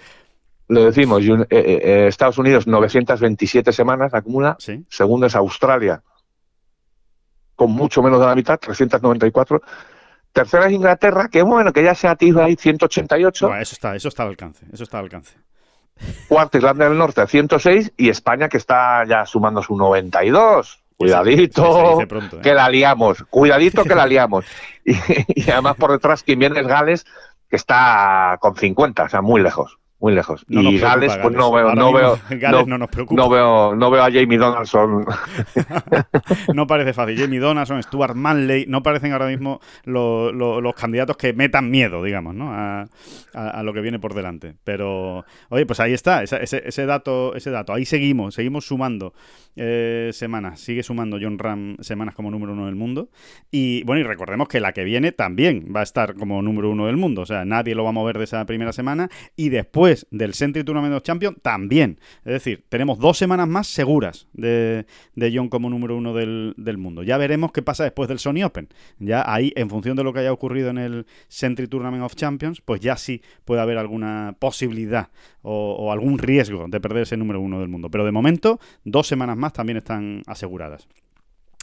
[0.68, 4.84] Lo decimos, eh, eh, Estados Unidos 927 semanas acumula, Sí.
[4.90, 6.02] segundo es Australia,
[7.56, 9.62] con mucho menos de la mitad, 394.
[10.32, 13.46] Tercera es Inglaterra, que bueno, que ya se atisba ahí 188.
[13.48, 14.66] Bueno, eso está, eso está al alcance.
[14.74, 15.36] Eso está al alcance.
[16.28, 20.80] Cuarta Irlanda del Norte a 106 y España que está ya sumando su 92.
[20.98, 22.42] Cuidadito, dice pronto, ¿eh?
[22.42, 23.24] que la liamos.
[23.30, 24.46] Cuidadito que la liamos.
[24.86, 24.94] Y,
[25.36, 27.06] y además por detrás quien viene es Gales,
[27.50, 30.44] que está con 50, o sea, muy lejos, muy lejos.
[30.50, 33.22] No y Gales, pues no veo, no veo, Gales no, no nos preocupa.
[33.22, 35.06] no veo, no veo a Jamie Donaldson.
[36.54, 37.18] No parece fácil.
[37.18, 42.04] Jamie Donaldson, Stuart Manley, no parecen ahora mismo lo- lo- los candidatos que metan miedo,
[42.04, 42.52] digamos, ¿no?
[42.54, 42.82] A,
[43.34, 44.56] a- a lo que viene por delante.
[44.64, 47.74] Pero, oye, pues ahí está, esa- ese, ese dato, ese dato.
[47.74, 49.14] Ahí seguimos, seguimos sumando
[49.56, 50.60] eh, semanas.
[50.60, 53.10] Sigue sumando John Ram semanas como número uno del mundo.
[53.52, 56.88] Y bueno, y recordemos que la que viene también va a estar como número uno
[56.88, 57.22] del mundo.
[57.22, 59.10] O sea, nadie lo va a mover de esa primera semana.
[59.36, 62.00] Y después del Century Tournament of Champions también.
[62.26, 66.78] Es decir, tenemos dos semanas más seguras de, de John como número uno del, del
[66.78, 67.04] mundo.
[67.04, 68.70] Ya veremos qué pasa después del Sony Open.
[69.00, 72.62] Ya ahí, en función de lo que haya ocurrido en el Century Tournament of Champions,
[72.62, 75.10] pues ya sí puede haber alguna posibilidad
[75.42, 77.90] o, o algún riesgo de perder ese número uno del mundo.
[77.90, 80.88] Pero de momento, dos semanas más también están aseguradas.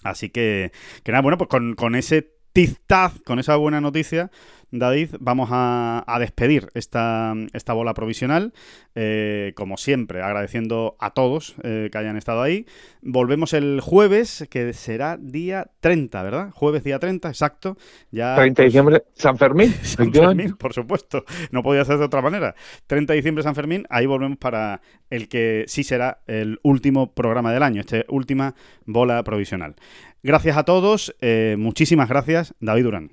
[0.02, 4.31] Así que, que nada, bueno, pues con, con ese Tiztaz, con esa buena noticia,
[4.72, 8.52] David, vamos a, despedir esta, esta, bola provisional.
[8.94, 12.66] Eh, como siempre, agradeciendo a todos eh, que hayan estado ahí.
[13.02, 16.51] Volvemos el jueves, que será día 30, ¿verdad?
[16.52, 17.77] Jueves día 30, exacto.
[18.10, 19.74] Ya, 30 de pues, diciembre, San Fermín.
[19.82, 21.24] San Fermín, por supuesto.
[21.51, 22.55] No podía ser de otra manera.
[22.86, 23.86] 30 de diciembre, San Fermín.
[23.90, 28.55] Ahí volvemos para el que sí será el último programa del año, esta última
[28.86, 29.74] bola provisional.
[30.22, 31.14] Gracias a todos.
[31.20, 33.10] Eh, muchísimas gracias, David Durán.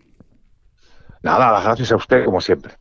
[1.24, 2.74] Nada, las gracias a usted, como siempre.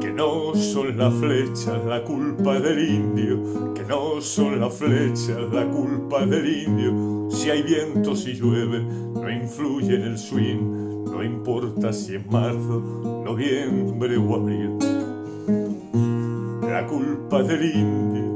[0.00, 5.66] Que no son las flechas la culpa del indio, que no son las flechas la
[5.66, 7.30] culpa del indio.
[7.30, 12.80] Si hay viento, si llueve, no influye en el swing, no importa si es marzo,
[13.24, 14.78] noviembre o abril.
[16.62, 18.35] La culpa del indio